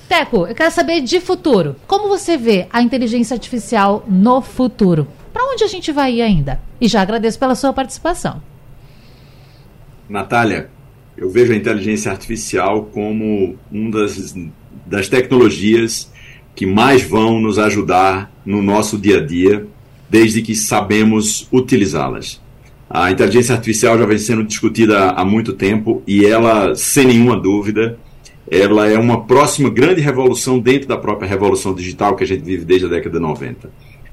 Teco, 0.08 0.48
eu 0.48 0.56
quero 0.56 0.72
saber 0.72 1.02
de 1.02 1.20
futuro. 1.20 1.76
Como 1.86 2.08
você 2.08 2.38
vê 2.38 2.68
a 2.72 2.82
inteligência 2.82 3.34
artificial 3.34 4.06
no 4.08 4.42
futuro? 4.42 5.08
Para 5.34 5.44
onde 5.46 5.64
a 5.64 5.68
gente 5.68 5.92
vai 5.92 6.16
ir 6.16 6.22
ainda? 6.22 6.62
E 6.80 6.88
já 6.88 7.02
agradeço 7.02 7.38
pela 7.38 7.56
sua 7.56 7.74
participação. 7.74 8.42
Natália, 10.08 10.70
eu 11.18 11.30
vejo 11.30 11.52
a 11.52 11.56
inteligência 11.56 12.12
artificial 12.12 12.86
como 12.86 13.58
uma 13.72 13.92
das, 13.92 14.34
das 14.86 15.10
tecnologias 15.10 16.12
que 16.56 16.66
mais 16.66 17.04
vão 17.04 17.40
nos 17.40 17.60
ajudar 17.60 18.32
no 18.46 18.64
nosso 18.64 18.98
dia 18.98 19.18
a 19.18 19.26
dia, 19.26 19.68
desde 20.10 20.42
que 20.42 20.56
sabemos 20.56 21.48
utilizá-las. 21.52 22.42
A 22.90 23.12
inteligência 23.12 23.54
artificial 23.54 23.98
já 23.98 24.06
vem 24.06 24.18
sendo 24.18 24.44
discutida 24.44 25.10
há 25.10 25.26
muito 25.26 25.54
tempo 25.54 26.02
e 26.08 26.26
ela, 26.26 26.74
sem 26.74 27.08
nenhuma 27.08 27.38
dúvida, 27.38 27.98
ela 28.50 28.88
é 28.88 28.98
uma 28.98 29.26
próxima 29.26 29.70
grande 29.70 30.00
revolução 30.00 30.58
dentro 30.58 30.88
da 30.88 30.98
própria 30.98 31.28
revolução 31.28 31.74
digital 31.74 32.16
que 32.16 32.24
a 32.24 32.28
gente 32.28 32.44
vive 32.44 32.64
desde 32.64 32.86
a 32.86 32.90
década 32.90 33.18
de 33.18 33.22
90. 33.22 33.70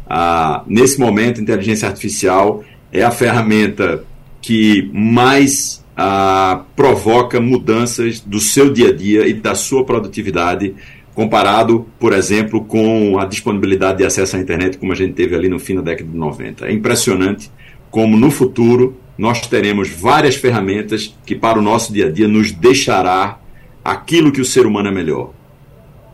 Ah, 0.07 0.65
nesse 0.67 0.99
momento, 0.99 1.39
a 1.39 1.43
inteligência 1.43 1.89
artificial 1.89 2.65
é 2.93 3.03
a 3.03 3.13
ferramenta 3.13 4.05
que 4.43 4.91
mais 4.93 5.85
ah, 5.97 6.65
provoca 6.75 7.41
mudanças 7.41 8.19
do 8.21 8.41
seu 8.41 8.73
dia 8.73 8.89
a 8.89 8.93
dia 8.93 9.27
e 9.27 9.35
da 9.35 9.55
sua 9.55 9.85
produtividade, 9.85 10.75
comparado, 11.15 11.87
por 12.01 12.13
exemplo, 12.13 12.65
com 12.65 13.21
a 13.21 13.25
disponibilidade 13.25 13.99
de 13.99 14.05
acesso 14.05 14.37
à 14.37 14.41
internet 14.41 14.79
como 14.79 14.91
a 14.91 14.97
gente 14.97 15.13
teve 15.13 15.37
ali 15.37 15.49
no 15.49 15.61
fim 15.61 15.77
da 15.77 15.81
década 15.81 16.11
de 16.11 16.17
90. 16.17 16.67
É 16.67 16.73
impressionante 16.73 17.51
como 17.95 18.17
no 18.17 18.29
futuro 18.29 18.97
nós 19.17 19.47
teremos 19.47 19.89
várias 19.89 20.35
ferramentas 20.35 21.17
que 21.25 21.33
para 21.33 21.61
o 21.61 21.63
nosso 21.63 21.93
dia 21.93 22.07
a 22.07 22.11
dia 22.11 22.27
nos 22.27 22.51
deixará 22.51 23.39
aquilo 23.85 24.33
que 24.33 24.41
o 24.41 24.45
ser 24.45 24.67
humano 24.67 24.89
é 24.89 24.91
melhor. 24.91 25.33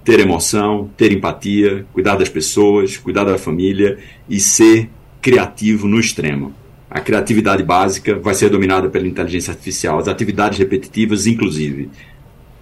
Ter 0.05 0.21
emoção, 0.21 0.91
ter 0.95 1.11
empatia, 1.11 1.87
cuidar 1.95 2.17
das 2.17 2.29
pessoas, 2.29 2.99
cuidar 2.99 3.25
da 3.25 3.39
família 3.39 3.99
e 4.29 4.39
ser 4.39 4.91
criativo 5.23 5.89
no 5.89 5.99
extremo. 5.99 6.55
A 6.91 7.01
criatividade 7.01 7.63
básica 7.63 8.15
vai 8.15 8.35
ser 8.35 8.51
dominada 8.51 8.91
pela 8.91 9.09
inteligência 9.09 9.53
artificial, 9.53 9.99
as 9.99 10.07
atividades 10.07 10.59
repetitivas, 10.59 11.27
inclusive. 11.27 11.89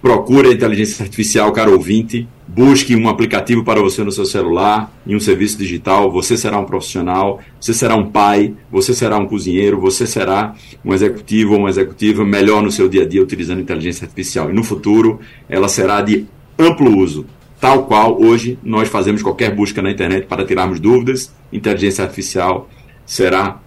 Procure 0.01 0.47
a 0.47 0.53
inteligência 0.53 1.03
artificial, 1.03 1.51
caro 1.51 1.73
ouvinte. 1.73 2.25
Busque 2.47 2.95
um 2.95 3.09
aplicativo 3.09 3.65
para 3.65 3.81
você 3.81 4.01
no 4.01 4.11
seu 4.13 4.25
celular, 4.25 4.91
em 5.05 5.13
um 5.13 5.19
serviço 5.19 5.57
digital. 5.57 6.09
Você 6.09 6.37
será 6.37 6.57
um 6.57 6.63
profissional, 6.63 7.41
você 7.59 7.73
será 7.73 7.97
um 7.97 8.09
pai, 8.09 8.53
você 8.71 8.93
será 8.93 9.17
um 9.17 9.25
cozinheiro, 9.25 9.79
você 9.79 10.07
será 10.07 10.55
um 10.85 10.93
executivo 10.93 11.53
ou 11.53 11.59
uma 11.59 11.69
executiva 11.69 12.23
melhor 12.23 12.63
no 12.63 12.71
seu 12.71 12.87
dia 12.87 13.03
a 13.03 13.05
dia 13.05 13.21
utilizando 13.21 13.59
inteligência 13.59 14.05
artificial. 14.05 14.49
E 14.49 14.53
no 14.53 14.63
futuro, 14.63 15.19
ela 15.49 15.67
será 15.67 16.01
de 16.01 16.25
amplo 16.57 16.97
uso. 16.97 17.25
Tal 17.59 17.83
qual 17.83 18.21
hoje 18.21 18.57
nós 18.63 18.87
fazemos 18.87 19.21
qualquer 19.21 19.53
busca 19.53 19.81
na 19.81 19.91
internet 19.91 20.27
para 20.27 20.45
tirarmos 20.45 20.79
dúvidas, 20.79 21.35
inteligência 21.51 22.05
artificial 22.05 22.69
será 23.05 23.59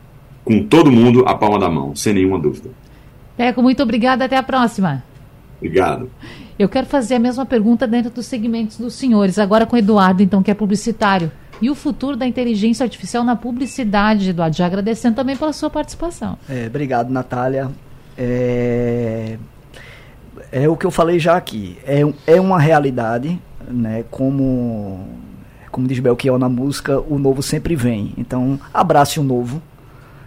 com 0.45 0.63
todo 0.63 0.91
mundo 0.91 1.25
à 1.27 1.35
palma 1.35 1.59
da 1.59 1.69
mão, 1.69 1.95
sem 1.95 2.15
nenhuma 2.15 2.39
dúvida. 2.39 2.71
Peco, 3.37 3.63
muito 3.63 3.83
obrigada. 3.83 4.25
Até 4.25 4.37
a 4.39 4.43
próxima. 4.43 5.12
Obrigado. 5.63 6.11
Eu 6.59 6.69
quero 6.69 6.87
fazer 6.87 7.15
a 7.15 7.19
mesma 7.19 7.47
pergunta 7.47 7.87
dentro 7.87 8.11
dos 8.11 8.27
segmentos 8.27 8.77
dos 8.77 8.95
senhores, 8.95 9.39
agora 9.39 9.65
com 9.65 9.77
o 9.77 9.79
Eduardo, 9.79 10.23
então, 10.23 10.43
que 10.43 10.51
é 10.51 10.55
publicitário. 10.55 11.31
E 11.61 11.71
o 11.71 11.75
futuro 11.77 12.17
da 12.17 12.27
inteligência 12.27 12.83
artificial 12.83 13.23
na 13.23 13.37
publicidade, 13.37 14.31
Eduardo? 14.31 14.57
Já 14.57 14.67
agradecendo 14.67 15.15
também 15.15 15.37
pela 15.37 15.53
sua 15.53 15.71
participação. 15.71 16.37
É, 16.49 16.67
obrigado, 16.67 17.11
Natália. 17.11 17.71
É, 18.19 19.39
é 20.51 20.69
o 20.69 20.77
que 20.77 20.85
eu 20.85 20.91
falei 20.91 21.21
já 21.21 21.37
aqui. 21.37 21.79
É, 21.85 22.03
é 22.27 22.41
uma 22.41 22.59
realidade, 22.59 23.41
né? 23.69 24.05
Como, 24.11 25.07
como 25.71 25.87
diz 25.87 26.01
Belchior 26.01 26.37
na 26.39 26.49
música, 26.49 27.01
o 27.01 27.17
novo 27.17 27.41
sempre 27.43 27.77
vem. 27.77 28.13
Então, 28.19 28.59
abrace 28.75 29.21
o 29.21 29.23
novo, 29.23 29.63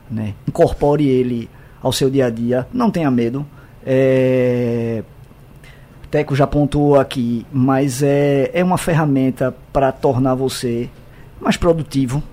né? 0.10 0.34
incorpore 0.48 1.06
ele 1.06 1.50
ao 1.84 1.92
seu 1.92 2.10
dia 2.10 2.28
a 2.28 2.30
dia, 2.30 2.66
não 2.72 2.90
tenha 2.90 3.12
medo. 3.12 3.46
É, 3.86 5.04
Teco 6.10 6.36
já 6.36 6.48
pontuou 6.48 7.00
aqui, 7.00 7.46
mas 7.52 8.02
é, 8.04 8.50
é 8.54 8.64
uma 8.64 8.78
ferramenta 8.78 9.56
para 9.74 9.92
tornar 9.92 10.36
você 10.36 10.90
mais 11.40 11.58
produtivo, 11.58 12.24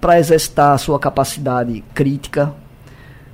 para 0.00 0.18
exercitar 0.18 0.72
a 0.72 0.78
sua 0.78 0.98
capacidade 0.98 1.84
crítica. 1.94 2.52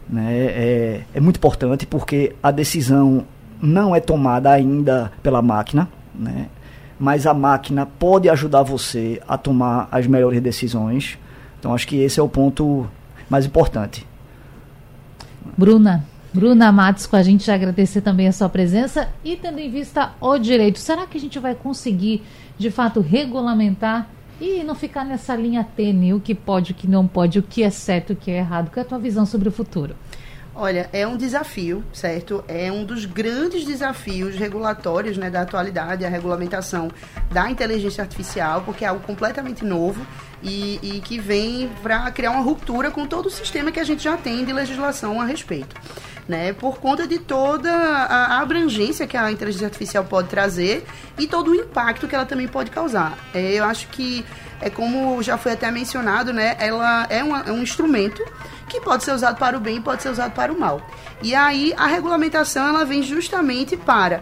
Né? 0.08 0.34
É, 0.36 1.00
é 1.14 1.20
muito 1.20 1.36
importante 1.36 1.86
porque 1.86 2.34
a 2.42 2.50
decisão 2.50 3.24
não 3.60 3.94
é 3.94 4.00
tomada 4.00 4.50
ainda 4.50 5.10
pela 5.22 5.40
máquina, 5.40 5.88
né? 6.14 6.48
mas 6.98 7.26
a 7.26 7.34
máquina 7.34 7.86
pode 7.86 8.28
ajudar 8.28 8.62
você 8.62 9.20
a 9.26 9.36
tomar 9.36 9.88
as 9.90 10.06
melhores 10.06 10.40
decisões. 10.40 11.18
Então 11.58 11.74
acho 11.74 11.86
que 11.86 11.96
esse 11.96 12.20
é 12.20 12.22
o 12.22 12.28
ponto 12.28 12.86
mais 13.28 13.46
importante. 13.46 14.06
Bruna, 15.56 16.04
Bruna 16.34 16.72
Matos 16.72 17.06
com 17.06 17.14
a 17.14 17.22
gente, 17.22 17.48
agradecer 17.48 18.00
também 18.00 18.26
a 18.26 18.32
sua 18.32 18.48
presença 18.48 19.08
e 19.24 19.36
tendo 19.36 19.60
em 19.60 19.70
vista 19.70 20.14
o 20.20 20.36
direito, 20.36 20.80
será 20.80 21.06
que 21.06 21.16
a 21.16 21.20
gente 21.20 21.38
vai 21.38 21.54
conseguir 21.54 22.24
de 22.58 22.72
fato 22.72 23.00
regulamentar 23.00 24.08
e 24.40 24.64
não 24.64 24.74
ficar 24.74 25.04
nessa 25.04 25.36
linha 25.36 25.62
tênue, 25.76 26.12
o 26.12 26.18
que 26.18 26.34
pode, 26.34 26.72
o 26.72 26.74
que 26.74 26.88
não 26.88 27.06
pode, 27.06 27.38
o 27.38 27.42
que 27.42 27.62
é 27.62 27.70
certo, 27.70 28.14
o 28.14 28.16
que 28.16 28.32
é 28.32 28.38
errado? 28.38 28.68
Qual 28.72 28.82
é 28.82 28.84
a 28.84 28.88
tua 28.88 28.98
visão 28.98 29.24
sobre 29.24 29.48
o 29.48 29.52
futuro? 29.52 29.94
Olha, 30.56 30.90
é 30.92 31.06
um 31.06 31.16
desafio, 31.16 31.84
certo? 31.92 32.44
É 32.48 32.70
um 32.70 32.84
dos 32.84 33.04
grandes 33.04 33.64
desafios 33.64 34.34
regulatórios 34.34 35.16
né, 35.16 35.30
da 35.30 35.42
atualidade, 35.42 36.04
a 36.04 36.08
regulamentação 36.08 36.90
da 37.30 37.48
inteligência 37.48 38.02
artificial, 38.02 38.62
porque 38.62 38.84
é 38.84 38.88
algo 38.88 39.04
completamente 39.04 39.64
novo 39.64 40.04
e, 40.42 40.78
e 40.82 41.00
que 41.00 41.18
vem 41.18 41.68
para 41.82 42.08
criar 42.10 42.30
uma 42.32 42.42
ruptura 42.42 42.90
com 42.90 43.06
todo 43.06 43.26
o 43.26 43.30
sistema 43.30 43.72
que 43.72 43.80
a 43.80 43.84
gente 43.84 44.02
já 44.02 44.16
tem 44.16 44.44
de 44.44 44.52
legislação 44.52 45.20
a 45.20 45.24
respeito. 45.24 45.74
Né? 46.28 46.52
Por 46.52 46.78
conta 46.78 47.06
de 47.06 47.18
toda 47.18 47.70
a 47.70 48.40
abrangência 48.40 49.06
que 49.06 49.16
a 49.16 49.30
inteligência 49.30 49.66
artificial 49.66 50.04
pode 50.04 50.28
trazer 50.28 50.84
e 51.18 51.26
todo 51.26 51.50
o 51.50 51.54
impacto 51.54 52.08
que 52.08 52.14
ela 52.14 52.26
também 52.26 52.48
pode 52.48 52.70
causar. 52.70 53.16
É, 53.34 53.52
eu 53.52 53.64
acho 53.64 53.88
que 53.88 54.24
é 54.60 54.70
como 54.70 55.22
já 55.22 55.36
foi 55.36 55.52
até 55.52 55.70
mencionado, 55.70 56.32
né? 56.32 56.56
Ela 56.58 57.06
é, 57.10 57.22
uma, 57.22 57.40
é 57.40 57.52
um 57.52 57.62
instrumento 57.62 58.24
que 58.68 58.80
pode 58.80 59.04
ser 59.04 59.12
usado 59.12 59.38
para 59.38 59.56
o 59.56 59.60
bem 59.60 59.76
e 59.76 59.80
pode 59.80 60.02
ser 60.02 60.08
usado 60.08 60.32
para 60.32 60.52
o 60.52 60.58
mal. 60.58 60.80
E 61.22 61.34
aí 61.34 61.74
a 61.76 61.86
regulamentação 61.86 62.66
ela 62.66 62.84
vem 62.84 63.02
justamente 63.02 63.76
para 63.76 64.20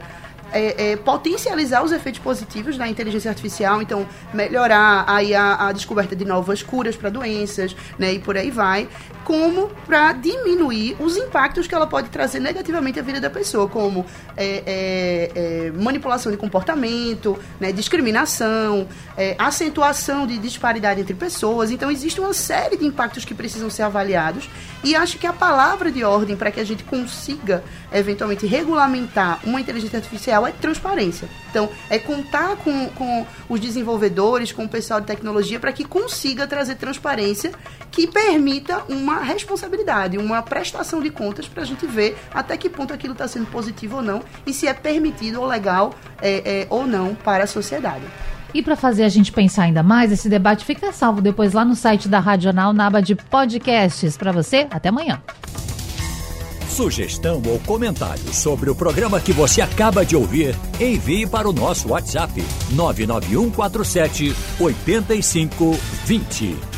é, 0.53 0.92
é, 0.92 0.96
potencializar 0.96 1.82
os 1.82 1.92
efeitos 1.92 2.20
positivos 2.20 2.76
da 2.76 2.86
inteligência 2.86 3.30
artificial, 3.30 3.80
então 3.80 4.07
melhorar 4.32 5.05
aí 5.09 5.34
a, 5.34 5.68
a 5.68 5.72
descoberta 5.72 6.14
de 6.14 6.24
novas 6.24 6.62
curas 6.62 6.94
para 6.94 7.09
doenças, 7.09 7.74
né, 7.98 8.12
e 8.12 8.18
por 8.18 8.36
aí 8.36 8.50
vai, 8.50 8.88
como 9.25 9.68
para 9.87 10.12
diminuir 10.12 10.97
os 10.99 11.16
impactos 11.16 11.66
que 11.66 11.75
ela 11.75 11.87
pode 11.87 12.09
trazer 12.09 12.41
negativamente 12.41 12.99
à 12.99 13.03
vida 13.03 13.20
da 13.20 13.31
pessoa, 13.31 13.68
como 13.68 14.05
é, 14.37 14.62
é, 14.66 15.33
é 15.35 15.70
manipulação 15.73 16.31
de 16.31 16.39
comportamento, 16.39 17.39
né, 17.61 17.73
discriminação, 17.73 18.87
é, 19.16 19.35
acentuação 19.39 20.27
de 20.27 20.39
disparidade 20.39 21.01
entre 21.01 21.14
pessoas. 21.14 21.70
Então 21.70 21.91
existe 21.91 22.20
uma 22.20 22.33
série 22.33 22.77
de 22.77 22.85
impactos 22.85 23.25
que 23.25 23.35
precisam 23.35 23.70
ser 23.70 23.83
avaliados 23.83 24.49
e 24.85 24.95
acho 24.95 25.18
que 25.18 25.27
a 25.27 25.33
palavra 25.33 25.91
de 25.91 26.03
ordem 26.05 26.37
para 26.37 26.51
que 26.51 26.61
a 26.61 26.64
gente 26.64 26.85
consiga 26.85 27.62
eventualmente 27.93 28.47
regulamentar 28.47 29.41
uma 29.45 29.61
inteligência 29.61 29.99
artificial 29.99 30.47
é 30.47 30.53
transparência. 30.53 31.29
Então, 31.51 31.68
é 31.91 31.99
contar 31.99 32.57
com, 32.57 32.89
com 32.89 33.27
os 33.49 33.61
desenvolvedores, 33.61 34.53
com 34.53 34.64
o 34.64 34.68
pessoal 34.68 35.01
de 35.01 35.07
tecnologia, 35.07 35.61
para 35.61 35.73
que 35.73 35.85
consiga 35.85 36.47
trazer 36.47 36.77
transparência 36.77 37.53
que 37.91 38.07
permita 38.07 38.83
uma 38.89 39.18
responsabilidade, 39.23 40.18
uma 40.18 40.43
prestação 40.43 41.01
de 41.01 41.11
contas 41.11 41.49
para 41.49 41.62
a 41.62 41.66
gente 41.66 41.87
ver 41.87 42.16
até 42.33 42.57
que 42.57 42.68
ponto 42.68 42.93
aquilo 42.93 43.12
está 43.12 43.29
sendo 43.29 43.47
positivo 43.47 43.97
ou 43.97 44.03
não 44.03 44.23
e 44.47 44.53
se 44.53 44.66
é 44.66 44.75
permitido 44.75 45.41
ou 45.41 45.47
legal 45.47 45.95
é, 46.20 46.62
é, 46.62 46.66
ou 46.70 46.87
não 46.87 47.14
para 47.14 47.45
a 47.45 47.47
sociedade. 47.47 48.05
E 48.55 48.62
para 48.62 48.77
fazer 48.77 49.05
a 49.05 49.09
gente 49.09 49.33
pensar 49.33 49.64
ainda 49.64 49.83
mais, 49.83 50.12
esse 50.12 50.29
debate 50.29 50.64
fica 50.64 50.93
salvo 50.93 51.23
depois 51.23 51.55
lá 51.55 51.64
no 51.64 51.75
site 51.75 52.09
da 52.09 52.18
Radional, 52.18 52.73
na 52.73 52.87
aba 52.87 53.01
de 53.01 53.14
podcasts. 53.14 54.16
Para 54.16 54.31
você, 54.31 54.66
até 54.70 54.91
amanhã. 54.91 55.23
Sugestão 56.68 57.43
ou 57.47 57.59
comentário 57.61 58.33
sobre 58.33 58.70
o 58.70 58.75
programa 58.75 59.20
que 59.20 59.33
você 59.33 59.61
acaba 59.61 60.07
de 60.07 60.16
ouvir, 60.16 60.57
envie 60.81 61.27
para 61.27 61.49
o 61.49 61.53
nosso 61.53 61.91
WhatsApp 61.91 62.43
99147 62.70 64.35
8520. 64.59 66.72